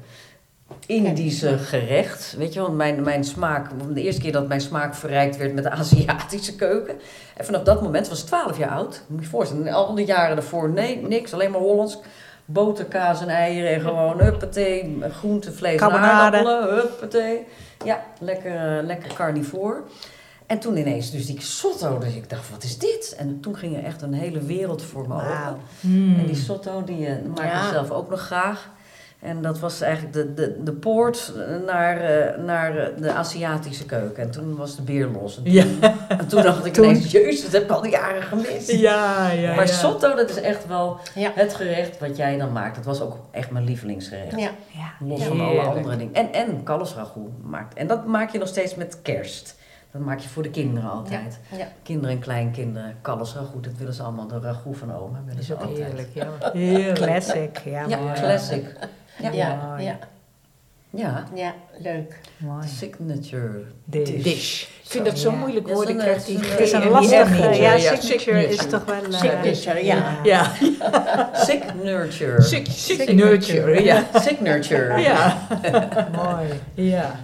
[0.85, 2.35] Indische gerecht.
[2.37, 5.63] Weet je wel, mijn, mijn smaak, de eerste keer dat mijn smaak verrijkt werd met
[5.63, 6.95] de Aziatische keuken.
[7.35, 9.01] En vanaf dat moment was ik 12 jaar oud.
[9.07, 11.97] Moet je je voorstellen, al die jaren daarvoor, nee, niks, alleen maar Hollands.
[12.49, 16.37] Boter, kaas en eieren en gewoon huppatee, groente, vlees en Carbonade.
[16.37, 17.45] aardappelen, huppatee.
[17.85, 19.83] Ja, lekker, eh, lekker carnivoor.
[20.45, 23.15] En toen ineens dus die sotto, dus ik dacht, wat is dit?
[23.17, 25.49] En toen ging er echt een hele wereld voor me Wauw.
[25.49, 25.61] open.
[25.79, 26.19] Hmm.
[26.19, 27.69] En die sotto, die eh, maak ik Ja.
[27.71, 28.69] zelf ook nog graag.
[29.19, 31.33] En dat was eigenlijk de, de, de poort
[31.65, 34.23] naar, eh, naar eh, de Aziatische keuken.
[34.23, 35.37] En toen was de beer los.
[35.37, 35.65] En toen, Ja.
[36.07, 38.71] en toen dacht ik Toen- ineens, jezus, dat heb ik al die jaren gemist.
[38.71, 39.71] Ja, ja, maar ja.
[39.73, 41.31] sotto, dat is echt wel Ja.
[41.35, 42.75] het gerecht wat jij dan maakt.
[42.75, 44.39] Dat was ook echt mijn lievelingsgerecht.
[44.39, 44.49] Ja.
[44.73, 45.05] Ja.
[45.07, 45.25] Los Ja.
[45.27, 46.13] van alle andere dingen.
[46.13, 47.73] En, en kalfsragout maakt.
[47.73, 49.55] En dat maak je nog steeds met kerst.
[49.91, 51.39] Dat maak je voor de kinderen altijd.
[51.57, 51.67] Ja.
[51.83, 52.95] Kinderen en kleinkinderen.
[53.01, 54.27] Kalfsragout, dat willen ze allemaal.
[54.27, 55.77] De ragout van oma willen ze altijd.
[55.77, 56.27] heerlijk, ja.
[56.53, 56.93] Heerlijk.
[56.95, 58.65] Classic, ja, Ja, classic.
[59.21, 59.31] Ja.
[59.31, 59.97] Ja, ja,
[60.89, 62.19] Ja, ja, leuk.
[62.37, 62.67] Mooi.
[62.67, 63.63] signature.
[63.85, 64.23] Dish.
[64.23, 64.61] Dish.
[64.61, 65.39] Ik vind dat zo'n Ja.
[65.39, 65.89] moeilijk woord.
[65.89, 68.95] Ik zo'n, krijg eh, die zo'n, Het is een lastige, ja, signature is toch wel...
[68.95, 70.19] eh, Signature, ja.
[70.23, 70.51] Ja,
[71.47, 72.41] Signature.
[72.41, 73.83] Sig- signature.
[73.83, 74.03] Ja.
[74.13, 74.99] Signature.
[74.99, 75.37] Ja.
[76.23, 76.47] Mooi.
[76.73, 77.15] Ja.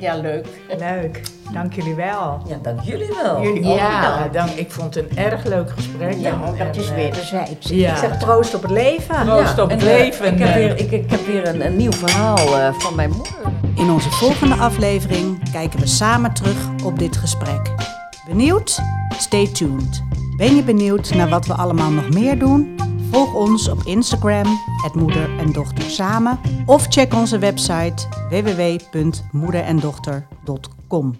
[0.00, 0.46] Ja, leuk.
[0.78, 1.22] Leuk.
[1.52, 2.40] Dank jullie wel.
[2.46, 3.42] Ja, dank jullie wel.
[3.42, 4.34] Jullie ook Ja, bedankt.
[4.34, 6.14] dan, ik vond het een erg leuk gesprek.
[6.18, 7.68] Ja, En- dat is en, wederzijds.
[7.68, 7.90] Ja.
[7.90, 9.24] Ik zeg proost op het leven.
[9.24, 10.32] Proost op het eh, leven.
[10.32, 10.54] Ik heb eh.
[10.54, 13.32] weer, ik, ik heb weer een, een nieuw verhaal eh, van mijn moeder.
[13.74, 17.74] In onze volgende aflevering kijken we samen terug op dit gesprek.
[18.28, 18.78] Benieuwd?
[19.18, 20.02] Stay tuned.
[20.36, 22.76] Ben je benieuwd naar wat we allemaal nog meer doen?
[23.10, 24.46] Volg ons op Instagram,
[24.82, 31.14] het moeder en dochter samen, of check onze website www.moederendochter.com.